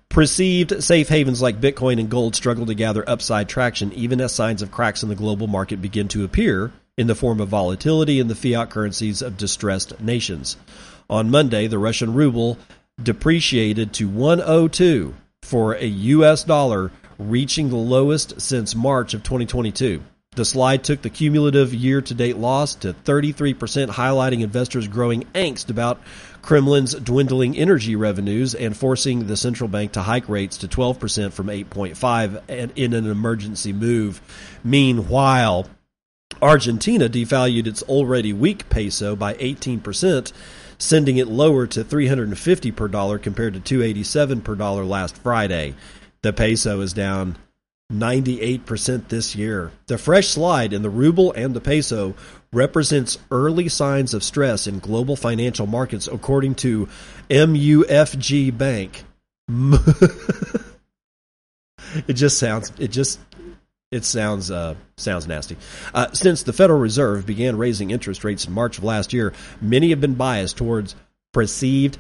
Perceived 0.10 0.84
safe 0.84 1.08
havens 1.08 1.42
like 1.42 1.62
Bitcoin 1.62 2.02
and 2.02 2.10
gold 2.10 2.36
struggle 2.36 2.66
to 2.66 2.74
gather 2.74 3.10
upside 3.10 3.48
traction 3.48 3.94
even 3.94 4.20
as 4.20 4.34
signs 4.34 4.62
of 4.62 4.70
cracks 4.70 5.02
in 5.02 5.08
the 5.08 5.16
global 5.16 5.48
market 5.48 5.82
begin 5.82 6.10
to 6.10 6.26
appear 6.26 6.74
in 6.98 7.08
the 7.08 7.16
form 7.16 7.40
of 7.40 7.48
volatility 7.48 8.20
in 8.20 8.28
the 8.28 8.36
fiat 8.36 8.72
currencies 8.72 9.22
of 9.22 9.38
distressed 9.38 10.02
nations. 10.02 10.58
On 11.10 11.32
Monday, 11.32 11.68
the 11.68 11.80
Russian 11.80 12.14
ruble 12.14 12.58
depreciated 13.02 13.94
to 13.94 14.10
102 14.10 15.16
for 15.50 15.74
a 15.74 15.86
US 15.86 16.44
dollar, 16.44 16.92
reaching 17.18 17.70
the 17.70 17.76
lowest 17.76 18.40
since 18.40 18.76
March 18.76 19.16
of 19.16 19.24
2022. 19.24 20.04
The 20.36 20.46
slide 20.46 20.84
took 20.84 21.02
the 21.02 21.10
cumulative 21.10 21.74
year 21.74 22.02
to 22.02 22.14
date 22.14 22.38
loss 22.38 22.76
to 22.76 22.94
33%, 22.94 23.90
highlighting 23.90 24.42
investors' 24.42 24.88
growing 24.88 25.24
angst 25.34 25.72
about 25.72 26.00
Kremlin's 26.44 26.94
dwindling 26.94 27.58
energy 27.58 27.96
revenues 27.96 28.54
and 28.54 28.78
forcing 28.78 29.26
the 29.26 29.36
central 29.36 29.68
bank 29.68 29.94
to 29.94 30.04
hike 30.04 30.30
rates 30.30 30.58
to 30.60 30.68
12% 30.68 31.34
from 31.34 31.48
8.5 31.48 32.72
in 32.76 32.94
an 32.94 33.08
emergency 33.08 33.74
move. 33.74 34.22
Meanwhile, 34.64 35.66
Argentina 36.44 37.10
devalued 37.10 37.66
its 37.66 37.82
already 37.84 38.34
weak 38.34 38.70
peso 38.70 39.16
by 39.16 39.34
18% 39.34 40.32
sending 40.80 41.18
it 41.18 41.28
lower 41.28 41.68
to 41.68 41.84
350 41.84 42.72
per 42.72 42.88
dollar 42.88 43.20
compared 43.20 43.54
to 43.54 43.60
287 43.60 44.42
per 44.42 44.56
dollar 44.56 44.84
last 44.84 45.18
Friday. 45.18 45.76
The 46.22 46.34
peso 46.34 46.82
is 46.82 46.94
down 46.94 47.38
98% 47.92 49.08
this 49.08 49.36
year. 49.36 49.72
The 49.88 49.98
fresh 49.98 50.28
slide 50.28 50.74
in 50.74 50.82
the 50.82 50.90
ruble 50.90 51.32
and 51.34 51.54
the 51.54 51.62
peso 51.62 52.16
represents 52.54 53.18
early 53.32 53.68
signs 53.68 54.14
of 54.14 54.24
stress 54.24 54.68
in 54.68 54.80
global 54.80 55.16
financial 55.16 55.66
markets 55.68 56.08
according 56.08 56.56
to 56.56 56.88
MUFG 57.30 58.58
Bank. 58.58 59.04
it 62.08 62.14
just 62.14 62.38
sounds 62.38 62.72
it 62.78 62.90
just 62.90 63.20
it 63.92 64.06
sounds 64.06 64.52
uh, 64.52 64.76
sounds 64.98 65.28
nasty. 65.28 65.58
Uh, 65.94 66.12
since 66.14 66.44
the 66.44 66.54
Federal 66.54 66.80
Reserve 66.80 67.26
began 67.26 67.58
raising 67.58 67.92
interest 67.92 68.24
rates 68.24 68.46
in 68.46 68.54
March 68.54 68.78
of 68.78 68.84
last 68.84 69.14
year, 69.14 69.34
many 69.62 69.90
have 69.90 70.02
been 70.02 70.16
biased 70.16 70.58
towards 70.58 70.96
perceived 71.34 71.98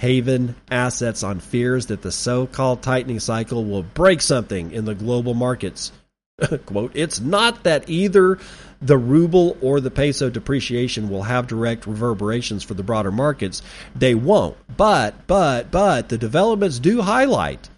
haven 0.00 0.54
assets 0.70 1.22
on 1.22 1.40
fears 1.40 1.86
that 1.86 2.02
the 2.02 2.12
so-called 2.12 2.82
tightening 2.82 3.20
cycle 3.20 3.64
will 3.64 3.82
break 3.82 4.20
something 4.20 4.72
in 4.72 4.84
the 4.84 4.94
global 4.94 5.34
markets. 5.34 5.92
Quote, 6.66 6.92
it's 6.94 7.20
not 7.20 7.62
that 7.62 7.88
either 7.88 8.38
the 8.82 8.98
ruble 8.98 9.56
or 9.62 9.80
the 9.80 9.90
peso 9.90 10.28
depreciation 10.28 11.08
will 11.08 11.22
have 11.22 11.46
direct 11.46 11.86
reverberations 11.86 12.62
for 12.62 12.74
the 12.74 12.82
broader 12.82 13.12
markets. 13.12 13.62
They 13.94 14.14
won't. 14.14 14.56
But, 14.76 15.26
but, 15.26 15.70
but 15.70 16.08
the 16.08 16.18
developments 16.18 16.80
do 16.80 17.00
highlight 17.00 17.70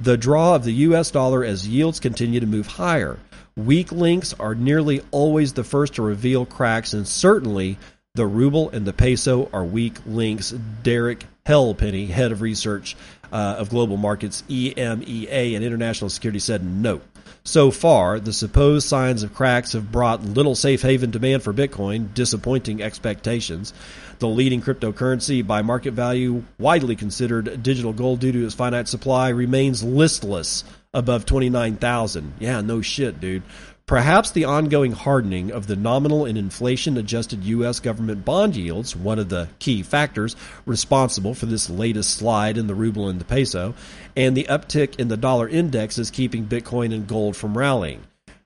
the 0.00 0.16
draw 0.16 0.54
of 0.54 0.64
the 0.64 0.72
US 0.72 1.10
dollar 1.10 1.44
as 1.44 1.66
yields 1.66 2.00
continue 2.00 2.40
to 2.40 2.46
move 2.46 2.66
higher. 2.66 3.18
Weak 3.56 3.90
links 3.90 4.34
are 4.38 4.54
nearly 4.54 5.02
always 5.10 5.52
the 5.52 5.64
first 5.64 5.94
to 5.94 6.02
reveal 6.02 6.46
cracks, 6.46 6.92
and 6.92 7.06
certainly 7.06 7.76
the 8.14 8.26
ruble 8.26 8.70
and 8.70 8.86
the 8.86 8.92
peso 8.92 9.48
are 9.52 9.64
weak 9.64 9.96
links. 10.06 10.52
Derek 10.82 11.24
Halpenny, 11.44 12.06
head 12.06 12.30
of 12.30 12.40
research 12.40 12.96
uh, 13.32 13.56
of 13.58 13.70
global 13.70 13.96
markets, 13.96 14.44
EMEA, 14.48 15.56
and 15.56 15.64
international 15.64 16.10
security, 16.10 16.38
said 16.38 16.64
no. 16.64 17.00
So 17.44 17.70
far, 17.70 18.20
the 18.20 18.32
supposed 18.32 18.86
signs 18.86 19.22
of 19.22 19.34
cracks 19.34 19.72
have 19.72 19.90
brought 19.90 20.24
little 20.24 20.54
safe 20.54 20.82
haven 20.82 21.10
demand 21.10 21.42
for 21.42 21.52
Bitcoin, 21.52 22.12
disappointing 22.14 22.82
expectations. 22.82 23.72
The 24.18 24.28
leading 24.28 24.60
cryptocurrency 24.60 25.46
by 25.46 25.62
market 25.62 25.94
value, 25.94 26.42
widely 26.58 26.96
considered 26.96 27.62
digital 27.62 27.92
gold 27.92 28.20
due 28.20 28.32
to 28.32 28.44
its 28.44 28.54
finite 28.54 28.88
supply, 28.88 29.28
remains 29.28 29.82
listless 29.82 30.64
above 30.92 31.24
29,000. 31.26 32.34
Yeah, 32.38 32.60
no 32.60 32.80
shit, 32.80 33.20
dude. 33.20 33.42
Perhaps 33.88 34.32
the 34.32 34.44
ongoing 34.44 34.92
hardening 34.92 35.50
of 35.50 35.66
the 35.66 35.74
nominal 35.74 36.26
and 36.26 36.36
inflation 36.36 36.98
adjusted 36.98 37.42
U.S. 37.44 37.80
government 37.80 38.22
bond 38.22 38.54
yields, 38.54 38.94
one 38.94 39.18
of 39.18 39.30
the 39.30 39.48
key 39.60 39.82
factors 39.82 40.36
responsible 40.66 41.32
for 41.32 41.46
this 41.46 41.70
latest 41.70 42.10
slide 42.10 42.58
in 42.58 42.66
the 42.66 42.74
ruble 42.74 43.08
and 43.08 43.18
the 43.18 43.24
peso, 43.24 43.72
and 44.14 44.36
the 44.36 44.44
uptick 44.44 44.96
in 44.96 45.08
the 45.08 45.16
dollar 45.16 45.48
index 45.48 45.96
is 45.96 46.10
keeping 46.10 46.44
Bitcoin 46.44 46.92
and 46.92 47.06
gold 47.06 47.34
from 47.34 47.56
rallying. 47.56 48.02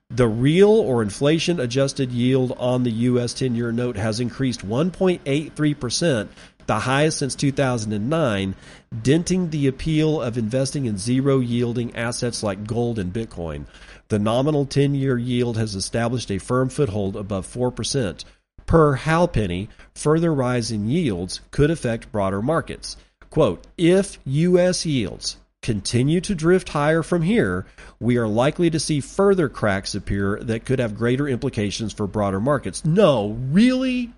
The 0.09 0.29
real 0.29 0.69
or 0.69 1.01
inflation 1.01 1.59
adjusted 1.59 2.13
yield 2.13 2.53
on 2.57 2.83
the 2.83 2.91
U.S. 2.91 3.33
10 3.33 3.53
year 3.53 3.73
note 3.73 3.97
has 3.97 4.21
increased 4.21 4.65
1.83%, 4.65 6.29
the 6.67 6.79
highest 6.79 7.17
since 7.17 7.35
2009, 7.35 8.55
denting 9.01 9.49
the 9.49 9.67
appeal 9.67 10.21
of 10.21 10.37
investing 10.37 10.85
in 10.85 10.97
zero 10.97 11.39
yielding 11.39 11.95
assets 11.97 12.43
like 12.43 12.65
gold 12.65 12.97
and 12.97 13.11
Bitcoin. 13.11 13.65
The 14.13 14.19
nominal 14.19 14.67
10 14.67 14.93
year 14.93 15.17
yield 15.17 15.57
has 15.57 15.73
established 15.73 16.29
a 16.29 16.37
firm 16.37 16.69
foothold 16.69 17.15
above 17.15 17.51
4%. 17.51 18.23
Per 18.67 18.95
Halpenny, 18.97 19.69
further 19.95 20.31
rise 20.31 20.69
in 20.69 20.87
yields 20.87 21.41
could 21.49 21.71
affect 21.71 22.11
broader 22.11 22.39
markets. 22.39 22.95
Quote, 23.31 23.65
if 23.75 24.19
U.S. 24.25 24.85
yields 24.85 25.37
continue 25.63 26.21
to 26.21 26.35
drift 26.35 26.69
higher 26.69 27.01
from 27.01 27.23
here, 27.23 27.65
we 27.99 28.17
are 28.17 28.27
likely 28.27 28.69
to 28.69 28.79
see 28.79 28.99
further 28.99 29.49
cracks 29.49 29.95
appear 29.95 30.37
that 30.43 30.63
could 30.63 30.77
have 30.77 30.95
greater 30.95 31.27
implications 31.27 31.91
for 31.91 32.05
broader 32.05 32.39
markets. 32.39 32.85
No, 32.85 33.29
really? 33.49 34.13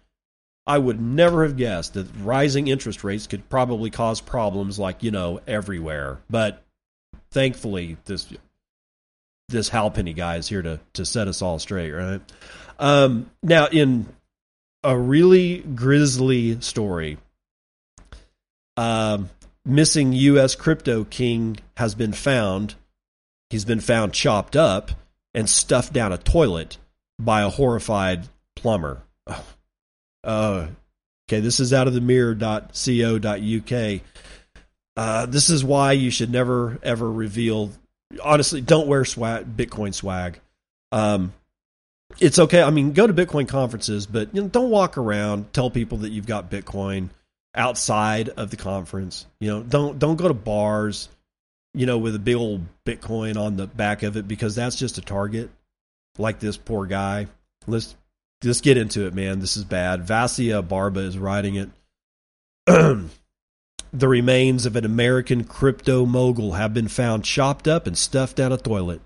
I 0.68 0.78
would 0.78 1.00
never 1.00 1.44
have 1.44 1.56
guessed 1.56 1.94
that 1.94 2.08
rising 2.22 2.68
interest 2.68 3.06
rates 3.06 3.28
could 3.28 3.48
probably 3.48 3.92
cause 3.92 4.20
problems 4.20 4.78
like, 4.78 5.04
you 5.04 5.12
know, 5.12 5.40
everywhere. 5.48 6.20
But 6.30 6.62
thankfully, 7.32 7.96
this 8.04 8.28
this 9.56 9.70
Halpenny 9.70 10.14
guy 10.14 10.36
is 10.36 10.48
here 10.48 10.62
to 10.62 10.80
to 10.94 11.06
set 11.06 11.28
us 11.28 11.42
all 11.42 11.60
straight, 11.60 11.92
right? 11.92 12.22
Um, 12.78 13.32
now, 13.42 13.68
in 13.68 14.08
a 14.84 14.98
really 14.98 15.60
grisly 15.60 16.60
story, 16.62 17.18
um, 18.78 19.30
missing 19.66 20.14
U.S. 20.14 20.56
crypto 20.56 21.06
king 21.06 21.58
has 21.78 21.96
been 21.96 22.14
found. 22.14 22.76
He's 23.50 23.66
been 23.66 23.80
found 23.80 24.14
chopped 24.14 24.56
up 24.56 24.92
and 25.34 25.50
stuffed 25.50 25.94
down 25.94 26.12
a 26.12 26.18
toilet 26.18 26.78
by 27.18 27.42
a 27.42 27.50
horrified 27.50 28.28
plumber. 28.56 29.02
Oh, 29.28 29.46
uh, 30.24 30.68
okay, 31.30 31.40
this 31.40 31.60
is 31.60 31.74
out 31.74 31.88
of 31.88 31.94
the 31.94 32.02
mirror.co.uk. 32.02 34.02
Uh, 34.98 35.26
this 35.26 35.50
is 35.50 35.64
why 35.64 35.92
you 35.94 36.10
should 36.10 36.32
never 36.32 36.80
ever 36.84 37.10
reveal 37.10 37.72
honestly, 38.24 38.62
don't 38.62 38.88
wear 38.88 39.06
swag, 39.06 39.46
Bitcoin 39.58 39.94
swag. 39.94 40.40
Um, 40.92 41.34
it's 42.20 42.40
okay. 42.40 42.62
I 42.62 42.70
mean, 42.70 42.94
go 42.94 43.08
to 43.08 43.14
Bitcoin 43.14 43.48
conferences, 43.48 44.06
but 44.06 44.34
you 44.34 44.42
know, 44.42 44.48
don't 44.48 44.70
walk 44.70 44.98
around 44.98 45.54
tell 45.54 45.70
people 45.70 46.00
that 46.00 46.10
you've 46.10 46.28
got 46.28 46.50
Bitcoin 46.50 47.10
outside 47.54 48.30
of 48.30 48.52
the 48.52 48.58
conference. 48.58 49.26
You 49.40 49.50
know, 49.50 49.64
don't 49.64 50.00
don't 50.00 50.16
go 50.16 50.28
to 50.28 50.34
bars, 50.34 51.10
you 51.74 51.86
know, 51.86 51.98
with 51.98 52.16
a 52.16 52.20
big 52.20 52.36
old 52.36 52.62
Bitcoin 52.86 53.38
on 53.38 53.58
the 53.58 53.68
back 53.68 54.04
of 54.04 54.18
it 54.18 54.28
because 54.28 54.56
that's 54.56 54.76
just 54.76 54.98
a 54.98 55.02
target. 55.02 55.50
Like 56.18 56.40
this 56.40 56.58
poor 56.58 56.86
guy. 56.86 57.28
Let's 57.68 57.96
let's 58.44 58.62
get 58.62 58.78
into 58.78 59.08
it, 59.08 59.14
man. 59.14 59.40
This 59.40 59.58
is 59.58 59.66
bad. 59.66 60.08
Vasia 60.08 60.66
Barba 60.66 61.02
is 61.02 61.18
writing 61.18 61.56
it. 61.56 61.70
The 63.96 64.10
remains 64.10 64.66
of 64.66 64.76
an 64.76 64.84
American 64.84 65.46
crypto 65.46 66.06
mogul 66.06 66.52
have 66.52 66.74
been 66.74 66.90
found 66.90 67.24
chopped 67.24 67.66
up 67.66 67.88
and 67.88 67.98
stuffed 67.98 68.36
down 68.36 68.52
a 68.52 68.58
toilet. 68.58 69.00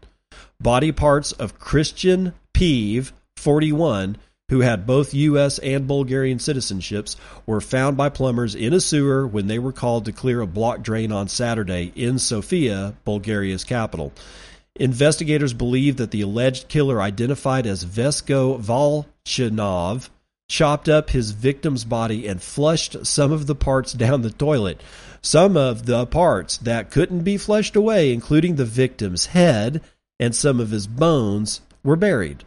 Body 0.60 0.92
parts 0.92 1.32
of 1.32 1.60
Christian 1.60 2.34
Peeve, 2.54 3.14
41, 3.38 4.18
who 4.50 4.62
had 4.62 4.88
both 4.88 5.14
U.S. 5.14 5.60
and 5.60 5.88
Bulgarian 5.88 6.40
citizenships, 6.40 7.18
were 7.46 7.62
found 7.62 7.98
by 7.98 8.10
plumbers 8.10 8.56
in 8.56 8.74
a 8.74 8.80
sewer 8.80 9.28
when 9.28 9.46
they 9.46 9.60
were 9.60 9.72
called 9.72 10.06
to 10.06 10.12
clear 10.12 10.42
a 10.42 10.48
block 10.48 10.82
drain 10.82 11.12
on 11.12 11.28
Saturday 11.28 11.92
in 11.96 12.18
Sofia, 12.18 12.96
Bulgaria's 13.06 13.64
capital. 13.64 14.12
Investigators 14.74 15.54
believe 15.54 15.98
that 15.98 16.10
the 16.10 16.22
alleged 16.22 16.68
killer, 16.68 17.00
identified 17.00 17.68
as 17.68 17.86
Vesko 17.86 18.60
Valchinov, 18.60 20.10
chopped 20.50 20.90
up 20.90 21.12
his 21.12 21.32
victim's 21.32 21.86
body 21.86 22.28
and 22.28 22.42
flushed 22.42 23.06
some 23.06 23.32
of 23.32 23.48
the 23.48 23.56
parts 23.56 23.94
down 23.94 24.24
the 24.24 24.32
toilet. 24.32 24.82
Some 25.22 25.56
of 25.56 25.86
the 25.86 26.06
parts 26.06 26.58
that 26.58 26.92
couldn't 26.92 27.22
be 27.22 27.38
flushed 27.38 27.76
away, 27.76 28.12
including 28.12 28.56
the 28.56 28.66
victim's 28.66 29.28
head 29.28 29.82
and 30.20 30.36
some 30.36 30.60
of 30.60 30.72
his 30.72 30.88
bones, 30.88 31.62
were 31.84 31.96
buried. 31.96 32.44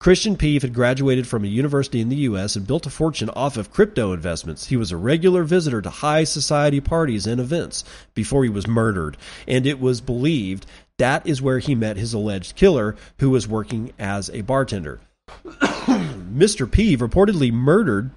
Christian 0.00 0.36
Peeve 0.36 0.60
had 0.60 0.74
graduated 0.74 1.26
from 1.26 1.44
a 1.44 1.48
university 1.48 2.00
in 2.00 2.10
the 2.10 2.16
U.S. 2.16 2.56
and 2.56 2.66
built 2.66 2.84
a 2.84 2.90
fortune 2.90 3.30
off 3.30 3.56
of 3.56 3.72
crypto 3.72 4.12
investments. 4.12 4.66
He 4.66 4.76
was 4.76 4.92
a 4.92 4.98
regular 4.98 5.44
visitor 5.44 5.80
to 5.80 5.88
high 5.88 6.24
society 6.24 6.80
parties 6.80 7.26
and 7.26 7.40
events 7.40 7.84
before 8.12 8.44
he 8.44 8.50
was 8.50 8.66
murdered, 8.66 9.16
and 9.48 9.66
it 9.66 9.80
was 9.80 10.02
believed 10.02 10.66
that 10.98 11.26
is 11.26 11.40
where 11.40 11.58
he 11.58 11.74
met 11.74 11.96
his 11.96 12.12
alleged 12.12 12.54
killer, 12.54 12.96
who 13.18 13.30
was 13.30 13.48
working 13.48 13.92
as 13.98 14.28
a 14.30 14.42
bartender. 14.42 15.00
Mr. 16.34 16.68
P 16.68 16.96
reportedly 16.96 17.52
murdered 17.52 18.10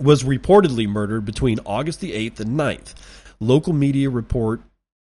was 0.00 0.24
reportedly 0.24 0.88
murdered 0.88 1.24
between 1.24 1.60
August 1.64 2.00
the 2.00 2.12
8th 2.12 2.40
and 2.40 2.58
9th. 2.58 2.94
Local 3.38 3.72
media 3.72 4.10
report 4.10 4.60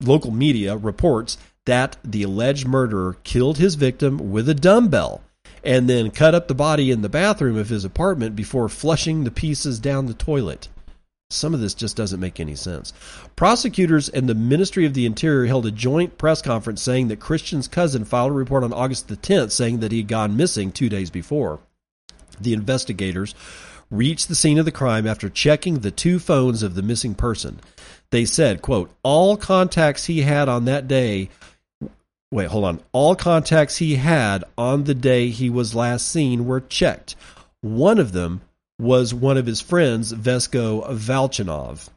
local 0.01 0.31
media 0.31 0.75
reports 0.75 1.37
that 1.67 1.97
the 2.03 2.23
alleged 2.23 2.67
murderer 2.67 3.17
killed 3.23 3.59
his 3.59 3.75
victim 3.75 4.31
with 4.31 4.49
a 4.49 4.55
dumbbell 4.55 5.21
and 5.63 5.87
then 5.87 6.09
cut 6.09 6.33
up 6.33 6.47
the 6.47 6.55
body 6.55 6.89
in 6.89 7.03
the 7.03 7.09
bathroom 7.09 7.55
of 7.55 7.69
his 7.69 7.85
apartment 7.85 8.35
before 8.35 8.67
flushing 8.67 9.23
the 9.23 9.29
pieces 9.29 9.77
down 9.77 10.07
the 10.07 10.13
toilet. 10.15 10.67
Some 11.29 11.53
of 11.53 11.59
this 11.59 11.75
just 11.75 11.95
doesn't 11.95 12.19
make 12.19 12.39
any 12.39 12.55
sense. 12.55 12.91
Prosecutors 13.35 14.09
and 14.09 14.27
the 14.27 14.33
Ministry 14.33 14.87
of 14.87 14.95
the 14.95 15.05
Interior 15.05 15.45
held 15.45 15.67
a 15.67 15.71
joint 15.71 16.17
press 16.17 16.41
conference 16.41 16.81
saying 16.81 17.09
that 17.09 17.19
Christian's 17.19 17.67
cousin 17.67 18.03
filed 18.03 18.31
a 18.31 18.33
report 18.33 18.63
on 18.63 18.73
August 18.73 19.07
the 19.07 19.15
10th 19.15 19.51
saying 19.51 19.79
that 19.81 19.91
he 19.91 19.99
had 19.99 20.07
gone 20.07 20.35
missing 20.35 20.71
two 20.71 20.89
days 20.89 21.11
before. 21.11 21.59
The 22.43 22.53
investigators 22.53 23.35
reached 23.89 24.27
the 24.27 24.35
scene 24.35 24.57
of 24.57 24.65
the 24.65 24.71
crime 24.71 25.05
after 25.05 25.29
checking 25.29 25.79
the 25.79 25.91
two 25.91 26.19
phones 26.19 26.63
of 26.63 26.75
the 26.75 26.81
missing 26.81 27.15
person. 27.15 27.59
They 28.09 28.25
said, 28.25 28.61
quote, 28.61 28.91
all 29.03 29.37
contacts 29.37 30.05
he 30.05 30.21
had 30.21 30.49
on 30.49 30.65
that 30.65 30.87
day 30.87 31.29
wait, 32.31 32.47
hold 32.47 32.65
on. 32.65 32.79
All 32.91 33.15
contacts 33.15 33.77
he 33.77 33.95
had 33.95 34.43
on 34.57 34.85
the 34.85 34.95
day 34.95 35.29
he 35.29 35.49
was 35.49 35.75
last 35.75 36.07
seen 36.07 36.45
were 36.45 36.61
checked. 36.61 37.15
One 37.61 37.99
of 37.99 38.13
them 38.13 38.41
was 38.79 39.13
one 39.13 39.37
of 39.37 39.45
his 39.45 39.61
friends, 39.61 40.13
Vesko 40.13 40.89
Valchinov. 40.93 41.89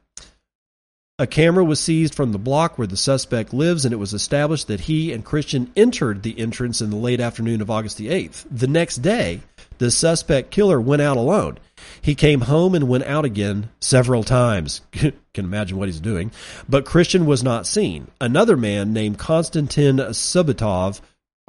A 1.17 1.29
camera 1.29 1.65
was 1.65 1.79
seized 1.79 2.13
from 2.13 2.33
the 2.33 2.41
block 2.41 2.77
where 2.77 2.89
the 2.89 2.97
suspect 2.97 3.55
lives, 3.55 3.85
and 3.85 3.93
it 3.93 3.99
was 3.99 4.13
established 4.13 4.67
that 4.67 4.81
he 4.81 5.13
and 5.13 5.25
Christian 5.25 5.71
entered 5.77 6.25
the 6.25 6.37
entrance 6.41 6.81
in 6.81 6.91
the 6.91 6.97
late 6.97 7.21
afternoon 7.21 7.61
of 7.61 7.71
August 7.71 7.99
the 7.99 8.09
8th. 8.09 8.45
The 8.51 8.67
next 8.67 8.97
day, 8.97 9.43
the 9.79 9.93
suspect 9.93 10.51
killer 10.51 10.81
went 10.81 11.03
out 11.03 11.17
alone. 11.17 11.59
He 12.03 12.17
came 12.17 12.41
home 12.41 12.75
and 12.75 12.89
went 12.89 13.05
out 13.05 13.25
again 13.25 13.71
several 13.79 14.25
times. 14.25 14.81
Can 14.93 15.15
imagine 15.37 15.79
what 15.79 15.87
he's 15.87 16.01
doing. 16.01 16.33
But 16.69 16.85
Christian 16.85 17.27
was 17.27 17.45
not 17.45 17.69
seen. 17.69 18.09
Another 18.21 18.57
man 18.57 18.93
named 18.93 19.17
Konstantin 19.17 19.99
Subotov, 19.99 21.01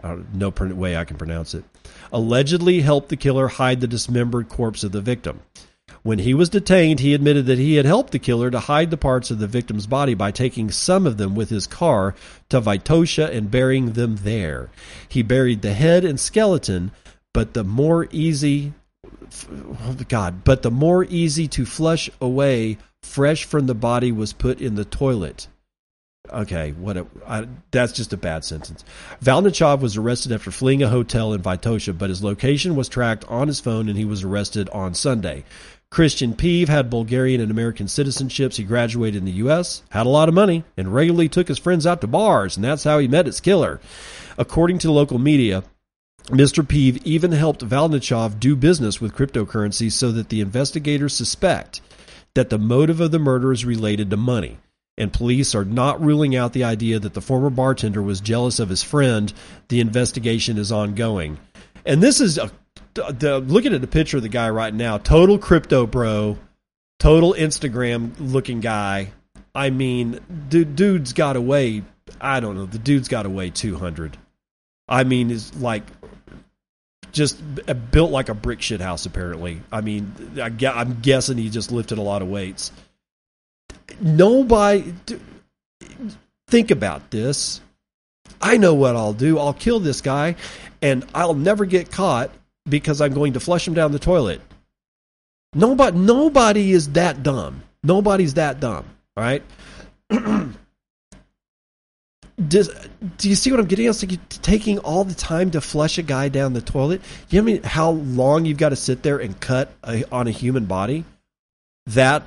uh, 0.04 0.18
no 0.32 0.50
way 0.50 0.96
I 0.96 1.06
can 1.06 1.18
pronounce 1.18 1.56
it, 1.56 1.64
allegedly 2.14 2.82
helped 2.82 3.10
the 3.10 3.18
killer 3.18 3.48
hide 3.48 3.82
the 3.82 3.88
dismembered 3.88 4.48
corpse 4.48 4.84
of 4.84 4.92
the 4.92 5.02
victim. 5.02 5.40
When 6.06 6.20
he 6.20 6.36
was 6.36 6.50
detained, 6.50 7.00
he 7.00 7.16
admitted 7.16 7.48
that 7.48 7.58
he 7.58 7.76
had 7.76 7.86
helped 7.86 8.12
the 8.12 8.20
killer 8.20 8.52
to 8.52 8.60
hide 8.60 8.92
the 8.92 8.96
parts 8.96 9.32
of 9.32 9.40
the 9.40 9.48
victim's 9.48 9.88
body 9.88 10.14
by 10.14 10.30
taking 10.30 10.70
some 10.70 11.08
of 11.08 11.18
them 11.18 11.34
with 11.34 11.50
his 11.50 11.66
car 11.66 12.14
to 12.50 12.62
Vitosha 12.62 13.28
and 13.32 13.50
burying 13.50 13.94
them 13.94 14.18
there. 14.18 14.70
He 15.10 15.24
buried 15.24 15.64
the 15.64 15.74
head 15.74 16.06
and 16.06 16.20
skeleton 16.20 16.92
but 17.36 17.54
the 17.54 17.66
more 17.66 18.08
easy 18.12 18.72
oh, 19.84 19.98
God, 20.08 20.46
but 20.46 20.62
the 20.62 20.72
more 20.72 21.04
easy 21.04 21.50
to 21.50 21.66
flush 21.66 22.10
away 22.22 22.78
fresh 23.04 23.44
from 23.44 23.66
the 23.66 23.76
body 23.76 24.10
was 24.10 24.32
put 24.32 24.62
in 24.62 24.76
the 24.76 24.86
toilet. 24.86 25.50
Okay, 26.32 26.72
what 26.72 26.96
a, 26.96 27.06
I, 27.28 27.48
that's 27.72 27.92
just 27.92 28.14
a 28.14 28.18
bad 28.18 28.46
sentence. 28.46 28.86
Valnichov 29.22 29.82
was 29.82 29.98
arrested 29.98 30.32
after 30.32 30.50
fleeing 30.50 30.82
a 30.82 30.88
hotel 30.88 31.34
in 31.34 31.42
Vitosha, 31.42 31.96
but 31.96 32.10
his 32.10 32.24
location 32.24 32.78
was 32.78 32.88
tracked 32.88 33.26
on 33.26 33.50
his 33.50 33.60
phone 33.60 33.90
and 33.90 33.98
he 33.98 34.06
was 34.06 34.24
arrested 34.24 34.70
on 34.70 34.94
Sunday. 34.94 35.44
Christian 35.96 36.34
Peeve 36.36 36.68
had 36.68 36.90
Bulgarian 36.90 37.40
and 37.40 37.50
American 37.50 37.88
citizenships. 37.88 38.58
He 38.58 38.66
graduated 38.66 39.20
in 39.20 39.24
the 39.24 39.32
U.S., 39.32 39.82
had 39.92 40.06
a 40.06 40.10
lot 40.10 40.28
of 40.28 40.36
money, 40.36 40.66
and 40.76 40.94
regularly 40.94 41.30
took 41.30 41.48
his 41.48 41.58
friends 41.58 41.88
out 41.88 42.02
to 42.02 42.08
bars, 42.08 42.58
and 42.58 42.66
that's 42.66 42.84
how 42.84 43.00
he 43.00 43.08
met 43.08 43.28
his 43.28 43.40
killer. 43.40 43.80
According 44.38 44.80
to 44.80 44.92
local 44.92 45.20
media, 45.20 45.64
Mr. 46.26 46.68
Peeve 46.68 46.98
even 47.06 47.32
helped 47.32 47.62
Valnichov 47.62 48.42
do 48.42 48.58
business 48.58 49.00
with 49.00 49.16
cryptocurrency 49.16 49.90
so 49.90 50.12
that 50.12 50.28
the 50.28 50.42
investigators 50.42 51.14
suspect 51.14 51.80
that 52.34 52.50
the 52.50 52.60
motive 52.60 53.00
of 53.00 53.12
the 53.12 53.18
murder 53.18 53.54
is 53.54 53.64
related 53.64 54.10
to 54.10 54.18
money. 54.18 54.58
And 54.98 55.14
police 55.14 55.56
are 55.56 55.64
not 55.64 56.04
ruling 56.04 56.36
out 56.36 56.52
the 56.52 56.66
idea 56.66 57.00
that 57.00 57.14
the 57.14 57.22
former 57.22 57.50
bartender 57.50 58.02
was 58.02 58.20
jealous 58.20 58.60
of 58.60 58.68
his 58.68 58.84
friend. 58.84 59.32
The 59.70 59.80
investigation 59.80 60.58
is 60.58 60.74
ongoing. 60.74 61.38
And 61.86 62.04
this 62.04 62.20
is 62.20 62.38
a 62.38 62.52
the, 62.96 63.44
looking 63.46 63.74
at 63.74 63.82
the 63.82 63.88
picture 63.88 64.18
of 64.18 64.24
the 64.24 64.30
guy 64.30 64.50
right 64.50 64.74
now, 64.74 64.98
total 64.98 65.38
crypto 65.38 65.86
bro, 65.86 66.38
total 67.00 67.34
Instagram 67.34 68.14
looking 68.20 68.62
guy. 68.62 69.12
I 69.54 69.70
mean, 69.70 70.20
dude, 70.50 70.76
dude's 70.76 71.14
got 71.14 71.36
away. 71.36 71.84
I 72.20 72.40
don't 72.40 72.56
know. 72.56 72.66
The 72.66 72.80
dude's 72.80 73.08
got 73.08 73.26
away 73.26 73.50
200. 73.50 74.18
I 74.88 75.04
mean, 75.04 75.32
is 75.32 75.56
like 75.56 75.84
just 77.12 77.42
uh, 77.68 77.74
built 77.74 78.12
like 78.12 78.30
a 78.30 78.34
brick 78.34 78.62
shit 78.62 78.82
house. 78.82 79.06
Apparently, 79.06 79.62
I 79.72 79.82
mean, 79.82 80.14
I, 80.38 80.52
I'm 80.68 81.00
guessing 81.02 81.38
he 81.38 81.50
just 81.50 81.72
lifted 81.72 81.98
a 81.98 82.02
lot 82.02 82.22
of 82.22 82.28
weights. 82.28 82.72
Nobody 84.00 84.94
think 86.48 86.72
about 86.72 87.12
this. 87.12 87.62
I 88.42 88.58
know 88.58 88.74
what 88.74 88.96
I'll 88.96 89.14
do. 89.14 89.40
I'll 89.40 89.54
kill 89.54 89.80
this 89.80 90.02
guy, 90.02 90.36
and 90.82 91.06
I'll 91.14 91.34
never 91.34 91.66
get 91.66 91.92
caught 91.92 92.32
because 92.68 93.02
I'm 93.02 93.14
going 93.14 93.34
to 93.34 93.40
flush 93.40 93.68
him 93.68 93.74
down 93.74 93.92
the 93.92 94.00
toilet. 94.00 94.42
Nobody, 95.54 95.98
nobody 95.98 96.72
is 96.72 96.90
that 96.94 97.24
dumb. 97.24 97.64
Nobody's 97.84 98.34
that 98.36 98.60
dumb. 98.60 98.86
Right. 99.16 99.44
Does, 102.48 102.70
do 103.18 103.30
you 103.30 103.36
see 103.36 103.52
what 103.52 103.62
I'm 103.62 103.66
getting? 103.66 103.88
It's 103.88 104.04
like 104.04 104.30
taking 104.30 104.80
all 104.80 105.06
the 105.06 105.14
time 105.14 105.52
to 105.52 105.62
flush 105.62 105.98
a 105.98 106.04
guy 106.04 106.28
down 106.28 106.52
the 106.52 106.62
toilet. 106.62 107.02
You 107.30 107.42
know 107.42 107.44
I 107.44 107.46
mean 107.46 107.64
how 107.64 107.92
long 107.92 108.44
you've 108.44 108.58
got 108.58 108.70
to 108.70 108.76
sit 108.76 109.04
there 109.04 109.20
and 109.20 109.40
cut 109.40 109.72
a, 109.88 110.04
on 110.12 110.28
a 110.28 110.32
human 110.32 110.66
body? 110.66 111.06
That 111.88 112.24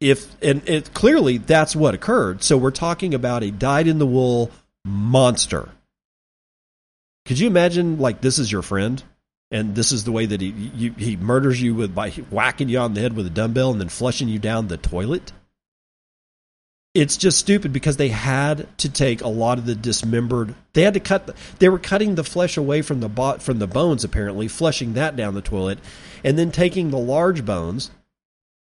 if 0.00 0.30
and 0.42 0.62
it 0.68 0.94
clearly 0.94 1.38
that's 1.38 1.74
what 1.74 1.94
occurred. 1.94 2.44
So 2.44 2.56
we're 2.56 2.70
talking 2.70 3.14
about 3.14 3.42
a 3.42 3.50
dyed 3.50 3.88
in 3.88 3.98
the 3.98 4.06
wool 4.06 4.52
monster. 4.84 5.70
Could 7.24 7.40
you 7.40 7.48
imagine 7.48 7.98
like 7.98 8.20
this 8.20 8.38
is 8.38 8.52
your 8.52 8.62
friend? 8.62 9.02
And 9.50 9.74
this 9.74 9.92
is 9.92 10.04
the 10.04 10.12
way 10.12 10.26
that 10.26 10.40
he 10.40 10.48
you, 10.48 10.92
he 10.92 11.16
murders 11.16 11.60
you 11.60 11.74
with 11.74 11.94
by 11.94 12.10
whacking 12.10 12.68
you 12.68 12.78
on 12.78 12.94
the 12.94 13.00
head 13.00 13.16
with 13.16 13.26
a 13.26 13.30
dumbbell 13.30 13.70
and 13.70 13.80
then 13.80 13.88
flushing 13.88 14.28
you 14.28 14.38
down 14.38 14.68
the 14.68 14.76
toilet. 14.76 15.32
It's 16.94 17.16
just 17.16 17.38
stupid 17.38 17.72
because 17.72 17.96
they 17.96 18.08
had 18.08 18.66
to 18.78 18.88
take 18.88 19.20
a 19.20 19.28
lot 19.28 19.58
of 19.58 19.66
the 19.66 19.74
dismembered. 19.74 20.54
They 20.72 20.82
had 20.82 20.94
to 20.94 21.00
cut. 21.00 21.36
They 21.58 21.68
were 21.68 21.78
cutting 21.78 22.14
the 22.14 22.24
flesh 22.24 22.56
away 22.56 22.82
from 22.82 23.00
the 23.00 23.08
bo- 23.08 23.38
from 23.38 23.58
the 23.58 23.66
bones, 23.66 24.04
apparently, 24.04 24.48
flushing 24.48 24.94
that 24.94 25.14
down 25.14 25.34
the 25.34 25.40
toilet, 25.40 25.78
and 26.24 26.38
then 26.38 26.50
taking 26.50 26.90
the 26.90 26.98
large 26.98 27.44
bones, 27.44 27.90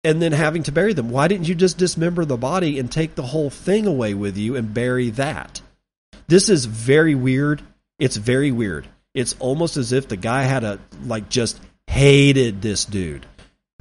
and 0.02 0.22
then 0.22 0.32
having 0.32 0.62
to 0.64 0.72
bury 0.72 0.94
them. 0.94 1.10
Why 1.10 1.28
didn't 1.28 1.48
you 1.48 1.54
just 1.54 1.78
dismember 1.78 2.24
the 2.24 2.36
body 2.36 2.78
and 2.78 2.90
take 2.90 3.16
the 3.16 3.22
whole 3.22 3.50
thing 3.50 3.86
away 3.86 4.14
with 4.14 4.36
you 4.36 4.56
and 4.56 4.72
bury 4.72 5.10
that? 5.10 5.60
This 6.28 6.48
is 6.48 6.64
very 6.64 7.14
weird. 7.14 7.60
It's 7.98 8.16
very 8.16 8.50
weird 8.50 8.88
it's 9.14 9.36
almost 9.38 9.76
as 9.76 9.92
if 9.92 10.08
the 10.08 10.16
guy 10.16 10.42
had 10.42 10.64
a 10.64 10.78
like 11.04 11.28
just 11.28 11.60
hated 11.86 12.62
this 12.62 12.84
dude. 12.84 13.26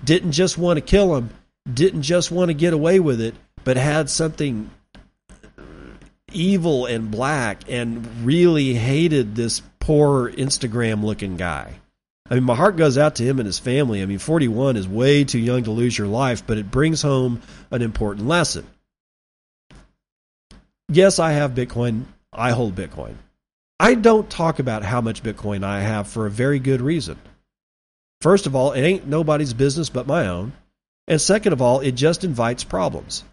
Didn't 0.03 0.32
just 0.32 0.57
want 0.57 0.77
to 0.77 0.82
kill 0.82 1.15
him 1.15 1.29
didn't 1.71 2.01
just 2.01 2.32
want 2.32 2.49
to 2.49 2.53
get 2.53 2.73
away 2.73 2.99
with 2.99 3.21
it 3.21 3.36
but 3.63 3.77
had 3.77 4.09
something 4.09 4.69
evil 6.32 6.86
and 6.86 7.11
black 7.11 7.63
and 7.69 8.25
really 8.25 8.73
hated 8.73 9.36
this 9.36 9.61
poor 9.79 10.32
instagram 10.32 11.03
looking 11.03 11.38
guy. 11.38 11.73
I 12.29 12.36
mean 12.36 12.43
my 12.43 12.55
heart 12.55 12.77
goes 12.77 12.97
out 12.97 13.15
to 13.15 13.23
him 13.23 13.39
and 13.39 13.45
his 13.45 13.59
family. 13.59 14.01
I 14.01 14.05
mean 14.05 14.19
41 14.19 14.77
is 14.77 14.88
way 14.88 15.23
too 15.23 15.39
young 15.39 15.63
to 15.63 15.71
lose 15.71 15.97
your 15.97 16.07
life 16.07 16.47
but 16.47 16.57
it 16.57 16.71
brings 16.71 17.01
home 17.01 17.41
an 17.69 17.82
important 17.82 18.27
lesson. 18.27 18.65
Yes 20.89 21.19
i 21.19 21.34
have 21.34 21.51
bitcoin. 21.51 22.05
I 22.34 22.51
hold 22.51 22.75
bitcoin 22.75 23.15
I 23.82 23.95
don't 23.95 24.29
talk 24.29 24.59
about 24.59 24.84
how 24.84 25.01
much 25.01 25.23
Bitcoin 25.23 25.63
I 25.63 25.82
have 25.82 26.07
for 26.07 26.27
a 26.27 26.32
very 26.32 26.59
good 26.59 26.82
reason. 26.82 27.17
First 28.21 28.45
of 28.45 28.55
all, 28.55 28.73
it 28.73 28.82
ain't 28.84 29.07
nobody's 29.07 29.55
business 29.55 29.89
but 29.89 30.05
my 30.05 30.27
own. 30.27 30.53
And 31.07 31.19
second 31.19 31.51
of 31.51 31.63
all, 31.63 31.79
it 31.79 31.93
just 31.93 32.23
invites 32.23 32.63
problems. 32.63 33.23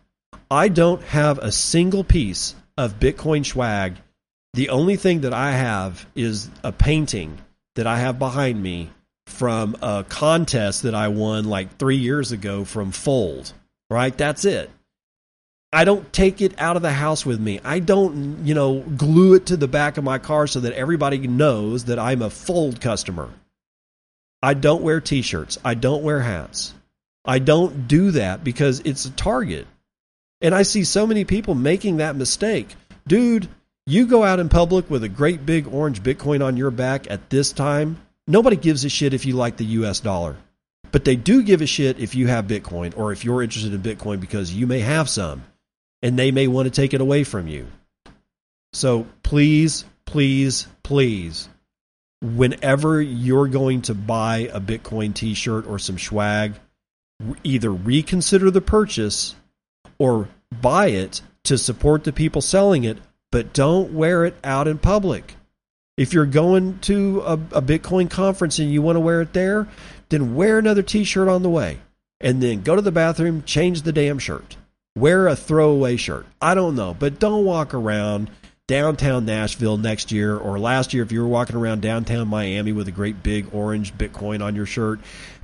I 0.50 0.68
don't 0.68 1.02
have 1.02 1.36
a 1.36 1.52
single 1.52 2.02
piece 2.02 2.54
of 2.78 2.98
Bitcoin 2.98 3.44
swag. 3.44 3.96
The 4.54 4.70
only 4.70 4.96
thing 4.96 5.20
that 5.20 5.34
I 5.34 5.52
have 5.52 6.06
is 6.14 6.48
a 6.64 6.72
painting 6.72 7.36
that 7.74 7.86
I 7.86 7.98
have 7.98 8.18
behind 8.18 8.62
me 8.62 8.88
from 9.26 9.76
a 9.82 10.02
contest 10.08 10.84
that 10.84 10.94
I 10.94 11.08
won 11.08 11.44
like 11.44 11.76
three 11.76 11.98
years 11.98 12.32
ago 12.32 12.64
from 12.64 12.90
Fold. 12.90 13.52
Right? 13.90 14.16
That's 14.16 14.46
it. 14.46 14.70
I 15.70 15.84
don't 15.84 16.10
take 16.14 16.40
it 16.40 16.58
out 16.58 16.76
of 16.76 16.82
the 16.82 16.92
house 16.92 17.26
with 17.26 17.38
me. 17.38 17.60
I 17.62 17.80
don't, 17.80 18.46
you 18.46 18.54
know, 18.54 18.80
glue 18.80 19.34
it 19.34 19.46
to 19.46 19.56
the 19.56 19.68
back 19.68 19.98
of 19.98 20.04
my 20.04 20.18
car 20.18 20.46
so 20.46 20.60
that 20.60 20.72
everybody 20.72 21.18
knows 21.18 21.84
that 21.86 21.98
I'm 21.98 22.22
a 22.22 22.30
fold 22.30 22.80
customer. 22.80 23.28
I 24.42 24.54
don't 24.54 24.82
wear 24.82 25.00
t 25.00 25.20
shirts. 25.20 25.58
I 25.62 25.74
don't 25.74 26.02
wear 26.02 26.20
hats. 26.20 26.72
I 27.22 27.38
don't 27.38 27.86
do 27.86 28.12
that 28.12 28.42
because 28.42 28.80
it's 28.80 29.04
a 29.04 29.10
target. 29.10 29.66
And 30.40 30.54
I 30.54 30.62
see 30.62 30.84
so 30.84 31.06
many 31.06 31.24
people 31.24 31.54
making 31.54 31.98
that 31.98 32.16
mistake. 32.16 32.74
Dude, 33.06 33.46
you 33.84 34.06
go 34.06 34.24
out 34.24 34.40
in 34.40 34.48
public 34.48 34.88
with 34.88 35.04
a 35.04 35.08
great 35.08 35.44
big 35.44 35.68
orange 35.68 36.02
Bitcoin 36.02 36.42
on 36.42 36.56
your 36.56 36.70
back 36.70 37.10
at 37.10 37.28
this 37.28 37.52
time, 37.52 38.00
nobody 38.26 38.56
gives 38.56 38.86
a 38.86 38.88
shit 38.88 39.12
if 39.12 39.26
you 39.26 39.34
like 39.34 39.58
the 39.58 39.64
US 39.64 40.00
dollar. 40.00 40.36
But 40.92 41.04
they 41.04 41.16
do 41.16 41.42
give 41.42 41.60
a 41.60 41.66
shit 41.66 41.98
if 41.98 42.14
you 42.14 42.28
have 42.28 42.46
Bitcoin 42.46 42.96
or 42.96 43.12
if 43.12 43.22
you're 43.22 43.42
interested 43.42 43.74
in 43.74 43.82
Bitcoin 43.82 44.18
because 44.18 44.54
you 44.54 44.66
may 44.66 44.80
have 44.80 45.10
some 45.10 45.42
and 46.02 46.18
they 46.18 46.30
may 46.30 46.46
want 46.46 46.66
to 46.66 46.70
take 46.70 46.94
it 46.94 47.00
away 47.00 47.24
from 47.24 47.48
you. 47.48 47.66
So 48.72 49.06
please, 49.22 49.84
please, 50.04 50.66
please, 50.82 51.48
whenever 52.20 53.00
you're 53.00 53.48
going 53.48 53.82
to 53.82 53.94
buy 53.94 54.48
a 54.52 54.60
Bitcoin 54.60 55.14
t 55.14 55.34
shirt 55.34 55.66
or 55.66 55.78
some 55.78 55.98
swag, 55.98 56.54
either 57.42 57.72
reconsider 57.72 58.50
the 58.50 58.60
purchase 58.60 59.34
or 59.98 60.28
buy 60.60 60.88
it 60.88 61.20
to 61.44 61.58
support 61.58 62.04
the 62.04 62.12
people 62.12 62.40
selling 62.42 62.84
it, 62.84 62.98
but 63.32 63.52
don't 63.52 63.92
wear 63.92 64.24
it 64.24 64.36
out 64.44 64.68
in 64.68 64.78
public. 64.78 65.34
If 65.96 66.12
you're 66.12 66.26
going 66.26 66.78
to 66.80 67.22
a, 67.26 67.32
a 67.32 67.62
Bitcoin 67.62 68.08
conference 68.08 68.58
and 68.58 68.72
you 68.72 68.82
want 68.82 68.96
to 68.96 69.00
wear 69.00 69.20
it 69.20 69.32
there, 69.32 69.66
then 70.10 70.34
wear 70.34 70.58
another 70.58 70.82
t 70.82 71.04
shirt 71.04 71.28
on 71.28 71.42
the 71.42 71.50
way. 71.50 71.78
And 72.20 72.42
then 72.42 72.62
go 72.62 72.76
to 72.76 72.82
the 72.82 72.92
bathroom, 72.92 73.42
change 73.44 73.82
the 73.82 73.92
damn 73.92 74.18
shirt. 74.18 74.56
Wear 74.98 75.28
a 75.28 75.36
throwaway 75.36 75.96
shirt. 75.96 76.26
I 76.42 76.54
don't 76.54 76.74
know, 76.74 76.92
but 76.92 77.20
don't 77.20 77.44
walk 77.44 77.72
around 77.72 78.30
downtown 78.66 79.24
Nashville 79.24 79.76
next 79.76 80.10
year 80.10 80.36
or 80.36 80.58
last 80.58 80.92
year 80.92 81.04
if 81.04 81.12
you 81.12 81.20
were 81.20 81.28
walking 81.28 81.54
around 81.54 81.82
downtown 81.82 82.26
Miami 82.26 82.72
with 82.72 82.88
a 82.88 82.92
great 82.92 83.22
big 83.22 83.54
orange 83.54 83.94
Bitcoin 83.94 84.42
on 84.44 84.56
your 84.56 84.66
shirt. 84.66 84.98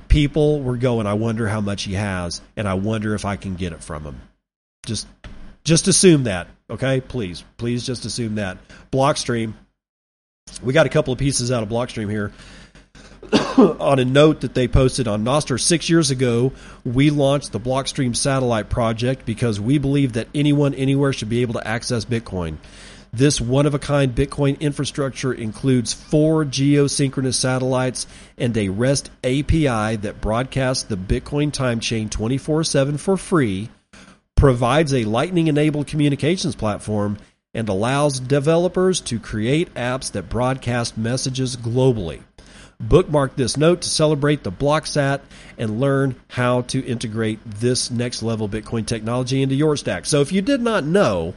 People 0.09 0.61
were 0.61 0.75
going, 0.75 1.07
I 1.07 1.13
wonder 1.13 1.47
how 1.47 1.61
much 1.61 1.83
he 1.83 1.93
has, 1.93 2.41
and 2.57 2.67
I 2.67 2.73
wonder 2.73 3.15
if 3.15 3.23
I 3.23 3.37
can 3.37 3.55
get 3.55 3.71
it 3.71 3.81
from 3.81 4.03
him. 4.03 4.21
Just 4.85 5.07
just 5.63 5.87
assume 5.87 6.25
that, 6.25 6.47
okay? 6.69 6.99
Please. 6.99 7.43
Please 7.57 7.85
just 7.85 8.03
assume 8.03 8.35
that. 8.35 8.57
Blockstream. 8.91 9.53
We 10.61 10.73
got 10.73 10.85
a 10.85 10.89
couple 10.89 11.13
of 11.13 11.17
pieces 11.17 11.51
out 11.51 11.63
of 11.63 11.69
Blockstream 11.69 12.09
here. 12.09 12.33
on 13.57 13.99
a 13.99 14.05
note 14.05 14.41
that 14.41 14.53
they 14.53 14.67
posted 14.67 15.07
on 15.07 15.23
Nostr 15.23 15.59
six 15.59 15.89
years 15.89 16.11
ago, 16.11 16.51
we 16.83 17.09
launched 17.09 17.51
the 17.51 17.59
Blockstream 17.59 18.15
satellite 18.15 18.69
project 18.69 19.25
because 19.25 19.59
we 19.59 19.77
believe 19.77 20.13
that 20.13 20.27
anyone 20.33 20.73
anywhere 20.73 21.13
should 21.13 21.29
be 21.29 21.41
able 21.41 21.53
to 21.53 21.67
access 21.67 22.05
Bitcoin. 22.05 22.57
This 23.13 23.39
one 23.39 23.65
of 23.65 23.73
a 23.73 23.79
kind 23.79 24.13
Bitcoin 24.13 24.59
infrastructure 24.59 25.33
includes 25.33 25.93
four 25.93 26.43
geosynchronous 26.43 27.35
satellites 27.35 28.07
and 28.37 28.57
a 28.57 28.67
REST 28.67 29.09
API 29.23 29.95
that 29.95 30.19
broadcasts 30.19 30.83
the 30.83 30.97
Bitcoin 30.97 31.53
time 31.53 31.79
chain 31.79 32.09
24 32.09 32.65
7 32.65 32.97
for 32.97 33.15
free, 33.15 33.69
provides 34.35 34.93
a 34.93 35.05
Lightning 35.05 35.47
enabled 35.47 35.87
communications 35.87 36.55
platform, 36.55 37.17
and 37.53 37.69
allows 37.69 38.19
developers 38.19 38.99
to 38.99 39.17
create 39.17 39.73
apps 39.75 40.11
that 40.11 40.29
broadcast 40.29 40.97
messages 40.97 41.55
globally. 41.55 42.21
Bookmark 42.79 43.35
this 43.35 43.57
note 43.57 43.81
to 43.81 43.89
celebrate 43.89 44.43
the 44.43 44.51
BlockSat 44.51 45.21
and 45.57 45.79
learn 45.79 46.15
how 46.29 46.61
to 46.63 46.85
integrate 46.85 47.39
this 47.45 47.89
next 47.89 48.21
level 48.21 48.49
Bitcoin 48.49 48.85
technology 48.85 49.41
into 49.41 49.55
your 49.55 49.77
stack. 49.77 50.05
So 50.05 50.21
if 50.21 50.31
you 50.31 50.41
did 50.41 50.61
not 50.61 50.83
know, 50.83 51.33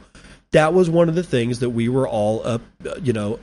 that 0.51 0.73
was 0.73 0.89
one 0.89 1.09
of 1.09 1.15
the 1.15 1.23
things 1.23 1.59
that 1.59 1.69
we 1.69 1.89
were 1.89 2.07
all 2.07 2.45
up, 2.45 2.61
uh, 2.85 2.95
you 3.01 3.13
know, 3.13 3.39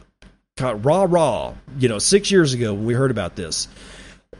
raw, 0.61 1.07
raw, 1.09 1.55
you 1.79 1.89
know, 1.89 1.99
six 1.99 2.31
years 2.31 2.55
ago 2.55 2.75
when 2.75 2.87
we 2.87 2.95
heard 2.95 3.11
about 3.11 3.37
this. 3.37 3.69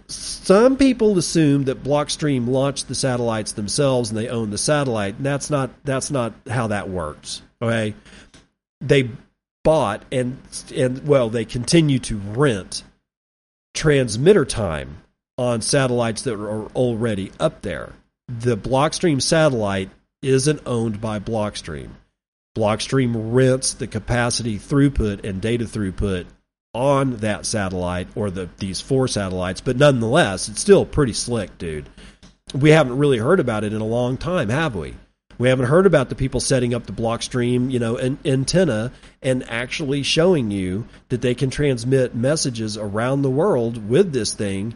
Some 0.09 0.77
people 0.77 1.19
assume 1.19 1.65
that 1.65 1.83
Blockstream 1.83 2.49
launched 2.49 2.89
the 2.89 2.95
satellites 2.95 3.53
themselves 3.53 4.11
and 4.11 4.19
they 4.19 4.29
own 4.29 4.51
the 4.51 4.59
satellite. 4.59 5.17
And 5.17 5.27
that's 5.27 5.51
not 5.51 5.71
that's 5.85 6.11
not 6.11 6.33
how 6.49 6.69
that 6.69 6.89
works. 6.89 7.43
Okay, 7.61 7.95
they 8.81 9.11
bought 9.65 10.05
and 10.13 10.39
and 10.75 11.07
well, 11.09 11.29
they 11.29 11.45
continue 11.45 11.99
to 12.01 12.19
rent 12.19 12.85
transmitter 13.77 14.45
time 14.45 15.03
on 15.39 15.61
satellites 15.61 16.23
that 16.23 16.35
are 16.35 16.67
already 16.69 17.31
up 17.39 17.63
there. 17.63 17.93
The 18.27 18.57
Blockstream 18.57 19.23
satellite 19.23 19.91
isn't 20.23 20.63
owned 20.67 21.01
by 21.01 21.21
Blockstream. 21.21 21.91
Blockstream 22.57 23.35
rents 23.35 23.75
the 23.75 23.87
capacity 23.87 24.59
throughput 24.59 25.25
and 25.25 25.41
data 25.41 25.65
throughput 25.67 26.27
on 26.75 27.17
that 27.17 27.47
satellite 27.47 28.09
or 28.15 28.31
the 28.31 28.49
these 28.59 28.81
four 28.81 29.09
satellites, 29.09 29.61
but 29.61 29.77
nonetheless, 29.77 30.49
it's 30.49 30.61
still 30.61 30.85
pretty 30.85 31.13
slick, 31.13 31.57
dude. 31.59 31.89
We 32.55 32.71
haven't 32.71 32.99
really 32.99 33.19
heard 33.19 33.41
about 33.41 33.65
it 33.65 33.73
in 33.73 33.81
a 33.81 33.87
long 33.87 34.17
time, 34.17 34.49
have 34.49 34.75
we? 34.75 34.95
We 35.39 35.49
haven't 35.49 35.67
heard 35.67 35.87
about 35.87 36.09
the 36.09 36.15
people 36.15 36.41
setting 36.41 36.75
up 36.75 36.87
the 36.87 36.93
Blockstream, 36.93 37.71
you 37.71 37.79
know, 37.79 37.97
an 37.97 38.19
antenna 38.25 38.93
and 39.23 39.49
actually 39.49 40.03
showing 40.03 40.51
you 40.51 40.87
that 41.09 41.21
they 41.21 41.35
can 41.35 41.51
transmit 41.51 42.15
messages 42.15 42.77
around 42.77 43.23
the 43.23 43.31
world 43.31 43.89
with 43.89 44.13
this 44.13 44.33
thing. 44.33 44.75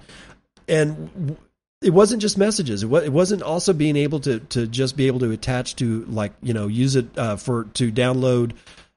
And 0.68 1.36
it 1.82 1.90
wasn't 1.90 2.20
just 2.20 2.36
messages. 2.36 2.82
It, 2.82 3.12
wasn't 3.12 3.42
also 3.42 3.72
being 3.72 3.96
able 3.96 4.20
to 4.20 4.40
to 4.40 4.66
just 4.66 4.96
be 4.96 5.06
able 5.06 5.20
to 5.20 5.30
attach 5.30 5.76
to 5.76 6.04
like 6.06 6.32
you 6.42 6.52
know 6.52 6.66
use 6.66 6.94
it 6.96 7.06
uh, 7.16 7.36
for 7.36 7.64
to 7.74 7.90
download 7.90 8.52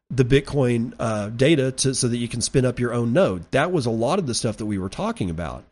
the 0.10 0.26
Bitcoin 0.26 0.94
uh, 1.00 1.30
data 1.30 1.72
to, 1.72 1.96
so 1.96 2.08
that 2.08 2.18
you 2.18 2.28
can 2.28 2.42
spin 2.42 2.66
up 2.66 2.80
your 2.80 2.94
own 2.94 3.14
node. 3.14 3.50
That 3.52 3.72
was 3.72 3.86
a 3.86 3.92
lot 3.92 4.20
of 4.20 4.28
the 4.28 4.36
stuff 4.36 4.58
that 4.58 4.66
we 4.66 4.78
were 4.78 4.90
talking 4.90 5.30
about 5.30 5.64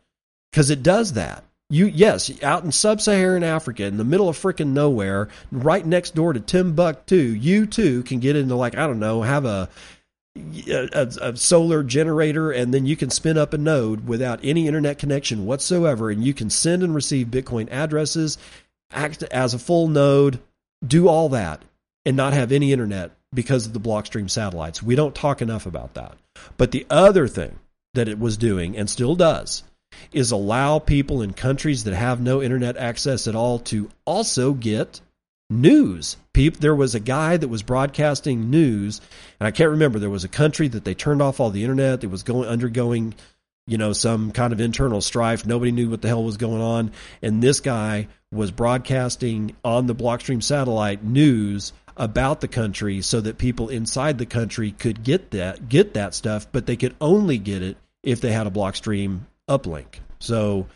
because 0.50 0.70
it 0.70 0.82
does 0.82 1.12
that. 1.12 1.44
You 1.72 1.86
yes, 1.86 2.30
out 2.42 2.64
in 2.64 2.70
sub-Saharan 2.70 3.42
Africa, 3.42 3.84
in 3.84 3.96
the 3.96 4.04
middle 4.04 4.28
of 4.28 4.36
freaking 4.36 4.74
nowhere, 4.74 5.28
right 5.50 5.84
next 5.86 6.14
door 6.14 6.34
to 6.34 6.40
Timbuktu, 6.40 7.16
you 7.16 7.64
too 7.64 8.02
can 8.02 8.20
get 8.20 8.36
into 8.36 8.56
like 8.56 8.76
I 8.76 8.86
don't 8.86 8.98
know, 8.98 9.22
have 9.22 9.46
a 9.46 9.70
a, 10.36 11.08
a, 11.20 11.36
solar 11.36 11.82
generator 11.82 12.50
and 12.50 12.74
then 12.74 12.84
you 12.84 12.94
can 12.94 13.08
spin 13.08 13.38
up 13.38 13.54
a 13.54 13.58
node 13.58 14.06
without 14.06 14.40
any 14.42 14.66
internet 14.66 14.98
connection 14.98 15.46
whatsoever 15.46 16.10
and 16.10 16.22
you 16.22 16.32
can 16.32 16.48
send 16.48 16.82
and 16.82 16.94
receive 16.94 17.26
bitcoin 17.26 17.70
addresses 17.70 18.38
act 18.90 19.22
as 19.24 19.52
a 19.52 19.58
full 19.58 19.88
node 19.88 20.40
do 20.86 21.06
all 21.06 21.28
that 21.28 21.62
and 22.06 22.16
not 22.16 22.32
have 22.32 22.50
any 22.50 22.72
internet 22.72 23.10
because 23.34 23.66
of 23.66 23.72
the 23.72 23.80
blockstream 23.80 24.28
satellites. 24.30 24.82
We 24.82 24.94
don't 24.94 25.14
talk 25.14 25.40
enough 25.42 25.66
about 25.66 25.94
that. 25.94 26.16
But 26.56 26.70
the 26.70 26.86
other 26.90 27.28
thing 27.28 27.58
that 27.94 28.08
it 28.08 28.18
was 28.18 28.36
doing 28.36 28.76
and 28.76 28.88
still 28.88 29.14
does 29.14 29.64
is 30.12 30.30
allow 30.30 30.78
people 30.78 31.22
in 31.22 31.32
countries 31.32 31.84
that 31.84 31.94
have 31.94 32.20
no 32.20 32.42
internet 32.42 32.76
access 32.76 33.26
at 33.26 33.34
all 33.34 33.58
to 33.58 33.90
also 34.04 34.52
get 34.52 35.00
news. 35.50 36.16
There 36.34 36.74
was 36.74 36.94
a 36.94 37.00
guy 37.00 37.36
that 37.36 37.48
was 37.48 37.62
broadcasting 37.62 38.50
news, 38.50 39.00
and 39.38 39.46
I 39.46 39.50
can't 39.50 39.70
remember. 39.70 39.98
There 39.98 40.10
was 40.10 40.24
a 40.24 40.28
country 40.28 40.68
that 40.68 40.84
they 40.84 40.94
turned 40.94 41.22
off 41.22 41.40
all 41.40 41.50
the 41.50 41.62
internet. 41.62 42.04
It 42.04 42.10
was 42.10 42.22
going 42.22 42.48
undergoing, 42.48 43.14
you 43.66 43.78
know, 43.78 43.92
some 43.92 44.32
kind 44.32 44.52
of 44.52 44.60
internal 44.60 45.00
strife. 45.00 45.44
Nobody 45.44 45.72
knew 45.72 45.90
what 45.90 46.02
the 46.02 46.08
hell 46.08 46.24
was 46.24 46.38
going 46.38 46.62
on, 46.62 46.92
and 47.20 47.42
this 47.42 47.60
guy 47.60 48.08
was 48.32 48.50
broadcasting 48.50 49.54
on 49.62 49.86
the 49.86 49.94
Blockstream 49.94 50.42
satellite 50.42 51.04
news 51.04 51.74
about 51.96 52.40
the 52.40 52.48
country 52.48 53.02
so 53.02 53.20
that 53.20 53.36
people 53.36 53.68
inside 53.68 54.16
the 54.16 54.26
country 54.26 54.70
could 54.72 55.02
get 55.02 55.30
that 55.32 55.68
get 55.68 55.94
that 55.94 56.14
stuff, 56.14 56.46
but 56.50 56.66
they 56.66 56.76
could 56.76 56.94
only 57.00 57.38
get 57.38 57.62
it 57.62 57.76
if 58.02 58.20
they 58.20 58.32
had 58.32 58.46
a 58.46 58.50
Blockstream 58.50 59.20
uplink. 59.58 60.00
So 60.18 60.66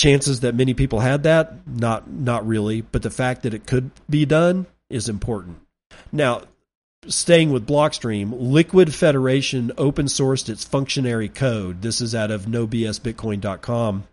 chances 0.00 0.40
that 0.40 0.54
many 0.54 0.72
people 0.72 1.00
had 1.00 1.24
that 1.24 1.66
not 1.66 2.10
not 2.10 2.46
really 2.46 2.80
but 2.80 3.02
the 3.02 3.10
fact 3.10 3.42
that 3.42 3.52
it 3.52 3.66
could 3.66 3.90
be 4.08 4.24
done 4.24 4.66
is 4.88 5.10
important 5.10 5.58
now 6.10 6.40
staying 7.06 7.50
with 7.52 7.66
blockstream 7.66 8.32
liquid 8.32 8.94
federation 8.94 9.70
open 9.76 10.06
sourced 10.06 10.48
its 10.48 10.64
functionary 10.64 11.28
code 11.28 11.82
this 11.82 12.00
is 12.00 12.14
out 12.14 12.30
of 12.30 12.46
nobsbitcoin.com 12.46 14.04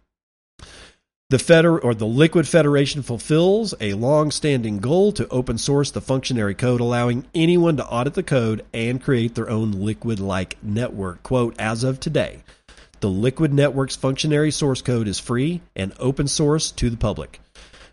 the 1.30 1.40
Feder 1.40 1.78
or 1.78 1.94
the 1.94 2.08
Liquid 2.08 2.48
Federation 2.48 3.02
fulfills 3.02 3.74
a 3.82 3.96
long-standing 3.96 4.80
goal 4.80 5.12
to 5.12 5.28
open 5.28 5.58
source 5.58 5.92
the 5.92 6.00
functionary 6.00 6.56
code, 6.56 6.80
allowing 6.80 7.26
anyone 7.36 7.76
to 7.76 7.86
audit 7.86 8.14
the 8.14 8.24
code 8.24 8.64
and 8.74 9.04
create 9.04 9.36
their 9.36 9.50
own 9.50 9.74
Liquid-like 9.74 10.56
network. 10.64 11.24
Quote: 11.24 11.54
As 11.60 11.84
of 11.84 12.00
today, 12.00 12.44
the 13.00 13.10
Liquid 13.10 13.54
Network's 13.54 13.96
functionary 13.96 14.52
source 14.52 14.82
code 14.82 15.08
is 15.08 15.20
free 15.20 15.62
and 15.76 15.94
open 16.00 16.28
source 16.28 16.72
to 16.72 16.90
the 16.90 16.98
public. 16.98 17.40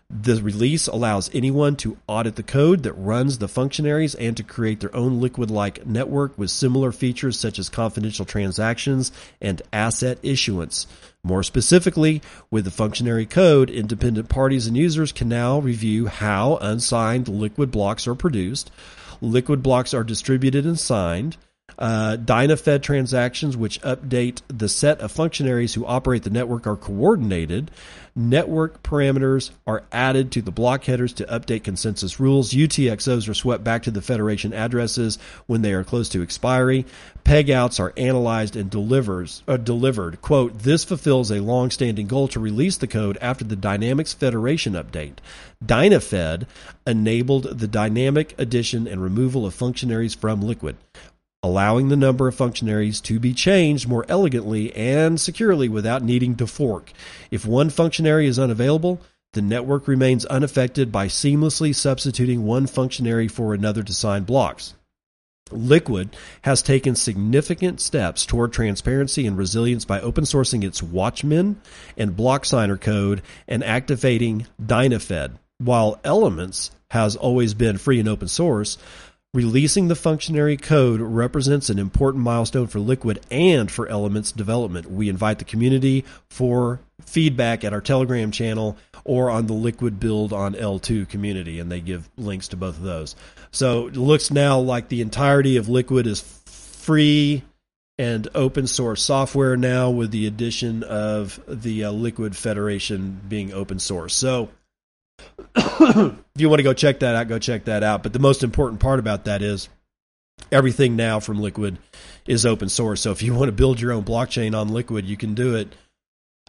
The 0.09 0.41
release 0.41 0.87
allows 0.87 1.31
anyone 1.33 1.75
to 1.77 1.97
audit 2.07 2.35
the 2.35 2.43
code 2.43 2.83
that 2.83 2.93
runs 2.93 3.39
the 3.39 3.47
functionaries 3.47 4.13
and 4.13 4.37
to 4.37 4.43
create 4.43 4.79
their 4.79 4.95
own 4.95 5.19
Liquid 5.19 5.49
like 5.49 5.85
network 5.87 6.37
with 6.37 6.51
similar 6.51 6.91
features 6.91 7.39
such 7.39 7.57
as 7.57 7.69
confidential 7.69 8.23
transactions 8.23 9.11
and 9.41 9.63
asset 9.73 10.19
issuance. 10.21 10.85
More 11.23 11.41
specifically, 11.41 12.21
with 12.51 12.65
the 12.65 12.71
functionary 12.71 13.25
code, 13.25 13.71
independent 13.71 14.29
parties 14.29 14.67
and 14.67 14.77
users 14.77 15.11
can 15.11 15.27
now 15.27 15.57
review 15.57 16.05
how 16.05 16.57
unsigned 16.57 17.27
liquid 17.27 17.71
blocks 17.71 18.07
are 18.07 18.15
produced. 18.15 18.69
Liquid 19.21 19.63
blocks 19.63 19.93
are 19.93 20.03
distributed 20.03 20.65
and 20.67 20.79
signed. 20.79 21.35
Uh, 21.77 22.15
DynaFed 22.15 22.81
transactions, 22.83 23.57
which 23.57 23.81
update 23.81 24.41
the 24.47 24.69
set 24.69 25.01
of 25.01 25.11
functionaries 25.11 25.73
who 25.73 25.85
operate 25.85 26.23
the 26.23 26.29
network, 26.29 26.65
are 26.65 26.77
coordinated. 26.77 27.69
Network 28.15 28.81
parameters 28.81 29.51
are 29.67 29.83
added 29.91 30.31
to 30.31 30.41
the 30.41 30.51
block 30.51 30.85
headers 30.85 31.11
to 31.11 31.25
update 31.25 31.65
consensus 31.65 32.17
rules. 32.17 32.53
UTXOs 32.53 33.27
are 33.27 33.33
swept 33.33 33.65
back 33.65 33.83
to 33.83 33.91
the 33.91 34.01
Federation 34.01 34.53
addresses 34.53 35.17
when 35.47 35.63
they 35.63 35.73
are 35.73 35.83
close 35.83 36.07
to 36.09 36.23
expiry. 36.23 36.85
Pegouts 37.25 37.77
are 37.77 37.91
analyzed 37.97 38.55
and 38.55 38.69
delivers, 38.69 39.43
uh, 39.49 39.57
delivered. 39.57 40.21
Quote, 40.21 40.59
this 40.59 40.85
fulfills 40.85 41.29
a 41.29 41.41
long-standing 41.41 42.07
goal 42.07 42.29
to 42.29 42.39
release 42.39 42.77
the 42.77 42.87
code 42.87 43.17
after 43.19 43.43
the 43.43 43.57
Dynamics 43.57 44.13
Federation 44.13 44.73
update. 44.73 45.15
DynaFed 45.65 46.45
enabled 46.87 47.59
the 47.59 47.67
dynamic 47.67 48.33
addition 48.37 48.87
and 48.87 49.03
removal 49.03 49.45
of 49.45 49.53
functionaries 49.53 50.15
from 50.15 50.41
Liquid 50.41 50.77
allowing 51.45 51.89
the 51.89 51.95
number 51.95 52.27
of 52.27 52.33
functionaries 52.33 52.99
to 52.99 53.19
be 53.19 53.31
changed 53.31 53.87
more 53.87 54.03
elegantly 54.09 54.75
and 54.75 55.21
securely 55.21 55.69
without 55.69 56.01
needing 56.01 56.35
to 56.35 56.47
fork. 56.47 56.91
If 57.29 57.45
one 57.45 57.69
functionary 57.69 58.25
is 58.25 58.39
unavailable, 58.39 58.99
the 59.33 59.43
network 59.43 59.87
remains 59.87 60.25
unaffected 60.25 60.91
by 60.91 61.05
seamlessly 61.05 61.75
substituting 61.75 62.45
one 62.45 62.65
functionary 62.65 63.27
for 63.27 63.53
another 63.53 63.83
to 63.83 63.93
sign 63.93 64.23
blocks. 64.23 64.73
Liquid 65.51 66.15
has 66.41 66.63
taken 66.63 66.95
significant 66.95 67.79
steps 67.79 68.25
toward 68.25 68.51
transparency 68.51 69.27
and 69.27 69.37
resilience 69.37 69.85
by 69.85 70.01
open 70.01 70.23
sourcing 70.23 70.63
its 70.63 70.81
Watchman 70.81 71.61
and 71.95 72.15
block 72.15 72.45
signer 72.45 72.77
code 72.77 73.21
and 73.47 73.63
activating 73.63 74.47
DynaFed. 74.59 75.37
While 75.59 75.99
Elements 76.03 76.71
has 76.89 77.15
always 77.15 77.53
been 77.53 77.77
free 77.77 77.99
and 77.99 78.09
open 78.09 78.29
source, 78.29 78.79
Releasing 79.35 79.89
the 79.89 79.97
functionary 79.97 80.55
code 80.55 81.01
represents 81.01 81.69
an 81.69 81.77
important 81.77 82.23
milestone 82.23 82.67
for 82.67 82.79
Liquid 82.79 83.19
and 83.29 83.69
for 83.69 83.85
Elements 83.89 84.31
development. 84.31 84.89
We 84.89 85.09
invite 85.09 85.39
the 85.39 85.43
community 85.43 86.05
for 86.29 86.79
feedback 87.01 87.65
at 87.65 87.73
our 87.73 87.81
Telegram 87.81 88.31
channel 88.31 88.77
or 89.03 89.29
on 89.29 89.47
the 89.47 89.53
Liquid 89.53 89.99
Build 89.99 90.31
on 90.31 90.53
L2 90.53 91.09
community, 91.09 91.59
and 91.59 91.69
they 91.69 91.81
give 91.81 92.09
links 92.15 92.47
to 92.47 92.55
both 92.55 92.77
of 92.77 92.83
those. 92.83 93.17
So 93.51 93.87
it 93.87 93.97
looks 93.97 94.31
now 94.31 94.57
like 94.57 94.87
the 94.87 95.01
entirety 95.01 95.57
of 95.57 95.67
Liquid 95.67 96.07
is 96.07 96.21
free 96.21 97.43
and 97.97 98.29
open 98.35 98.67
source 98.67 99.03
software 99.03 99.57
now, 99.57 99.89
with 99.89 100.11
the 100.11 100.27
addition 100.27 100.81
of 100.81 101.41
the 101.45 101.83
uh, 101.83 101.91
Liquid 101.91 102.37
Federation 102.37 103.19
being 103.27 103.51
open 103.51 103.79
source. 103.79 104.13
So 104.13 104.47
if 105.55 106.17
you 106.35 106.49
want 106.49 106.59
to 106.59 106.63
go 106.63 106.73
check 106.73 106.99
that 106.99 107.15
out, 107.15 107.27
go 107.27 107.39
check 107.39 107.65
that 107.65 107.83
out. 107.83 108.03
But 108.03 108.13
the 108.13 108.19
most 108.19 108.43
important 108.43 108.79
part 108.79 108.99
about 108.99 109.25
that 109.25 109.41
is 109.41 109.69
everything 110.51 110.95
now 110.95 111.19
from 111.19 111.41
Liquid 111.41 111.77
is 112.25 112.45
open 112.45 112.69
source. 112.69 113.01
So 113.01 113.11
if 113.11 113.21
you 113.21 113.33
want 113.33 113.49
to 113.49 113.53
build 113.53 113.79
your 113.79 113.91
own 113.91 114.03
blockchain 114.03 114.59
on 114.59 114.69
Liquid, 114.69 115.05
you 115.05 115.17
can 115.17 115.33
do 115.33 115.55
it. 115.55 115.73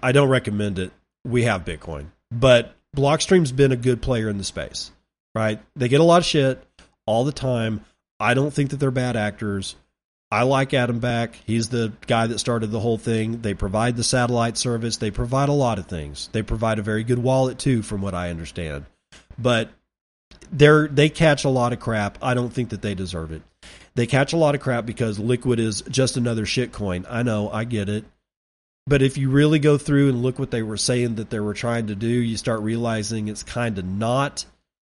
I 0.03 0.13
don't 0.13 0.29
recommend 0.29 0.79
it. 0.79 0.93
We 1.25 1.45
have 1.45 1.65
Bitcoin, 1.65 2.07
but 2.31 2.75
Blockstream's 2.97 3.53
been 3.53 3.73
a 3.73 3.77
good 3.77 4.01
player 4.01 4.29
in 4.29 4.39
the 4.39 4.45
space, 4.45 4.91
right? 5.35 5.61
They 5.75 5.89
get 5.89 6.01
a 6.01 6.05
lot 6.05 6.19
of 6.19 6.25
shit 6.25 6.63
all 7.05 7.25
the 7.25 7.33
time. 7.33 7.85
I 8.21 8.35
don't 8.35 8.53
think 8.53 8.71
that 8.71 8.77
they're 8.77 8.91
bad 8.91 9.17
actors. 9.17 9.77
I 10.31 10.43
like 10.43 10.75
Adam 10.75 10.99
Back. 10.99 11.39
He's 11.47 11.69
the 11.69 11.93
guy 12.07 12.27
that 12.27 12.41
started 12.41 12.69
the 12.73 12.81
whole 12.81 12.99
thing. 12.99 13.43
They 13.43 13.55
provide 13.55 13.97
the 13.97 14.05
satellite 14.05 14.57
service. 14.57 14.97
They 14.97 15.13
provide 15.13 15.49
a 15.49 15.53
lot 15.53 15.79
of 15.79 15.87
things. 15.87 16.29
They 16.33 16.43
provide 16.43 16.79
a 16.79 16.83
very 16.83 17.05
good 17.05 17.21
wallet 17.21 17.59
too, 17.59 17.83
from 17.83 18.03
what 18.03 18.15
I 18.15 18.31
understand. 18.31 18.87
But 19.39 19.71
they're 20.51 20.89
they 20.89 21.09
catch 21.09 21.45
a 21.45 21.49
lot 21.49 21.73
of 21.73 21.81
crap. 21.81 22.19
I 22.23 22.35
don't 22.35 22.53
think 22.53 22.71
that 22.71 22.83
they 22.83 22.95
deserve 22.95 23.31
it. 23.31 23.43
They 23.95 24.07
catch 24.07 24.33
a 24.33 24.37
lot 24.37 24.55
of 24.55 24.61
crap 24.61 24.85
because 24.85 25.19
Liquid 25.19 25.61
is 25.61 25.83
just 25.89 26.17
another 26.17 26.45
shit 26.45 26.73
coin. 26.73 27.07
I 27.09 27.23
know, 27.23 27.49
I 27.51 27.65
get 27.65 27.89
it. 27.89 28.05
But 28.87 29.03
if 29.03 29.17
you 29.19 29.31
really 29.31 29.59
go 29.59 29.79
through 29.79 30.11
and 30.11 30.23
look 30.23 30.39
what 30.39 30.51
they 30.51 30.63
were 30.63 30.77
saying 30.77 31.17
that 31.17 31.31
they 31.31 31.41
were 31.41 31.55
trying 31.55 31.89
to 31.89 31.95
do, 31.95 32.07
you 32.07 32.37
start 32.37 32.61
realizing 32.61 33.29
it's 33.29 33.43
kind 33.43 33.79
of 33.79 33.85
not. 33.85 34.45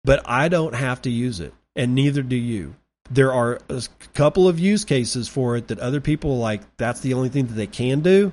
But 0.03 0.23
I 0.25 0.49
don't 0.49 0.75
have 0.75 1.03
to 1.03 1.11
use 1.11 1.41
it, 1.41 1.53
and 1.75 1.95
neither 1.95 2.23
do 2.23 2.37
you. 2.37 2.75
There 3.11 3.33
are 3.33 3.61
a 3.69 3.83
couple 4.15 4.49
of 4.49 4.59
use 4.59 4.85
cases 4.85 5.29
for 5.29 5.57
it 5.57 5.69
that 5.69 5.79
other 5.79 6.01
people 6.01 6.39
like. 6.39 6.63
That's 6.77 7.01
the 7.01 7.15
only 7.15 7.29
thing 7.29 7.47
that 7.47 7.55
they 7.55 7.67
can 7.67 8.01
do. 8.01 8.33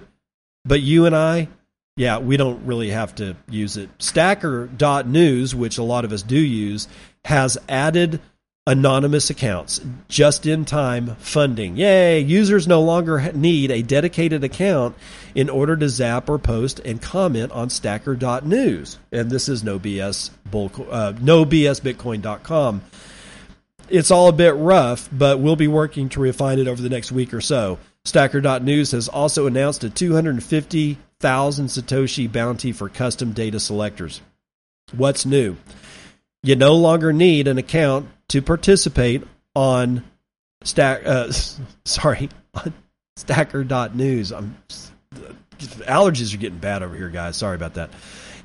But 0.65 0.81
you 0.81 1.05
and 1.05 1.15
I, 1.15 1.49
yeah, 1.95 2.19
we 2.19 2.37
don't 2.37 2.65
really 2.65 2.89
have 2.89 3.13
to 3.15 3.35
use 3.49 3.77
it. 3.77 3.89
Stacker.news, 3.99 5.53
which 5.53 5.77
a 5.77 5.83
lot 5.83 6.05
of 6.05 6.11
us 6.11 6.23
do 6.23 6.39
use, 6.39 6.87
has 7.25 7.57
added 7.69 8.19
anonymous 8.65 9.29
accounts, 9.29 9.81
just 10.07 10.45
in 10.45 10.63
time 10.63 11.15
funding. 11.17 11.75
Yay! 11.75 12.19
Users 12.19 12.65
no 12.65 12.81
longer 12.81 13.31
need 13.33 13.69
a 13.69 13.81
dedicated 13.81 14.43
account 14.43 14.95
in 15.35 15.49
order 15.49 15.75
to 15.75 15.89
zap 15.89 16.29
or 16.29 16.39
post 16.39 16.79
and 16.79 17.01
comment 17.01 17.51
on 17.51 17.69
stacker.news. 17.69 18.97
And 19.11 19.29
this 19.29 19.49
is 19.49 19.63
no 19.63 19.79
BS, 19.79 20.29
bull, 20.49 20.71
uh, 20.89 21.13
no 21.19 21.45
BS 21.45 21.81
Bitcoin.com. 21.81 22.81
It's 23.89 24.11
all 24.11 24.27
a 24.27 24.33
bit 24.33 24.55
rough, 24.55 25.09
but 25.11 25.39
we'll 25.39 25.55
be 25.55 25.67
working 25.67 26.09
to 26.09 26.19
refine 26.19 26.59
it 26.59 26.67
over 26.67 26.81
the 26.81 26.89
next 26.89 27.11
week 27.11 27.33
or 27.33 27.41
so. 27.41 27.79
Stacker.news 28.05 28.91
has 28.91 29.07
also 29.07 29.47
announced 29.47 29.83
a 29.83 29.89
250,000 29.89 31.65
Satoshi 31.67 32.31
bounty 32.31 32.71
for 32.71 32.89
custom 32.89 33.31
data 33.31 33.59
selectors. 33.59 34.21
What's 34.95 35.25
new? 35.25 35.55
You 36.43 36.55
no 36.55 36.75
longer 36.75 37.13
need 37.13 37.47
an 37.47 37.57
account 37.57 38.09
to 38.29 38.41
participate 38.41 39.23
on 39.55 40.03
stack 40.63 41.05
uh, 41.05 41.31
sorry, 41.85 42.29
on 42.53 42.73
stacker.news. 43.15 44.31
I'm 44.31 44.57
allergies 45.59 46.33
are 46.33 46.37
getting 46.37 46.59
bad 46.59 46.83
over 46.83 46.95
here, 46.95 47.09
guys. 47.09 47.37
Sorry 47.37 47.55
about 47.55 47.75
that. 47.75 47.89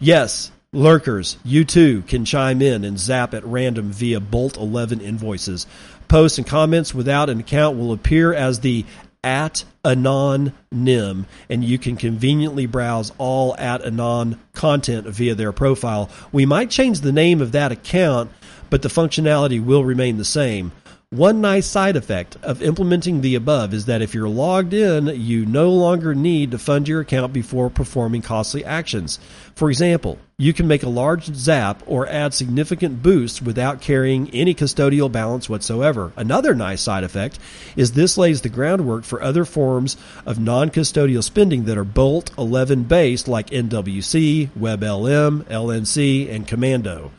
Yes, 0.01 0.53
lurkers, 0.73 1.39
you 1.45 1.65
too 1.65 2.03
can 2.03 2.25
chime 2.25 2.61
in 2.61 2.85
and 2.85 2.99
zap 2.99 3.33
at 3.33 3.45
random 3.45 3.91
via 3.91 4.21
Bolt 4.21 4.57
11 4.57 5.01
invoices. 5.01 5.67
Posts 6.09 6.39
and 6.39 6.47
comments 6.47 6.95
without 6.95 7.31
an 7.31 7.41
account 7.41 7.79
will 7.79 7.93
appear 7.93 8.35
as 8.35 8.61
the 8.61 8.85
at 9.25 9.65
anon 9.85 10.53
nim 10.71 11.27
and 11.51 11.65
you 11.65 11.77
can 11.77 11.97
conveniently 11.97 12.67
browse 12.67 13.13
all 13.19 13.57
at 13.57 13.85
anon 13.85 14.39
content 14.53 15.09
via 15.09 15.35
their 15.35 15.51
profile 15.51 16.09
we 16.31 16.47
might 16.47 16.71
change 16.71 17.01
the 17.01 17.11
name 17.11 17.41
of 17.41 17.51
that 17.51 17.73
account 17.73 18.31
but 18.71 18.81
the 18.81 18.89
functionality 18.89 19.63
will 19.63 19.83
remain 19.83 20.19
the 20.19 20.25
same 20.25 20.71
one 21.11 21.41
nice 21.41 21.67
side 21.67 21.97
effect 21.97 22.37
of 22.43 22.61
implementing 22.61 23.23
the 23.23 23.35
above 23.35 23.73
is 23.73 23.87
that 23.87 24.03
if 24.03 24.13
you're 24.13 24.29
logged 24.29 24.75
in, 24.75 25.07
you 25.07 25.47
no 25.47 25.71
longer 25.71 26.15
need 26.15 26.51
to 26.51 26.59
fund 26.59 26.87
your 26.87 27.01
account 27.01 27.33
before 27.33 27.71
performing 27.71 28.21
costly 28.21 28.63
actions. 28.63 29.19
For 29.55 29.71
example, 29.71 30.19
you 30.37 30.53
can 30.53 30.69
make 30.69 30.83
a 30.83 30.89
large 30.91 31.35
zap 31.35 31.83
or 31.87 32.07
add 32.07 32.35
significant 32.35 33.03
boosts 33.03 33.41
without 33.41 33.81
carrying 33.81 34.29
any 34.35 34.55
custodial 34.55 35.11
balance 35.11 35.49
whatsoever. 35.49 36.13
Another 36.15 36.55
nice 36.55 36.83
side 36.83 37.05
effect 37.05 37.39
is 37.75 37.93
this 37.93 38.19
lays 38.19 38.43
the 38.43 38.51
groundwork 38.51 39.05
for 39.05 39.23
other 39.23 39.47
forms 39.47 39.97
of 40.27 40.39
non 40.39 40.69
custodial 40.69 41.25
spending 41.25 41.65
that 41.65 41.79
are 41.79 41.85
Bolt 41.85 42.33
11 42.37 42.83
based, 42.83 43.27
like 43.27 43.49
NWC, 43.49 44.49
WebLN, 44.49 45.45
LNC, 45.45 46.31
and 46.31 46.47
Commando. 46.47 47.13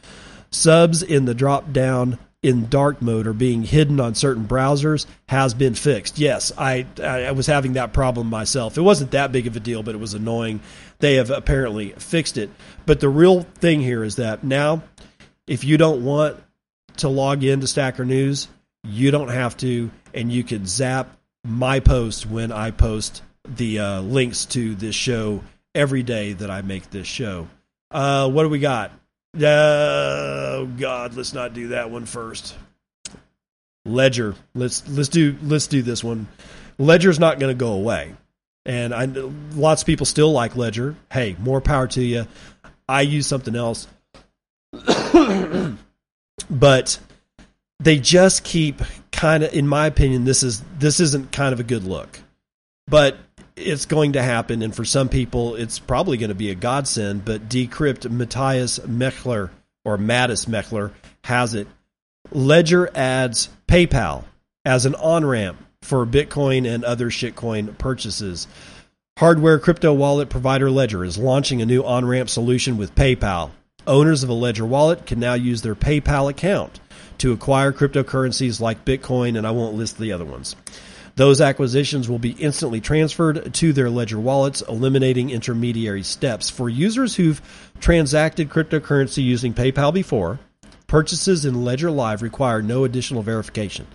Subs 0.52 1.02
in 1.02 1.26
the 1.26 1.34
drop 1.34 1.74
down 1.74 2.20
in 2.42 2.70
dark 2.70 3.02
mode 3.02 3.28
or 3.28 3.34
being 3.34 3.64
hidden 3.64 4.00
on 4.00 4.16
certain 4.16 4.46
browsers 4.46 5.06
has 5.28 5.54
been 5.54 5.76
fixed. 5.76 6.18
Yes, 6.18 6.52
I 6.58 6.86
I 7.04 7.32
was 7.32 7.48
having 7.48 7.74
that 7.74 7.94
problem 7.94 8.28
myself. 8.28 8.78
It 8.78 8.82
wasn't 8.82 9.12
that 9.12 9.32
big 9.32 9.48
of 9.48 9.56
a 9.56 9.60
deal, 9.60 9.84
but 9.84 9.96
it 9.96 10.00
was 10.00 10.14
annoying. 10.14 10.62
They 11.00 11.16
have 11.16 11.30
apparently 11.30 11.90
fixed 11.92 12.38
it. 12.38 12.50
But 12.86 13.00
the 13.00 13.10
real 13.10 13.42
thing 13.42 13.82
here 13.82 14.04
is 14.04 14.16
that 14.16 14.44
now 14.44 14.84
if 15.48 15.64
you 15.64 15.78
don't 15.78 16.06
want 16.06 16.42
to 16.98 17.10
log 17.10 17.44
in 17.44 17.54
into 17.54 17.68
Stacker 17.68 18.06
News, 18.06 18.48
you 18.84 19.12
don't 19.12 19.30
have 19.30 19.58
to 19.58 19.92
and 20.14 20.32
you 20.32 20.44
can 20.44 20.66
zap 20.66 21.18
my 21.44 21.80
post 21.80 22.26
when 22.26 22.52
I 22.52 22.72
post 22.72 23.22
the 23.46 23.80
uh, 23.80 24.02
links 24.02 24.46
to 24.46 24.76
this 24.76 24.96
show 24.96 25.44
every 25.76 26.04
day 26.04 26.34
that 26.34 26.50
I 26.50 26.62
make 26.62 26.90
this 26.90 27.08
show. 27.08 27.48
Uh, 27.92 28.30
what 28.30 28.44
do 28.44 28.50
we 28.50 28.60
got? 28.60 28.92
Oh 29.38 30.66
God, 30.78 31.16
let's 31.16 31.34
not 31.34 31.54
do 31.54 31.70
that 31.70 31.92
one 31.92 32.06
first. 32.06 32.56
Ledger. 33.86 34.36
Let's 34.56 34.88
let's 34.90 35.10
do 35.10 35.36
let's 35.44 35.68
do 35.68 35.82
this 35.82 36.04
one. 36.04 36.28
Ledger's 36.78 37.20
not 37.20 37.40
going 37.40 37.56
to 37.56 37.60
go 37.60 37.74
away, 37.74 38.14
and 38.66 38.94
I 38.94 39.06
lots 39.06 39.82
of 39.82 39.86
people 39.86 40.06
still 40.06 40.32
like 40.32 40.56
Ledger. 40.56 40.96
Hey, 41.12 41.36
more 41.40 41.62
power 41.62 41.88
to 41.88 42.02
you. 42.02 42.28
I 42.88 43.02
use 43.02 43.28
something 43.28 43.56
else, 43.56 43.88
but 46.50 47.00
they 47.80 48.00
just 48.00 48.44
keep 48.44 48.82
kind 49.12 49.44
of, 49.44 49.54
in 49.54 49.68
my 49.68 49.86
opinion, 49.88 50.26
this 50.26 50.44
is 50.44 50.64
this 50.78 51.00
isn't 51.00 51.32
kind 51.32 51.54
of 51.54 51.60
a 51.60 51.64
good 51.64 51.84
look. 51.84 52.20
But 52.88 53.18
it's 53.60 53.86
going 53.86 54.14
to 54.14 54.22
happen, 54.22 54.62
and 54.62 54.76
for 54.76 54.86
some 54.86 55.10
people, 55.10 55.55
it's 55.55 55.80
probably 55.80 56.18
going 56.18 56.30
to 56.30 56.36
be 56.36 56.49
a 56.49 56.55
godsend. 56.55 57.26
But 57.26 57.49
Decrypt 57.49 58.10
Matthias 58.10 58.80
Mechler 58.80 59.49
or 59.86 59.97
Mattis 59.97 60.47
Mechler 60.47 60.91
has 61.24 61.53
it. 61.53 61.68
Ledger 62.32 62.89
adds 62.95 63.49
PayPal 63.68 64.24
as 64.66 64.86
an 64.86 64.95
on 64.95 65.26
ramp 65.26 65.57
for 65.82 66.05
Bitcoin 66.05 66.68
and 66.68 66.84
other 66.84 67.10
shitcoin 67.10 67.78
purchases. 67.78 68.47
Hardware 69.18 69.60
crypto 69.60 69.93
wallet 69.93 70.30
provider 70.30 70.72
Ledger 70.72 71.03
is 71.03 71.18
launching 71.18 71.62
a 71.62 71.66
new 71.66 71.84
on 71.84 72.05
ramp 72.05 72.30
solution 72.30 72.78
with 72.78 72.95
PayPal. 72.95 73.51
Owners 73.88 74.24
of 74.24 74.30
a 74.30 74.34
Ledger 74.34 74.66
wallet 74.66 75.05
can 75.05 75.20
now 75.20 75.34
use 75.34 75.62
their 75.62 75.76
PayPal 75.76 76.30
account 76.30 76.80
to 77.18 77.34
acquire 77.34 77.74
cryptocurrencies 77.74 78.62
like 78.62 78.86
Bitcoin, 78.86 79.38
and 79.38 79.45
I 79.45 79.51
won't 79.51 79.76
list 79.76 79.97
the 79.97 80.14
other 80.14 80.26
ones. 80.26 80.55
Those 81.20 81.41
acquisitions 81.41 82.07
will 82.07 82.17
be 82.17 82.32
instantly 82.32 82.80
transferred 82.80 83.53
to 83.55 83.74
their 83.74 83.89
Ledger 83.89 84.17
wallets, 84.17 84.61
eliminating 84.61 85.32
intermediary 85.32 86.01
steps. 86.01 86.49
For 86.49 86.70
users 86.70 87.13
who've 87.13 87.41
transacted 87.82 88.49
cryptocurrency 88.49 89.22
using 89.22 89.53
PayPal 89.53 89.93
before, 89.93 90.39
purchases 90.88 91.43
in 91.43 91.65
Ledger 91.65 91.91
Live 91.91 92.22
require 92.22 92.61
no 92.61 92.86
additional 92.86 93.22
verification. 93.22 93.86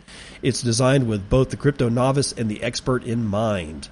It's 0.42 0.60
designed 0.60 1.08
with 1.08 1.30
both 1.30 1.48
the 1.48 1.56
crypto 1.56 1.88
novice 1.88 2.32
and 2.32 2.50
the 2.50 2.62
expert 2.62 3.04
in 3.04 3.24
mind. 3.24 3.88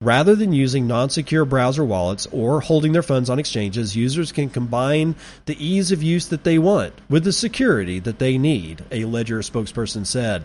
Rather 0.00 0.34
than 0.34 0.54
using 0.54 0.86
non 0.86 1.10
secure 1.10 1.44
browser 1.44 1.84
wallets 1.84 2.26
or 2.32 2.62
holding 2.62 2.92
their 2.92 3.02
funds 3.02 3.28
on 3.28 3.38
exchanges, 3.38 3.94
users 3.94 4.32
can 4.32 4.48
combine 4.48 5.14
the 5.44 5.62
ease 5.62 5.92
of 5.92 6.02
use 6.02 6.28
that 6.28 6.44
they 6.44 6.58
want 6.58 6.94
with 7.10 7.24
the 7.24 7.32
security 7.34 7.98
that 7.98 8.18
they 8.18 8.38
need, 8.38 8.82
a 8.90 9.04
Ledger 9.04 9.40
spokesperson 9.40 10.06
said. 10.06 10.42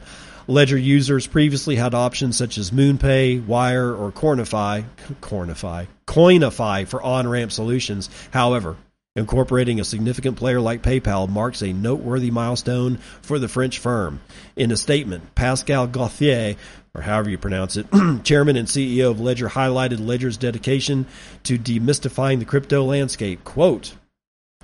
Ledger 0.47 0.77
users 0.77 1.27
previously 1.27 1.75
had 1.75 1.93
options 1.93 2.37
such 2.37 2.57
as 2.57 2.71
MoonPay, 2.71 3.45
Wyre, 3.45 3.93
or 3.93 4.11
Cornify, 4.11 4.85
Cornify, 5.21 5.87
Coinify 6.05 6.87
for 6.87 7.01
on-ramp 7.01 7.51
solutions. 7.51 8.09
However, 8.31 8.77
Incorporating 9.17 9.79
a 9.79 9.83
significant 9.83 10.37
player 10.37 10.61
like 10.61 10.83
PayPal 10.83 11.27
marks 11.27 11.63
a 11.63 11.73
noteworthy 11.73 12.29
milestone 12.29 12.97
for 13.23 13.39
the 13.39 13.47
French 13.47 13.79
firm. 13.79 14.21
In 14.55 14.71
a 14.71 14.77
statement, 14.77 15.33
Pascal 15.33 15.87
Gauthier, 15.87 16.55
or 16.93 17.01
however 17.01 17.31
you 17.31 17.39
pronounce 17.39 17.77
it, 17.77 17.87
chairman 18.23 18.55
and 18.55 18.67
CEO 18.67 19.09
of 19.09 19.19
Ledger, 19.19 19.49
highlighted 19.49 20.05
Ledger's 20.05 20.37
dedication 20.37 21.07
to 21.45 21.57
demystifying 21.57 22.37
the 22.37 22.45
crypto 22.45 22.83
landscape. 22.83 23.43
Quote, 23.43 23.95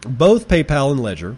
both 0.01 0.47
PayPal 0.47 0.91
and 0.91 1.01
Ledger 1.01 1.37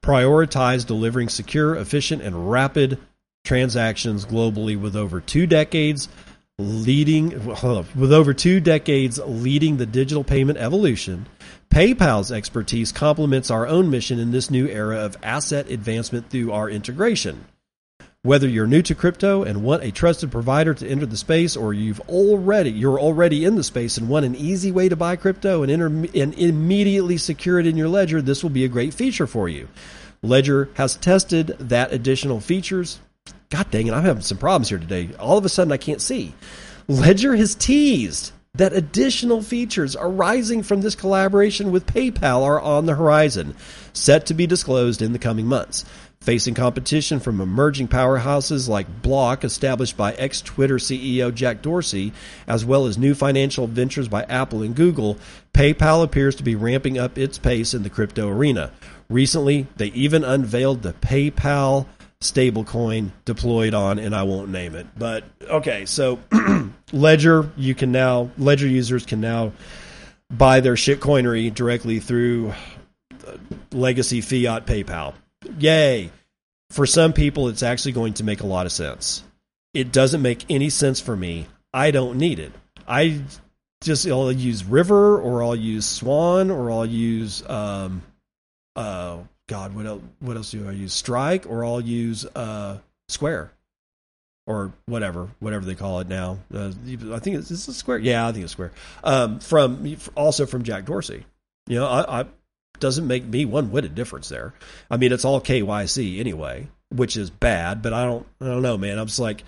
prioritize 0.00 0.86
delivering 0.86 1.30
secure, 1.30 1.74
efficient, 1.74 2.22
and 2.22 2.48
rapid 2.48 2.96
transactions 3.44 4.24
globally 4.24 4.80
with 4.80 4.96
over 4.96 5.20
two 5.20 5.46
decades 5.46 6.08
leading 6.58 7.30
with 7.96 8.12
over 8.12 8.32
two 8.34 8.60
decades 8.60 9.18
leading 9.18 9.78
the 9.78 9.86
digital 9.86 10.22
payment 10.22 10.58
evolution 10.58 11.26
paypal's 11.72 12.30
expertise 12.30 12.92
complements 12.92 13.50
our 13.50 13.66
own 13.66 13.88
mission 13.88 14.18
in 14.18 14.30
this 14.30 14.50
new 14.50 14.68
era 14.68 14.98
of 14.98 15.16
asset 15.22 15.70
advancement 15.70 16.28
through 16.28 16.52
our 16.52 16.68
integration. 16.68 17.46
Whether 18.20 18.46
you're 18.46 18.66
new 18.66 18.82
to 18.82 18.94
crypto 18.94 19.42
and 19.42 19.64
want 19.64 19.82
a 19.82 19.90
trusted 19.90 20.30
provider 20.30 20.74
to 20.74 20.86
enter 20.86 21.06
the 21.06 21.16
space 21.16 21.56
or 21.56 21.72
you've 21.72 22.00
already 22.02 22.70
you're 22.70 23.00
already 23.00 23.46
in 23.46 23.54
the 23.54 23.64
space 23.64 23.96
and 23.96 24.10
want 24.10 24.26
an 24.26 24.36
easy 24.36 24.70
way 24.70 24.90
to 24.90 24.96
buy 24.96 25.16
crypto 25.16 25.62
and, 25.62 25.72
inter- 25.72 26.08
and 26.14 26.34
immediately 26.34 27.16
secure 27.16 27.58
it 27.58 27.66
in 27.66 27.78
your 27.78 27.88
ledger 27.88 28.20
this 28.20 28.42
will 28.42 28.50
be 28.50 28.66
a 28.66 28.68
great 28.68 28.92
feature 28.92 29.26
for 29.26 29.48
you. 29.48 29.66
Ledger 30.22 30.68
has 30.74 30.96
tested 30.96 31.56
that 31.58 31.92
additional 31.92 32.38
features 32.38 33.00
God 33.52 33.70
dang 33.70 33.86
it, 33.86 33.92
I'm 33.92 34.02
having 34.02 34.22
some 34.22 34.38
problems 34.38 34.70
here 34.70 34.78
today. 34.78 35.10
All 35.20 35.36
of 35.36 35.44
a 35.44 35.48
sudden, 35.50 35.72
I 35.72 35.76
can't 35.76 36.00
see. 36.00 36.32
Ledger 36.88 37.36
has 37.36 37.54
teased 37.54 38.32
that 38.54 38.72
additional 38.72 39.42
features 39.42 39.94
arising 39.94 40.62
from 40.62 40.80
this 40.80 40.94
collaboration 40.94 41.70
with 41.70 41.84
PayPal 41.84 42.44
are 42.44 42.58
on 42.58 42.86
the 42.86 42.94
horizon, 42.94 43.54
set 43.92 44.24
to 44.26 44.34
be 44.34 44.46
disclosed 44.46 45.02
in 45.02 45.12
the 45.12 45.18
coming 45.18 45.44
months. 45.44 45.84
Facing 46.22 46.54
competition 46.54 47.20
from 47.20 47.42
emerging 47.42 47.88
powerhouses 47.88 48.70
like 48.70 49.02
Block, 49.02 49.44
established 49.44 49.98
by 49.98 50.14
ex 50.14 50.40
Twitter 50.40 50.76
CEO 50.76 51.34
Jack 51.34 51.60
Dorsey, 51.60 52.14
as 52.46 52.64
well 52.64 52.86
as 52.86 52.96
new 52.96 53.14
financial 53.14 53.66
ventures 53.66 54.08
by 54.08 54.22
Apple 54.30 54.62
and 54.62 54.74
Google, 54.74 55.18
PayPal 55.52 56.02
appears 56.02 56.36
to 56.36 56.42
be 56.42 56.54
ramping 56.54 56.96
up 56.96 57.18
its 57.18 57.36
pace 57.36 57.74
in 57.74 57.82
the 57.82 57.90
crypto 57.90 58.30
arena. 58.30 58.72
Recently, 59.10 59.66
they 59.76 59.88
even 59.88 60.24
unveiled 60.24 60.80
the 60.82 60.94
PayPal 60.94 61.86
stablecoin 62.22 63.10
deployed 63.24 63.74
on, 63.74 63.98
and 63.98 64.14
I 64.14 64.22
won't 64.22 64.50
name 64.50 64.74
it. 64.74 64.86
But 64.96 65.24
okay, 65.42 65.84
so 65.86 66.18
Ledger, 66.92 67.50
you 67.56 67.74
can 67.74 67.92
now 67.92 68.30
Ledger 68.38 68.66
users 68.66 69.04
can 69.04 69.20
now 69.20 69.52
buy 70.30 70.60
their 70.60 70.74
shitcoinery 70.74 71.52
directly 71.54 72.00
through 72.00 72.52
legacy 73.72 74.20
fiat 74.20 74.66
PayPal. 74.66 75.14
Yay! 75.58 76.10
For 76.70 76.86
some 76.86 77.12
people, 77.12 77.48
it's 77.48 77.62
actually 77.62 77.92
going 77.92 78.14
to 78.14 78.24
make 78.24 78.40
a 78.40 78.46
lot 78.46 78.66
of 78.66 78.72
sense. 78.72 79.22
It 79.74 79.92
doesn't 79.92 80.22
make 80.22 80.44
any 80.48 80.70
sense 80.70 81.00
for 81.00 81.16
me. 81.16 81.46
I 81.74 81.90
don't 81.90 82.18
need 82.18 82.38
it. 82.38 82.52
I 82.86 83.22
just 83.82 84.06
I'll 84.06 84.32
use 84.32 84.64
River 84.64 85.20
or 85.20 85.42
I'll 85.42 85.56
use 85.56 85.86
Swan 85.86 86.50
or 86.50 86.70
I'll 86.70 86.86
use 86.86 87.48
um 87.48 88.02
uh 88.76 89.18
God 89.52 89.74
what 89.74 89.86
else 89.86 90.02
what 90.20 90.36
else 90.36 90.50
do 90.50 90.66
I 90.66 90.72
use 90.72 90.94
Strike 90.94 91.46
or 91.46 91.64
I'll 91.64 91.80
use 91.80 92.24
uh 92.24 92.78
Square 93.08 93.52
or 94.46 94.72
whatever 94.86 95.28
whatever 95.40 95.64
they 95.64 95.74
call 95.74 96.00
it 96.00 96.08
now. 96.08 96.38
Uh, 96.52 96.72
I 97.12 97.18
think 97.18 97.36
it's, 97.36 97.50
it's 97.50 97.68
a 97.68 97.74
Square. 97.74 97.98
Yeah, 97.98 98.26
I 98.26 98.32
think 98.32 98.44
it's 98.44 98.52
Square. 98.52 98.72
Um, 99.04 99.40
from 99.40 99.96
also 100.14 100.46
from 100.46 100.62
Jack 100.62 100.84
Dorsey. 100.86 101.24
You 101.68 101.80
know, 101.80 101.86
I, 101.86 102.22
I 102.22 102.26
doesn't 102.80 103.06
make 103.06 103.24
me 103.24 103.44
one 103.44 103.70
whit 103.70 103.84
of 103.84 103.94
difference 103.94 104.28
there. 104.28 104.54
I 104.90 104.96
mean, 104.96 105.12
it's 105.12 105.24
all 105.24 105.40
KYC 105.40 106.18
anyway, 106.18 106.66
which 106.90 107.16
is 107.16 107.30
bad. 107.30 107.82
But 107.82 107.92
I 107.92 108.04
don't, 108.04 108.26
I 108.40 108.46
don't 108.46 108.62
know, 108.62 108.76
man. 108.76 108.98
I'm 108.98 109.06
just 109.06 109.20
like, 109.20 109.44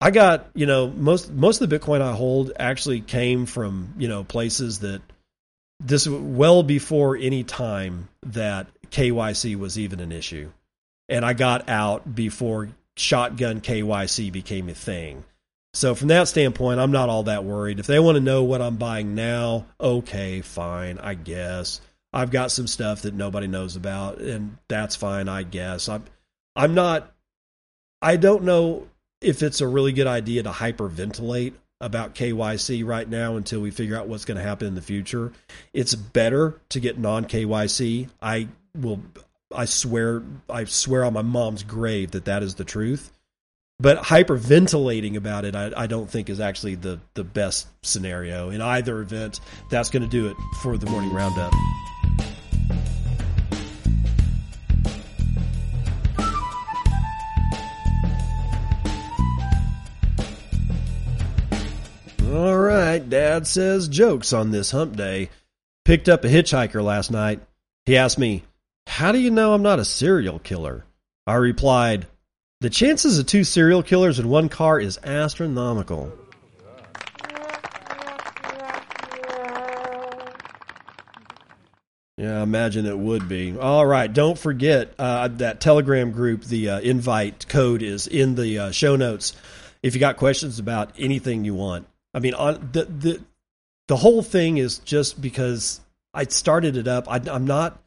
I 0.00 0.10
got, 0.10 0.50
you 0.54 0.66
know, 0.66 0.88
most 0.88 1.32
most 1.32 1.60
of 1.60 1.68
the 1.68 1.78
Bitcoin 1.78 2.00
I 2.00 2.12
hold 2.12 2.52
actually 2.58 3.00
came 3.00 3.46
from, 3.46 3.94
you 3.98 4.08
know, 4.08 4.22
places 4.22 4.80
that 4.80 5.02
this 5.80 6.06
well 6.06 6.62
before 6.62 7.16
any 7.16 7.42
time 7.42 8.08
that 8.26 8.68
KYC 8.90 9.56
was 9.56 9.78
even 9.78 10.00
an 10.00 10.12
issue, 10.12 10.50
and 11.08 11.24
I 11.24 11.32
got 11.32 11.68
out 11.68 12.14
before 12.14 12.70
shotgun 12.96 13.60
KYC 13.60 14.30
became 14.32 14.68
a 14.68 14.74
thing. 14.74 15.24
So 15.72 15.94
from 15.94 16.08
that 16.08 16.26
standpoint, 16.28 16.80
I'm 16.80 16.90
not 16.90 17.08
all 17.08 17.24
that 17.24 17.44
worried. 17.44 17.78
If 17.78 17.86
they 17.86 18.00
want 18.00 18.16
to 18.16 18.20
know 18.20 18.42
what 18.42 18.60
I'm 18.60 18.76
buying 18.76 19.14
now, 19.14 19.66
okay, 19.80 20.40
fine, 20.40 20.98
I 20.98 21.14
guess. 21.14 21.80
I've 22.12 22.32
got 22.32 22.50
some 22.50 22.66
stuff 22.66 23.02
that 23.02 23.14
nobody 23.14 23.46
knows 23.46 23.76
about, 23.76 24.18
and 24.18 24.56
that's 24.68 24.96
fine, 24.96 25.28
I 25.28 25.44
guess. 25.44 25.88
I'm 25.88 26.04
I'm 26.56 26.74
not 26.74 27.12
I 28.02 28.16
don't 28.16 28.44
know 28.44 28.88
if 29.20 29.42
it's 29.42 29.60
a 29.60 29.68
really 29.68 29.92
good 29.92 30.06
idea 30.06 30.42
to 30.42 30.50
hyperventilate 30.50 31.52
about 31.80 32.14
KYC 32.14 32.84
right 32.86 33.08
now 33.08 33.36
until 33.36 33.60
we 33.60 33.70
figure 33.70 33.96
out 33.96 34.08
what's 34.08 34.24
going 34.24 34.36
to 34.36 34.42
happen 34.42 34.66
in 34.66 34.74
the 34.74 34.82
future. 34.82 35.32
It's 35.72 35.94
better 35.94 36.60
to 36.70 36.80
get 36.80 36.98
non 36.98 37.24
KYC. 37.24 38.08
I 38.20 38.48
will 38.74 39.00
I 39.54 39.64
swear 39.64 40.22
I 40.48 40.64
swear 40.64 41.04
on 41.04 41.12
my 41.12 41.22
mom's 41.22 41.62
grave 41.62 42.12
that 42.12 42.26
that 42.26 42.42
is 42.42 42.54
the 42.54 42.64
truth. 42.64 43.12
But 43.80 43.96
hyperventilating 43.96 45.16
about 45.16 45.46
it, 45.46 45.56
I, 45.56 45.72
I 45.74 45.86
don't 45.86 46.08
think 46.08 46.28
is 46.28 46.38
actually 46.38 46.74
the, 46.74 47.00
the 47.14 47.24
best 47.24 47.66
scenario. 47.82 48.50
In 48.50 48.60
either 48.60 49.00
event, 49.00 49.40
that's 49.70 49.88
going 49.88 50.02
to 50.02 50.08
do 50.08 50.26
it 50.26 50.36
for 50.62 50.76
the 50.76 50.84
morning 50.84 51.10
roundup. 51.14 51.50
All 62.30 62.58
right, 62.58 62.98
Dad 63.08 63.46
says 63.46 63.88
jokes 63.88 64.34
on 64.34 64.50
this 64.50 64.70
hump 64.72 64.94
day. 64.94 65.30
Picked 65.86 66.10
up 66.10 66.22
a 66.24 66.28
hitchhiker 66.28 66.84
last 66.84 67.10
night. 67.10 67.40
He 67.86 67.96
asked 67.96 68.18
me, 68.18 68.44
How 68.90 69.12
do 69.12 69.18
you 69.18 69.30
know 69.30 69.54
I'm 69.54 69.62
not 69.62 69.78
a 69.78 69.84
serial 69.84 70.40
killer? 70.40 70.84
I 71.24 71.36
replied, 71.36 72.08
The 72.60 72.68
chances 72.68 73.20
of 73.20 73.26
two 73.26 73.44
serial 73.44 73.84
killers 73.84 74.18
in 74.18 74.28
one 74.28 74.48
car 74.48 74.80
is 74.80 74.98
astronomical. 75.04 76.12
Yeah, 82.18 82.40
I 82.40 82.42
imagine 82.42 82.84
it 82.84 82.98
would 82.98 83.28
be. 83.28 83.56
All 83.56 83.86
right, 83.86 84.12
don't 84.12 84.36
forget 84.36 84.92
uh, 84.98 85.28
that 85.28 85.60
Telegram 85.60 86.10
group. 86.10 86.42
The 86.42 86.70
uh, 86.70 86.80
invite 86.80 87.46
code 87.48 87.82
is 87.82 88.08
in 88.08 88.34
the 88.34 88.58
uh, 88.58 88.70
show 88.72 88.96
notes. 88.96 89.34
If 89.84 89.94
you 89.94 90.00
got 90.00 90.16
questions 90.16 90.58
about 90.58 90.92
anything 90.98 91.44
you 91.44 91.54
want, 91.54 91.86
I 92.12 92.18
mean, 92.18 92.34
on 92.34 92.70
the 92.72 92.84
the 92.86 93.24
the 93.86 93.96
whole 93.96 94.22
thing 94.22 94.58
is 94.58 94.78
just 94.78 95.22
because 95.22 95.80
I 96.12 96.24
started 96.24 96.76
it 96.76 96.88
up. 96.88 97.08
I, 97.08 97.20
I'm 97.32 97.46
not 97.46 97.80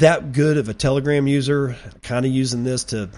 that 0.00 0.32
good 0.32 0.58
of 0.58 0.68
a 0.68 0.74
Telegram 0.74 1.26
user. 1.26 1.76
Kind 2.02 2.26
of 2.26 2.32
using 2.32 2.64
this 2.64 2.84
to 2.84 3.10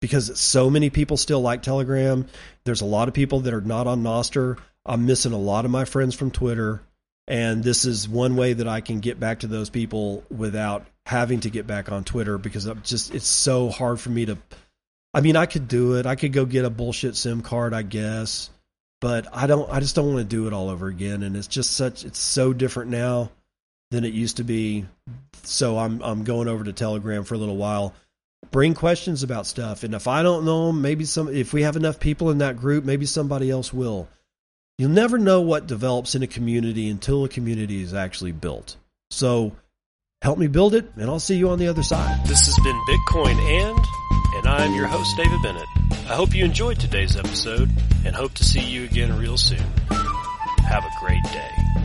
because 0.00 0.38
so 0.38 0.70
many 0.70 0.90
people 0.90 1.16
still 1.16 1.40
like 1.40 1.62
Telegram. 1.62 2.26
There's 2.64 2.80
a 2.80 2.86
lot 2.86 3.08
of 3.08 3.14
people 3.14 3.40
that 3.40 3.54
are 3.54 3.60
not 3.60 3.86
on 3.86 4.02
Nostr. 4.02 4.58
I'm 4.86 5.06
missing 5.06 5.32
a 5.32 5.38
lot 5.38 5.64
of 5.64 5.70
my 5.70 5.84
friends 5.84 6.14
from 6.14 6.30
Twitter, 6.30 6.80
and 7.26 7.62
this 7.62 7.84
is 7.84 8.08
one 8.08 8.36
way 8.36 8.54
that 8.54 8.66
I 8.66 8.80
can 8.80 9.00
get 9.00 9.20
back 9.20 9.40
to 9.40 9.46
those 9.46 9.68
people 9.68 10.24
without 10.30 10.86
having 11.04 11.40
to 11.40 11.50
get 11.50 11.66
back 11.66 11.92
on 11.92 12.04
Twitter 12.04 12.38
because 12.38 12.66
I'm 12.66 12.82
just 12.82 13.14
it's 13.14 13.26
so 13.26 13.68
hard 13.68 14.00
for 14.00 14.10
me 14.10 14.26
to. 14.26 14.38
I 15.14 15.20
mean, 15.20 15.36
I 15.36 15.46
could 15.46 15.68
do 15.68 15.96
it. 15.96 16.06
I 16.06 16.16
could 16.16 16.32
go 16.32 16.44
get 16.44 16.64
a 16.64 16.70
bullshit 16.70 17.16
SIM 17.16 17.42
card, 17.42 17.74
I 17.74 17.82
guess 17.82 18.50
but 19.00 19.26
I 19.32 19.46
don't 19.46 19.70
I 19.70 19.80
just 19.80 19.94
don't 19.94 20.12
want 20.12 20.18
to 20.18 20.36
do 20.36 20.46
it 20.46 20.52
all 20.52 20.68
over 20.68 20.88
again 20.88 21.22
and 21.22 21.36
it's 21.36 21.46
just 21.46 21.72
such 21.72 22.04
it's 22.04 22.18
so 22.18 22.52
different 22.52 22.90
now 22.90 23.30
than 23.90 24.04
it 24.04 24.12
used 24.12 24.36
to 24.38 24.44
be. 24.44 24.86
So 25.42 25.78
I'm 25.78 26.02
I'm 26.02 26.24
going 26.24 26.48
over 26.48 26.64
to 26.64 26.72
Telegram 26.72 27.24
for 27.24 27.34
a 27.34 27.38
little 27.38 27.56
while. 27.56 27.94
Bring 28.50 28.74
questions 28.74 29.22
about 29.22 29.46
stuff. 29.46 29.82
And 29.82 29.94
if 29.94 30.06
I 30.06 30.22
don't 30.22 30.44
know 30.44 30.68
them 30.68 30.82
maybe 30.82 31.04
some 31.04 31.28
if 31.28 31.52
we 31.52 31.62
have 31.62 31.76
enough 31.76 31.98
people 31.98 32.30
in 32.30 32.38
that 32.38 32.56
group 32.56 32.84
maybe 32.84 33.06
somebody 33.06 33.50
else 33.50 33.72
will. 33.72 34.08
You'll 34.78 34.90
never 34.90 35.18
know 35.18 35.40
what 35.40 35.66
develops 35.66 36.14
in 36.14 36.22
a 36.22 36.28
community 36.28 36.88
until 36.88 37.24
a 37.24 37.28
community 37.28 37.82
is 37.82 37.94
actually 37.94 38.30
built. 38.30 38.76
So 39.10 39.56
help 40.22 40.38
me 40.38 40.46
build 40.46 40.74
it 40.74 40.92
and 40.96 41.04
I'll 41.04 41.18
see 41.18 41.36
you 41.36 41.50
on 41.50 41.58
the 41.58 41.68
other 41.68 41.82
side. 41.82 42.24
This 42.26 42.46
has 42.46 42.56
been 42.62 42.80
Bitcoin 42.88 43.34
and 43.34 43.84
and 44.36 44.46
I'm 44.46 44.74
your 44.74 44.86
host 44.86 45.16
David 45.16 45.42
Bennett. 45.42 45.66
I 46.08 46.14
hope 46.14 46.34
you 46.34 46.44
enjoyed 46.44 46.78
today's 46.78 47.16
episode 47.16 47.70
and 48.04 48.14
hope 48.14 48.34
to 48.34 48.44
see 48.44 48.60
you 48.60 48.84
again 48.84 49.18
real 49.18 49.36
soon. 49.36 49.64
Have 50.68 50.84
a 50.84 50.90
great 51.00 51.24
day. 51.24 51.77